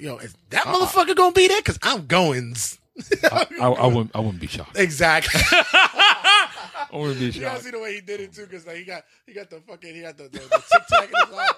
[0.01, 0.75] Yo, is that uh-uh.
[0.87, 1.59] motherfucker gonna be there?
[1.61, 2.79] Because I'm goings.
[3.25, 4.79] I, I wouldn't I wouldn't be shocked.
[4.79, 5.41] Exactly.
[5.53, 6.49] I
[6.93, 7.65] wouldn't be You gotta shocked.
[7.65, 9.95] see the way he did it too, because like he got he got the fucking
[9.95, 11.57] he got the, the, the tic tac in his mouth,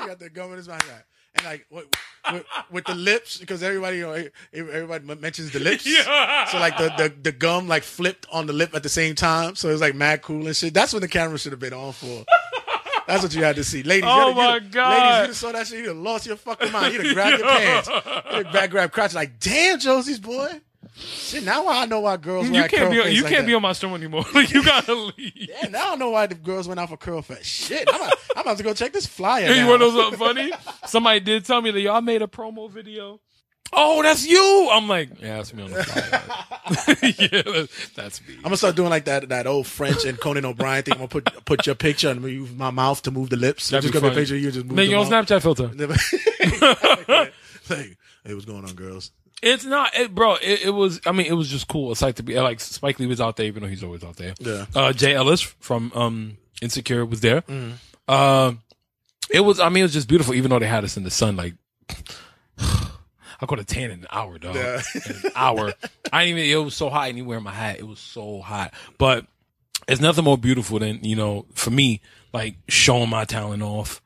[0.00, 0.82] he got the gum in his mouth,
[1.36, 1.86] and like with,
[2.32, 6.46] with, with the lips, because everybody you know everybody mentions the lips, Yeah.
[6.46, 9.54] so like the, the the gum like flipped on the lip at the same time,
[9.54, 10.74] so it was like mad cool and shit.
[10.74, 12.24] That's what the camera should have been on for.
[13.10, 14.04] That's what you had to see, ladies.
[14.12, 15.20] Oh my have- God.
[15.22, 16.94] ladies, you'd saw that shit, you'd have lost your fucking mind.
[16.94, 17.88] You'd have grabbed your pants,
[18.32, 20.48] you'd have back grab crotch, like damn, Josie's boy.
[20.96, 23.46] Shit, now I know why girls You can't be face you like can't that.
[23.46, 24.24] be on my stream anymore.
[24.34, 25.32] Like you gotta leave.
[25.34, 27.44] Yeah, now I know why the girls went out for Curlfest.
[27.44, 29.50] Shit, I'm about, I'm about to go check this flyer.
[29.54, 30.52] You want to know something funny?
[30.86, 33.18] Somebody did tell me that y'all made a promo video.
[33.72, 34.68] Oh, that's you.
[34.72, 36.22] I'm like, yeah, that's me on the flyer.
[37.32, 38.34] yeah, that's, that's me.
[38.38, 40.94] I'm gonna start doing like that that old French and Conan O'Brien thing.
[40.94, 43.68] I'm gonna put put your picture and move my mouth to move the lips.
[43.70, 45.26] That'd just gonna be a picture of you just move Make your own mouth.
[45.26, 45.68] Snapchat filter.
[47.70, 49.12] like, hey, what's going on, girls?
[49.42, 50.34] It's not, it, bro.
[50.34, 51.00] It, it was.
[51.06, 51.92] I mean, it was just cool.
[51.92, 54.16] It's like to be like Spike Lee was out there, even though he's always out
[54.16, 54.34] there.
[54.38, 54.66] Yeah.
[54.74, 57.40] Uh, Jay Ellis from um Insecure was there.
[57.42, 57.72] Mm-hmm.
[58.06, 58.52] Uh,
[59.30, 59.60] it was.
[59.60, 61.36] I mean, it was just beautiful, even though they had us in the sun.
[61.36, 61.54] Like,
[63.40, 64.54] I got a tan in an hour, dog.
[64.54, 64.82] Yeah.
[65.06, 65.72] An hour.
[66.12, 66.50] I didn't even.
[66.50, 67.02] It was so hot.
[67.02, 67.78] I didn't even wear my hat.
[67.78, 68.74] It was so hot.
[68.98, 69.26] But
[69.88, 72.00] it's nothing more beautiful than you know for me,
[72.32, 74.02] like showing my talent off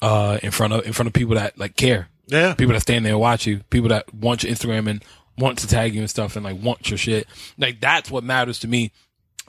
[0.00, 3.04] uh in front of in front of people that like care Yeah, people that stand
[3.04, 5.04] there and watch you, people that want your Instagram and
[5.36, 7.26] want to tag you and stuff and like want your shit.
[7.58, 8.92] Like that's what matters to me.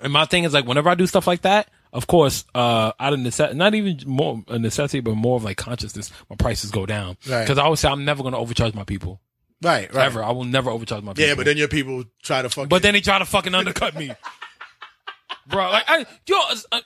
[0.01, 3.13] And my thing is like whenever I do stuff like that, of course, uh, out
[3.13, 6.85] of necessity, not even more a necessity, but more of like consciousness, my prices go
[6.85, 7.17] down.
[7.27, 7.41] Right.
[7.43, 9.19] Because I always say I'm never going to overcharge my people.
[9.61, 10.05] Right, right.
[10.05, 10.23] Ever.
[10.23, 11.29] I will never overcharge my people.
[11.29, 12.69] Yeah, but then your people try to fuck.
[12.69, 14.11] But then they try to fucking undercut me.
[15.47, 16.39] Bro, like I, yo,
[16.71, 16.79] uh,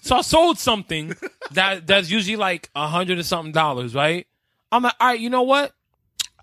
[0.00, 1.14] so I sold something
[1.52, 4.26] that that's usually like a hundred and something dollars, right?
[4.72, 5.72] I'm like, all right, you know what?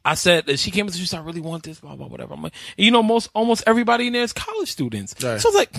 [0.05, 2.33] I said she came and she said, I really want this, blah blah whatever.
[2.33, 5.13] I'm like, you know, most almost everybody in there is college students.
[5.21, 5.41] Right.
[5.41, 5.73] So I was like,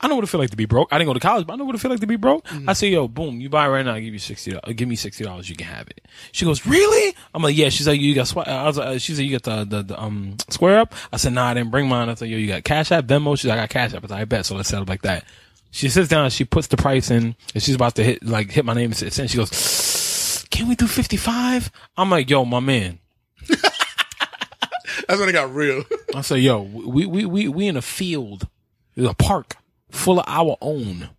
[0.00, 0.92] I know what it feel like to be broke.
[0.92, 2.44] I didn't go to college, but I know what it feel like to be broke.
[2.46, 2.68] Mm-hmm.
[2.68, 4.52] I say, yo, boom, you buy it right now, I give you sixty.
[4.52, 4.74] dollars.
[4.74, 6.06] Give me sixty dollars, you can have it.
[6.30, 7.16] She goes, really?
[7.34, 7.68] I'm like, yeah.
[7.68, 8.28] She's like, you got.
[8.28, 8.36] Sw-?
[8.38, 10.94] I was like, uh, she said, you got the, the the um square up.
[11.12, 12.08] I said, nah, I didn't bring mine.
[12.08, 13.36] I said, yo, you got Cash App, Venmo.
[13.36, 14.04] She's like, I got Cash App.
[14.04, 14.46] I said, I bet.
[14.46, 15.24] So let's set it like that.
[15.70, 18.64] She sits down, she puts the price in, and she's about to hit like hit
[18.64, 19.30] my name and send.
[19.30, 21.72] She goes, can we do fifty five?
[21.96, 23.00] I'm like, yo, my man.
[23.48, 25.84] That's when it got real.
[26.14, 28.46] I say, yo, we we we we in a field,
[28.94, 29.56] there's a park
[29.90, 31.10] full of our own.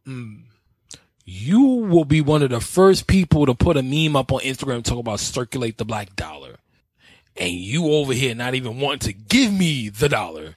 [1.26, 4.84] You will be one of the first people to put a meme up on Instagram
[4.84, 6.58] talk about circulate the black dollar,
[7.38, 10.56] and you over here not even wanting to give me the dollar.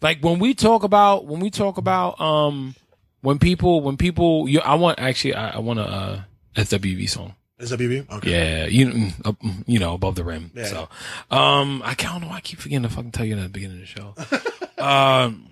[0.00, 2.74] Like when we talk about when we talk about um
[3.20, 6.20] when people when people you I want actually I, I want a uh,
[6.54, 7.34] SWV song.
[7.58, 8.30] That Okay.
[8.30, 10.50] Yeah, you mm, mm, you know above the rim.
[10.54, 10.66] Yeah.
[10.66, 10.88] So,
[11.30, 12.28] um, I can't know.
[12.28, 14.78] why I keep forgetting to fucking tell you at the beginning of the show.
[14.84, 15.48] um,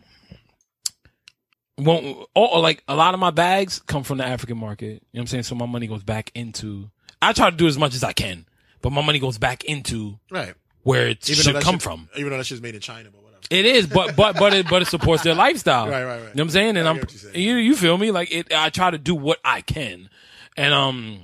[1.79, 4.85] well, all, like a lot of my bags come from the African market.
[4.87, 5.43] You know what I'm saying?
[5.45, 6.91] So my money goes back into.
[7.21, 8.47] I try to do as much as I can,
[8.83, 10.55] but my money goes back into Right.
[10.83, 12.09] where it though should come shit- from.
[12.17, 13.41] Even though that shit's made in China, but whatever.
[13.51, 15.87] It is, but but but it but it supports their lifestyle.
[15.89, 16.19] Right, right, right.
[16.19, 16.77] You know what I'm saying?
[16.77, 17.01] And I I'm
[17.35, 18.11] you you feel me?
[18.11, 20.09] Like it I try to do what I can.
[20.57, 21.21] And um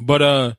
[0.00, 0.54] but uh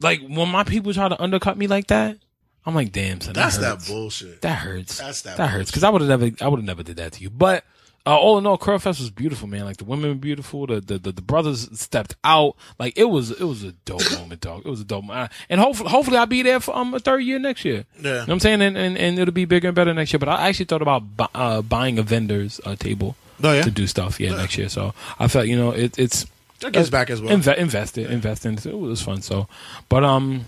[0.00, 2.18] like when my people try to undercut me like that,
[2.66, 4.40] I'm like, damn, son, That's that that bullshit.
[4.42, 4.98] That hurts.
[4.98, 7.12] That's that That hurts because I would have never, I would have never did that
[7.14, 7.30] to you.
[7.30, 7.64] But
[8.04, 9.64] uh, all in all, Curlfest was beautiful, man.
[9.64, 10.66] Like the women were beautiful.
[10.66, 12.56] The, the the the brothers stepped out.
[12.78, 14.62] Like it was it was a dope moment, dog.
[14.66, 15.04] It was a dope.
[15.04, 15.30] moment.
[15.48, 17.84] And hopefully, hopefully, I'll be there for um a third year next year.
[18.00, 18.02] Yeah.
[18.02, 20.18] You know what I'm saying, and, and and it'll be bigger and better next year.
[20.18, 23.62] But I actually thought about bu- uh, buying a vendor's uh, table Oh, yeah?
[23.62, 24.68] to do stuff, yeah, next year.
[24.68, 26.26] So I felt, you know, it, it's
[26.60, 27.36] That gives back as well.
[27.36, 28.66] Inve- invest it, invest in it.
[28.66, 29.20] It was fun.
[29.22, 29.48] So,
[29.88, 30.44] but um,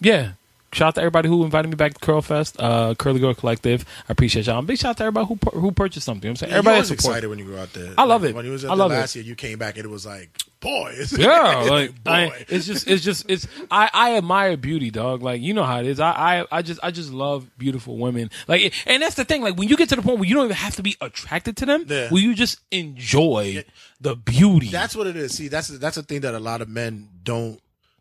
[0.00, 0.32] yeah.
[0.72, 3.86] Shout out to everybody who invited me back to Curlfest, uh, Curly Girl Collective.
[4.08, 4.58] I appreciate y'all.
[4.58, 6.24] And big shout out to everybody who who purchased something.
[6.24, 6.98] You know I'm saying everybody support.
[7.16, 7.94] excited when you go out there.
[7.96, 8.36] I love Like, it.
[8.36, 9.02] When you was I out love there it.
[9.02, 10.28] last year, you came back and it was like,
[10.60, 10.90] boy.
[10.92, 12.10] it's- Yeah, like boy.
[12.10, 13.46] I, it's just, it's just, it's.
[13.70, 15.22] I, I admire beauty, dog.
[15.22, 16.00] Like you know how it is.
[16.00, 16.10] I,
[16.42, 18.30] I, I just, I just love beautiful women.
[18.46, 19.40] Like, and that's the thing.
[19.42, 21.56] Like when you get to the point where you don't even have to be attracted
[21.58, 22.10] to them, Yeah.
[22.10, 23.64] where you just enjoy
[24.02, 24.68] the beauty.
[24.68, 25.34] That's what it is.
[25.34, 27.58] See, that's that's a thing that a lot of men don't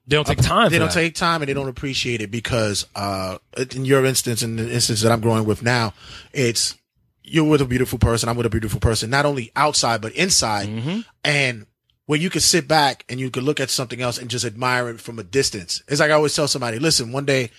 [0.08, 0.70] they don't take time.
[0.72, 0.94] they don't that.
[0.94, 3.38] take time and they don't appreciate it because uh
[3.76, 5.94] in your instance in the instance that I'm growing with now
[6.34, 6.76] it's
[7.24, 10.70] you're with a beautiful person I'm with a beautiful person not only outside but inside
[10.70, 11.00] Mm-hmm.
[11.24, 11.66] and
[12.06, 14.88] where you can sit back and you can look at something else and just admire
[14.90, 17.52] it from a distance it's like I always tell somebody listen one day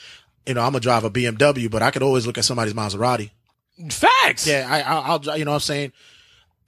[0.47, 3.31] you know I'm gonna drive a BMW but I could always look at somebody's Maserati
[3.91, 4.47] Facts.
[4.47, 5.93] yeah I I'll, I'll you know what I'm saying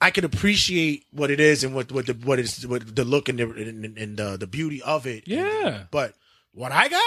[0.01, 3.29] I can appreciate what it is and what what the what is what the look
[3.29, 5.83] and the and, and the uh, the beauty of it Yeah.
[5.91, 6.13] but
[6.53, 7.03] what I got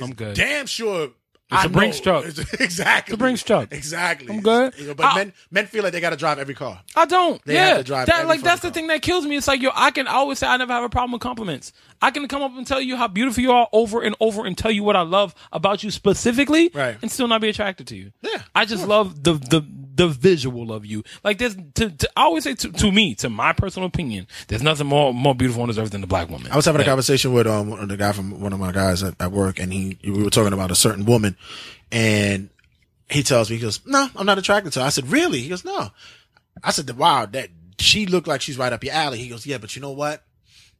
[0.00, 0.34] I'm good.
[0.34, 1.10] damn sure.
[1.54, 2.24] It's I a Brinks truck.
[2.24, 3.12] It's- exactly.
[3.12, 3.72] It's a Brinks truck.
[3.74, 4.32] Exactly.
[4.34, 4.72] I'm good.
[4.78, 6.80] You know, but I- men men feel like they got to drive every car.
[6.96, 7.44] I don't.
[7.44, 9.36] They yeah, have to drive that like that's the thing that kills me.
[9.36, 11.74] It's like yo, I can always say I never have a problem with compliments.
[12.00, 14.56] I can come up and tell you how beautiful you are over and over and
[14.56, 16.96] tell you what I love about you specifically, Right.
[17.02, 18.12] And still not be attracted to you.
[18.22, 19.62] Yeah, I just love the the
[19.94, 21.02] the visual of you.
[21.22, 24.62] Like there's to, to I always say to, to me, to my personal opinion, there's
[24.62, 26.50] nothing more more beautiful on this earth than the black woman.
[26.50, 29.14] I was having a conversation with um the guy from one of my guys at,
[29.20, 31.36] at work, and he we were talking about a certain woman,
[31.90, 32.50] and
[33.08, 35.48] he tells me he goes, "No, I'm not attracted to her." I said, "Really?" He
[35.48, 35.90] goes, "No."
[36.62, 39.58] I said, "Wow, that she looked like she's right up your alley." He goes, "Yeah,
[39.58, 40.22] but you know what?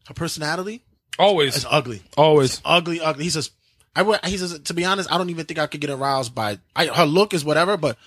[0.07, 0.83] Her personality
[1.19, 3.25] always is ugly." always ugly, ugly.
[3.25, 3.51] He says,
[3.95, 6.59] I he says, to be honest, I don't even think I could get aroused by,
[6.75, 7.99] I, her look is whatever, but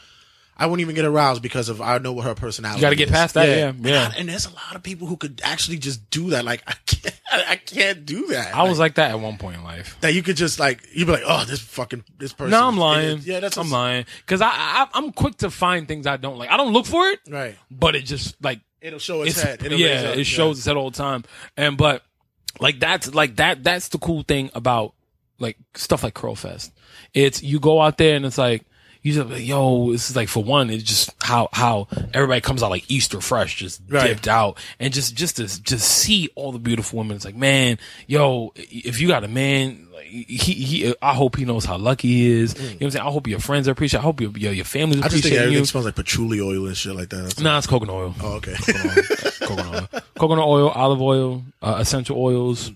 [0.57, 3.09] I wouldn't even get aroused because of, I know what her personality You gotta get
[3.09, 3.11] is.
[3.11, 4.05] past that, yeah, yeah.
[4.05, 6.45] And, and there's a lot of people who could actually just do that.
[6.45, 8.55] Like, I can't, I can't do that.
[8.55, 9.97] I was like that at one point in life.
[10.01, 12.51] that you could just like, you'd be like, oh, this fucking, this person.
[12.51, 13.19] No, I'm lying.
[13.23, 16.37] Yeah, that's I'm a- lying because I, I I'm quick to find things I don't
[16.37, 16.49] like.
[16.49, 17.57] I don't look for it, Right.
[17.69, 19.63] but it just like It'll show its, it's head.
[19.63, 21.23] It'll yeah, up, it shows its head all the time.
[21.57, 22.03] And but
[22.59, 24.93] like that's like that that's the cool thing about
[25.39, 26.71] like stuff like Curlfest.
[27.13, 28.63] It's you go out there and it's like
[29.05, 32.63] you just like, yo, this is like for one, it's just how how everybody comes
[32.63, 34.07] out like Easter fresh, just Right.
[34.07, 37.15] dipped out, and just just to just see all the beautiful women.
[37.15, 37.77] It's like, man,
[38.07, 42.07] yo, if you got a man, like, he he, I hope he knows how lucky
[42.07, 42.55] he is.
[42.55, 43.05] You know what I'm saying?
[43.07, 43.99] I hope your friends are appreciate.
[43.99, 45.65] I hope your your, your family's I just think everything you.
[45.65, 47.17] smells like patchouli oil and shit like that.
[47.17, 48.15] That's- Nah, it's coconut oil.
[48.21, 48.55] Oh, okay.
[49.39, 52.71] coconut oil, coconut oil, olive oil, uh, essential oils,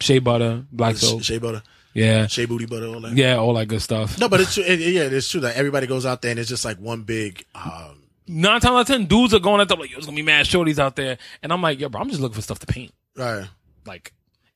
[0.00, 1.22] shea butter, black soap.
[1.22, 1.62] shea butter,
[1.94, 3.12] Yeah, shea booty butter, all that.
[3.12, 4.18] yeah, all that good stuff.
[4.18, 4.64] No, but it's true.
[4.64, 7.44] It, yeah, it's true that everybody goes out there and it's just like one big.
[7.54, 10.16] Um, Nine times out of ten, dudes are going at them like, yo, there's gonna
[10.16, 12.60] be mad shorties out there, and I'm like, yo, bro, I'm just looking for stuff
[12.60, 12.92] to paint.
[13.16, 13.46] right.
[13.84, 14.12] Like,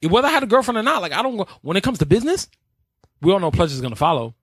[0.09, 1.47] whether I had a girlfriend or not, like, I don't go.
[1.63, 2.49] When it comes to business,
[3.21, 4.35] we all know pleasure's gonna follow,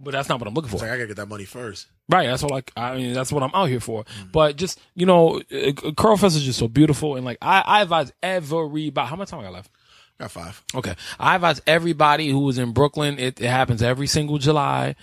[0.00, 0.76] but that's not what I'm looking Mm-hmm.
[0.76, 0.86] It's for.
[0.88, 1.86] like I gotta get that money first.
[2.08, 2.26] Right.
[2.26, 4.04] That's what Like, I mean, that's what I'm out here for.
[4.32, 5.42] But just you know, uh,
[5.92, 9.06] Curlfest is just so beautiful, and like, I, I advise everybody.
[9.06, 9.70] How much time I got left?
[10.20, 10.62] Got five.
[10.74, 10.94] Okay.
[11.18, 13.18] I advise everybody who was in Brooklyn.
[13.18, 14.94] It, it happens every single July.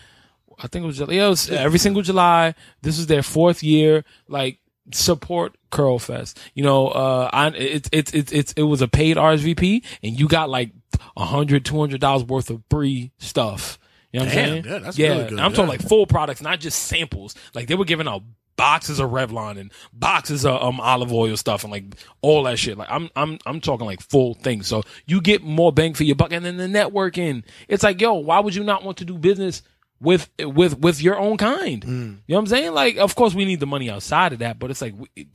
[0.60, 1.14] I think it was, July.
[1.16, 2.54] yeah, it was every single July.
[2.84, 4.06] This is their fourth year.
[4.28, 4.60] Like
[4.94, 6.36] support Curlfest.
[6.54, 10.28] You know, uh, I, it's, it's, it's, it's, it was a paid RSVP and you
[10.28, 10.70] got like
[11.16, 13.80] a hundred, two hundred dollars worth of free stuff.
[14.12, 14.66] You know what Damn, I'm saying?
[14.66, 15.10] yeah, that's yeah.
[15.10, 17.34] really good, I'm talking like full products, not just samples.
[17.56, 18.22] Like they were giving out
[18.58, 21.86] boxes of Revlon and boxes of um olive oil stuff and like
[22.22, 22.78] all that shit.
[22.78, 24.68] Like I'm I'm I'm talking like full things.
[24.68, 27.44] So you get more bang for your buck and then the networking.
[27.70, 29.62] It's like, yo, why would you not want to do business
[30.02, 31.86] with with with your own kind?
[31.86, 31.90] Mm.
[31.90, 32.74] You know what I'm saying?
[32.74, 35.28] Like of course we need the money outside of that, but it's like we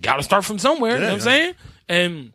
[0.00, 1.54] got to start from somewhere, you know what I'm saying?
[1.88, 2.32] And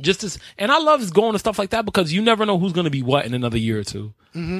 [0.00, 2.72] just as, and I love going to stuff like that because you never know who's
[2.72, 4.14] going to be what in another year or 2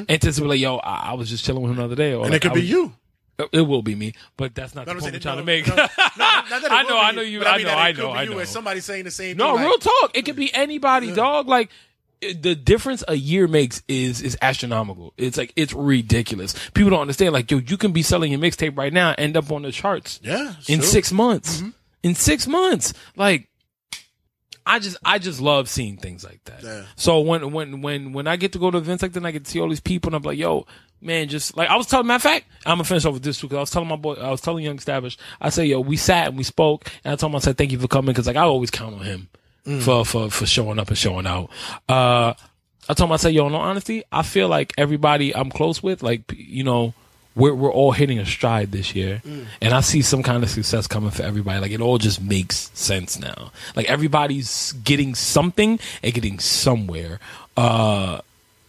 [0.08, 2.12] And just be like, yo, I, I was just chilling with him the other day.
[2.12, 2.24] Or Mm-hmm.
[2.24, 2.92] And like, it could be you.
[3.52, 5.66] It will be me, but that's not No, the I'm point I'm trying to make.
[5.66, 7.44] no, no, not that it I know, I know you.
[7.44, 8.38] I mean know, I could know, be I you know.
[8.38, 9.38] and somebody saying the same thing.
[9.38, 9.64] No, thing.
[9.64, 10.10] real like, talk.
[10.14, 11.48] It could be anybody, dog.
[11.48, 11.70] Like
[12.20, 15.12] the difference a year makes is is astronomical.
[15.16, 16.54] It's like it's ridiculous.
[16.70, 17.32] People don't understand.
[17.32, 19.72] Like yo, you can be selling your mixtape right now, and end up on the
[19.72, 20.20] charts.
[20.22, 21.58] Yeah, in six months.
[21.58, 21.70] Mm-hmm.
[22.04, 23.48] In six months, like
[24.64, 26.62] I just I just love seeing things like that.
[26.62, 26.82] Yeah.
[26.96, 29.44] So when when when when I get to go to events like that, I get
[29.44, 30.66] to see all these people, and I'm like, yo,
[31.02, 32.06] man, just like I was telling.
[32.06, 33.96] Matter of fact, I'm gonna finish off with this too because I was telling my
[33.96, 37.12] boy, I was telling Young Stablish, I say, yo, we sat and we spoke, and
[37.12, 39.04] I told him, I said, thank you for coming because like I always count on
[39.04, 39.28] him
[39.82, 41.50] for for for showing up and showing out.
[41.88, 42.34] Uh,
[42.88, 45.82] I told him, I said, yo, in all honesty, I feel like everybody I'm close
[45.82, 46.94] with, like you know.
[47.34, 49.22] We're, we're all hitting a stride this year
[49.62, 51.60] and I see some kind of success coming for everybody.
[51.60, 53.52] Like it all just makes sense now.
[53.74, 57.20] Like everybody's getting something and getting somewhere.
[57.56, 58.20] Uh,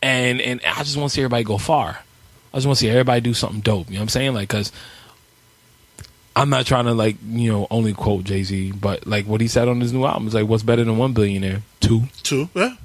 [0.01, 1.99] and, and I just want to see everybody go far.
[2.53, 3.87] I just want to see everybody do something dope.
[3.87, 4.33] You know what I'm saying?
[4.33, 4.71] Like, cause
[6.35, 9.67] I'm not trying to like, you know, only quote Jay-Z, but like what he said
[9.67, 11.61] on his new album is like, what's better than one billionaire?
[11.79, 12.03] Two.
[12.23, 12.49] Two.
[12.53, 12.75] Yeah.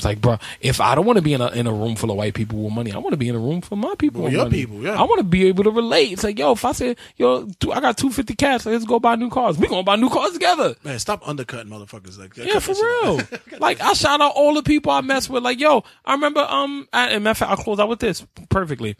[0.00, 2.10] It's like, bro, if I don't want to be in a in a room full
[2.10, 4.22] of white people with money, I want to be in a room for my people
[4.22, 4.62] with your money.
[4.62, 4.98] people, yeah.
[4.98, 6.10] I want to be able to relate.
[6.12, 8.98] It's like, yo, if I say, yo, two, I got two fifty cash, let's go
[8.98, 9.58] buy new cars.
[9.58, 10.74] We gonna buy new cars together.
[10.84, 12.46] Man, stop undercutting motherfuckers like that.
[12.46, 13.20] Yeah, for real.
[13.60, 15.42] like I shout out all the people I mess with.
[15.42, 18.24] Like, yo, I remember um I, and matter of fact, I'll close out with this
[18.48, 18.96] perfectly.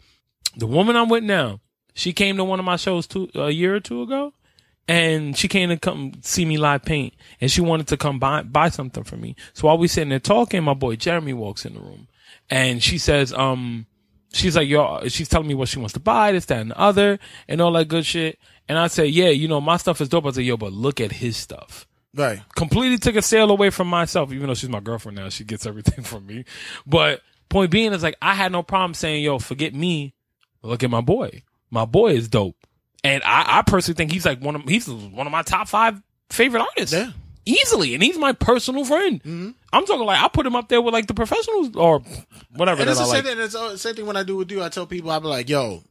[0.55, 1.61] The woman I'm with now,
[1.95, 4.35] she came to one of my shows two a year or two ago,
[4.91, 8.43] and she came to come see me live paint, and she wanted to come buy
[8.43, 9.37] buy something for me.
[9.53, 12.09] So while we sitting there talking, my boy Jeremy walks in the room,
[12.49, 13.85] and she says, um,
[14.33, 16.79] she's like, yo, she's telling me what she wants to buy, this, that, and the
[16.79, 18.37] other, and all that good shit.
[18.67, 20.25] And I say, yeah, you know, my stuff is dope.
[20.25, 22.41] I say, yo, but look at his stuff Right.
[22.55, 25.29] completely took a sale away from myself, even though she's my girlfriend now.
[25.29, 26.43] She gets everything from me.
[26.85, 30.13] But point being is like, I had no problem saying, yo, forget me.
[30.63, 31.43] Look at my boy.
[31.69, 32.60] My boy is dope.
[33.03, 36.01] And I, I personally think he's like one of, he's one of my top five
[36.29, 36.95] favorite artists.
[36.95, 37.11] Yeah.
[37.45, 37.95] Easily.
[37.95, 39.19] And he's my personal friend.
[39.23, 39.49] Mm-hmm.
[39.73, 42.01] I'm talking like, I put him up there with like the professionals or
[42.55, 43.25] whatever And it's the like.
[43.25, 43.43] same thing.
[43.43, 44.61] It's the same thing when I do with you.
[44.63, 45.83] I tell people, I be like, yo,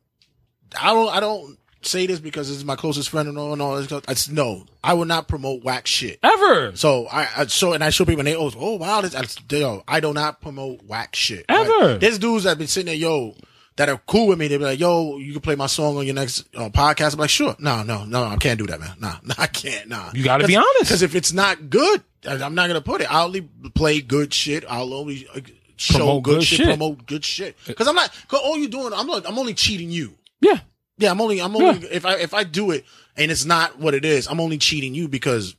[0.81, 3.63] I don't, I don't say this because this is my closest friend and all and
[3.63, 3.77] all.
[3.77, 3.91] this.
[4.09, 6.19] It's no, I will not promote whack shit.
[6.23, 6.77] Ever.
[6.77, 9.25] So I, I show and I show people and they oh oh wow this I,
[9.57, 11.93] yo I do not promote whack shit Ever.
[11.93, 13.35] Like, there's dudes that have been sitting there yo
[13.77, 16.05] that are cool with me they'd be like yo you can play my song on
[16.07, 17.15] your next uh, podcast.
[17.15, 17.57] I'm like sure.
[17.59, 18.95] No no no I can't do that man.
[18.99, 20.11] Nah, nah I can't nah.
[20.15, 20.81] You gotta be honest.
[20.81, 23.11] because if it's not good I'm not gonna put it.
[23.11, 24.65] I'll only play good shit.
[24.69, 25.41] I'll only uh,
[25.77, 26.67] show Promote good, good shit, shit.
[26.67, 27.57] promote good shit.
[27.67, 30.15] Because I'm not cause all you doing I'm not, I'm only cheating you.
[30.41, 30.59] Yeah.
[30.99, 32.85] yeah, I'm only, I'm only, if I, if I do it
[33.17, 35.55] and it's not what it is, I'm only cheating you because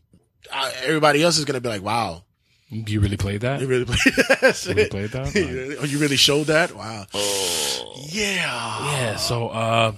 [0.51, 2.23] I, everybody else is going to be like, wow,
[2.71, 3.59] You really played that?
[3.59, 4.63] you really played that?
[4.67, 5.35] Really played that?
[5.35, 6.73] You really- oh, you really showed that?
[6.73, 7.05] Wow.
[7.13, 7.93] Oh.
[8.09, 8.91] Yeah.
[8.91, 9.91] Yeah, so uh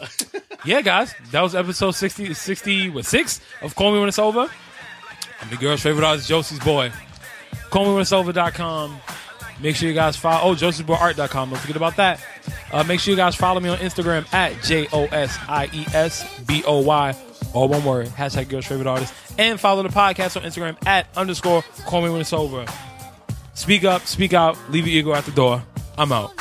[0.66, 4.50] yeah guys, that was episode 60 60 with 6 of Call Me When It's Over.
[5.42, 6.92] I'm the girl's favorite artist, Josie's boy.
[7.70, 8.98] CallMeWhenIt'sOver.com.
[9.62, 10.52] Make sure you guys follow.
[10.52, 11.50] Oh, Josie'sBoyArt.com.
[11.50, 12.20] Don't forget about that.
[12.72, 15.86] Uh, make sure you guys follow me on Instagram at J O S I E
[15.94, 17.16] S B O Y.
[17.54, 18.08] All one word.
[18.08, 19.14] Hashtag girl's favorite artist.
[19.38, 22.66] And follow the podcast on Instagram at underscore call me when it's over.
[23.54, 25.64] Speak up, speak out, leave your ego at the door.
[25.98, 26.32] I'm out.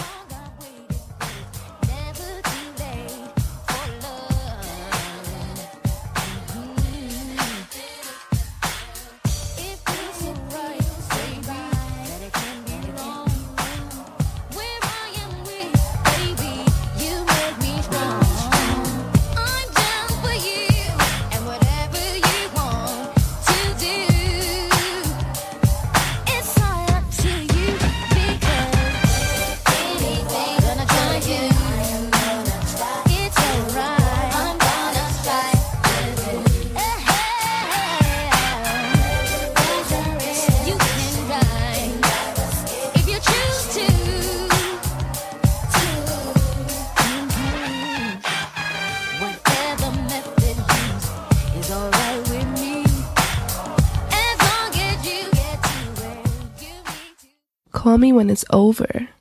[58.03, 59.09] Me when it's over.